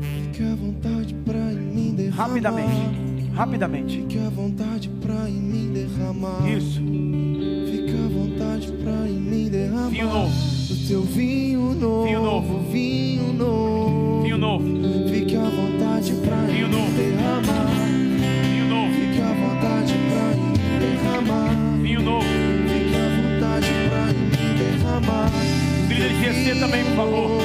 Fique 0.00 0.42
à 0.42 0.54
vontade 0.54 1.14
mim 1.14 1.94
derramar. 1.94 2.28
Rapidamente. 2.28 3.30
Rapidamente. 3.34 3.96
Fique 4.00 4.18
à 4.18 4.30
vontade 4.30 4.88
mim 4.88 5.72
derramar. 5.72 6.48
Isso. 6.48 6.80
Fique 6.80 7.94
à 7.94 8.08
vontade 8.08 8.72
mim 9.20 9.48
derramar. 9.50 9.88
Vinho 9.90 10.06
novo. 10.06 10.32
O 10.70 10.88
teu 10.88 11.02
vinho 11.02 11.74
novo. 11.74 12.04
Vinho 12.04 12.22
novo. 12.22 12.70
Vinho 12.70 13.32
novo. 13.32 14.22
Vinho 14.22 14.38
novo. 14.38 14.64
Os 26.28 26.34
líderes 26.34 26.44
de 26.44 26.54
GC 26.54 26.60
também, 26.60 26.84
por 26.84 26.96
favor. 26.96 27.42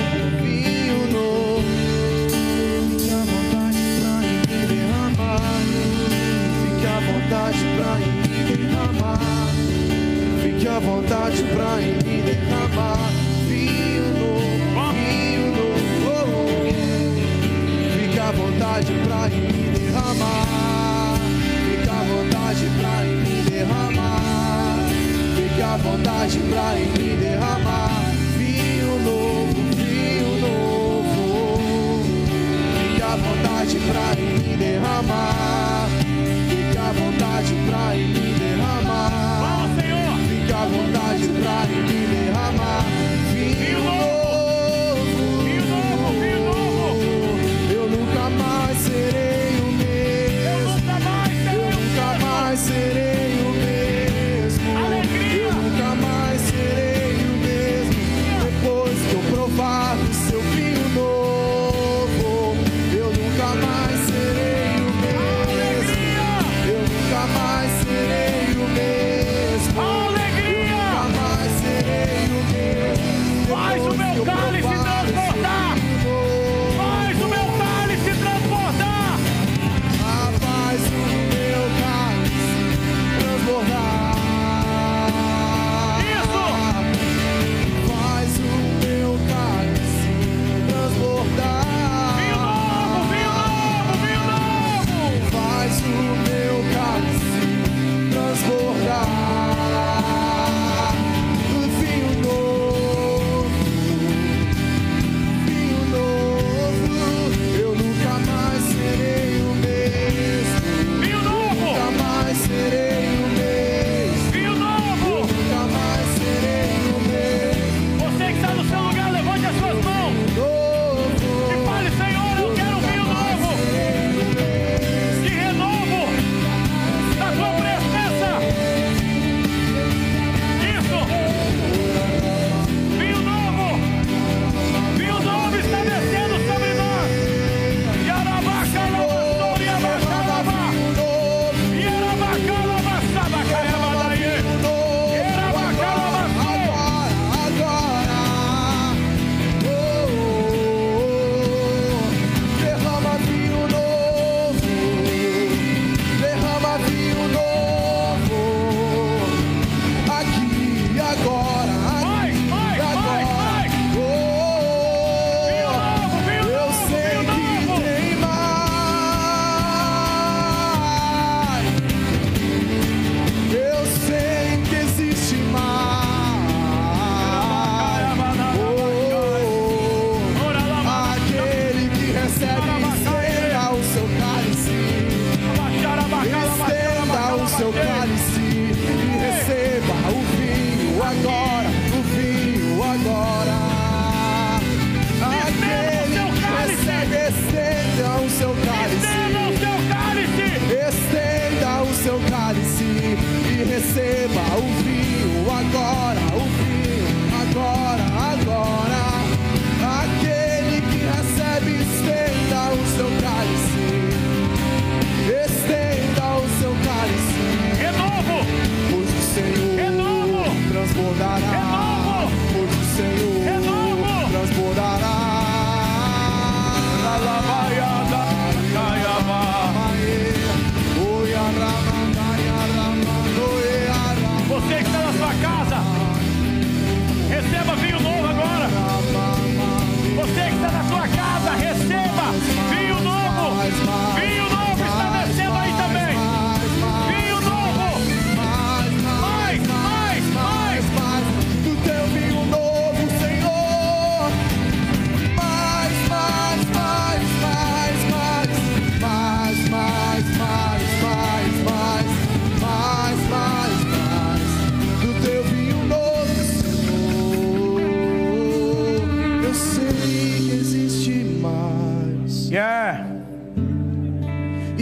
Fique 10.41 10.67
à 10.67 10.79
vontade 10.79 11.43
pra 11.43 12.00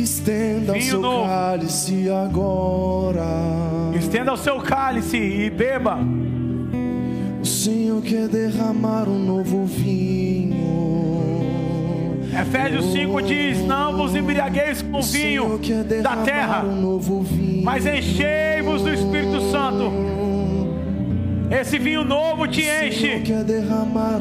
Estenda 0.02 0.72
o 0.72 0.76
Vinho 0.76 0.86
seu 0.86 1.02
novo. 1.02 1.28
cálice 1.28 2.10
agora. 2.10 3.26
Estenda 3.98 4.34
o 4.34 4.38
seu 4.38 4.58
cálice 4.62 5.18
e 5.18 5.50
beba. 5.50 5.98
O 7.42 7.46
Senhor 7.46 8.02
quer 8.02 8.28
derramar 8.28 9.08
um 9.08 9.20
novo 9.20 9.66
vinho. 9.66 10.60
Efésios 12.42 12.92
5 12.94 13.22
diz: 13.24 13.60
Não 13.66 13.98
vos 13.98 14.16
embriagueis 14.16 14.82
com 14.82 14.98
O 14.98 15.00
o 15.00 15.04
vinho 15.04 15.60
da 16.02 16.18
terra, 16.18 16.64
um 16.64 16.76
vinho. 17.24 17.64
mas 17.64 17.86
enchei-vos 17.86 18.82
do 18.82 18.94
Espírito 18.94 19.42
Santo. 19.52 19.92
Esse 21.52 21.80
vinho 21.80 22.04
novo 22.06 22.48
te 22.48 22.62
O 22.62 22.88
enche 22.88 23.24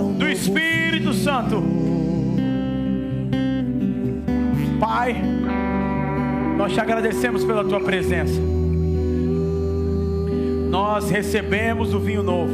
um 0.00 0.12
do 0.14 0.28
Espírito 0.28 1.12
Santo. 1.12 1.62
Pai, 4.80 5.16
nós 6.58 6.72
te 6.72 6.80
agradecemos 6.80 7.44
pela 7.44 7.62
tua 7.64 7.78
presença. 7.78 8.40
Nós 10.68 11.08
recebemos 11.08 11.94
o 11.94 12.00
vinho 12.00 12.24
novo 12.24 12.52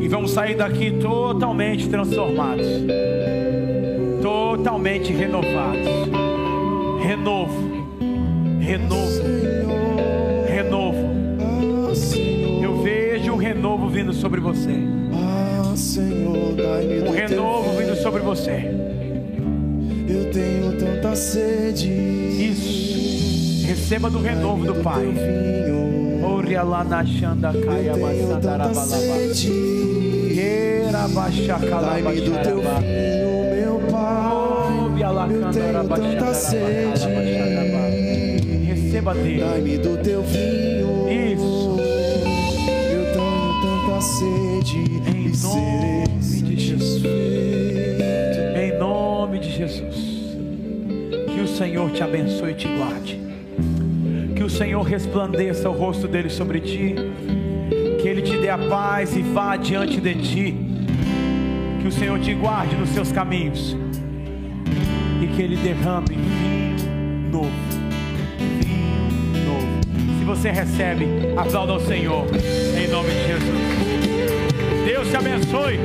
e 0.00 0.08
vamos 0.08 0.30
sair 0.30 0.56
daqui 0.56 0.92
totalmente 0.92 1.86
transformados, 1.90 2.66
totalmente 4.22 5.12
renovados. 5.12 5.86
Renovo, 7.02 7.86
renovo, 8.60 9.22
renovo. 10.48 11.14
Eu 12.62 12.80
vejo 12.82 13.32
um 13.32 13.36
renovo 13.36 13.88
vindo 13.88 14.14
sobre 14.14 14.40
você. 14.40 14.72
Ah, 15.12 15.74
Um 17.06 17.10
renovo 17.10 17.76
vindo 17.76 17.94
sobre 17.96 18.22
você. 18.22 18.84
Tenho 20.34 20.72
tanta 20.76 21.14
sede. 21.14 21.88
Isso. 21.88 23.68
Receba 23.68 24.10
do 24.10 24.20
renovo 24.20 24.64
do 24.66 24.74
Pai. 24.82 25.06
Oria 26.28 26.64
lá 26.64 26.82
na 26.82 27.06
xanda 27.06 27.52
caia 27.52 27.96
maçandarabalaba. 27.96 28.74
sede. 28.84 30.40
Era 30.40 31.06
baixa 31.06 31.56
Dai-me 31.56 32.20
do 32.20 32.42
teu 32.42 32.56
vinho, 32.56 33.54
meu 33.54 33.78
Pai. 33.88 34.74
Eu 35.30 35.52
tenho 35.52 35.88
tanta 35.88 36.34
sede. 36.34 37.06
Receba 38.66 39.14
dele. 39.14 39.38
Dai-me 39.38 39.78
do 39.78 39.96
teu 39.98 40.22
vinho. 40.24 41.08
Isso. 41.32 41.76
Eu 42.90 43.04
tenho 43.12 43.52
tanta 43.62 44.00
sede 44.00 44.78
Em 45.14 45.30
nome 45.40 46.42
de 46.42 46.56
Jesus. 46.56 47.02
Em 48.56 48.78
nome 48.80 49.38
de 49.38 49.50
Jesus. 49.52 50.03
Senhor 51.54 51.88
te 51.92 52.02
abençoe 52.02 52.50
e 52.50 52.54
te 52.54 52.66
guarde. 52.66 53.20
Que 54.34 54.42
o 54.42 54.50
Senhor 54.50 54.82
resplandeça 54.82 55.70
o 55.70 55.72
rosto 55.72 56.08
dele 56.08 56.28
sobre 56.28 56.58
ti. 56.58 56.96
Que 58.02 58.08
ele 58.08 58.22
te 58.22 58.36
dê 58.36 58.48
a 58.48 58.58
paz 58.58 59.16
e 59.16 59.22
vá 59.22 59.52
adiante 59.52 60.00
de 60.00 60.14
ti. 60.16 60.56
Que 61.80 61.86
o 61.86 61.92
Senhor 61.92 62.18
te 62.18 62.34
guarde 62.34 62.74
nos 62.74 62.88
seus 62.88 63.12
caminhos. 63.12 63.76
E 65.22 65.28
que 65.28 65.40
ele 65.40 65.56
derrame 65.56 66.16
vinho 66.16 67.30
novo. 67.30 67.50
Vinho 68.60 69.44
novo. 69.46 70.18
Se 70.18 70.24
você 70.24 70.50
recebe, 70.50 71.06
aplauda 71.36 71.72
ao 71.72 71.80
Senhor. 71.80 72.26
Em 72.76 72.88
nome 72.88 73.10
de 73.10 73.26
Jesus. 73.28 74.84
Deus 74.84 75.08
te 75.08 75.16
abençoe. 75.16 75.78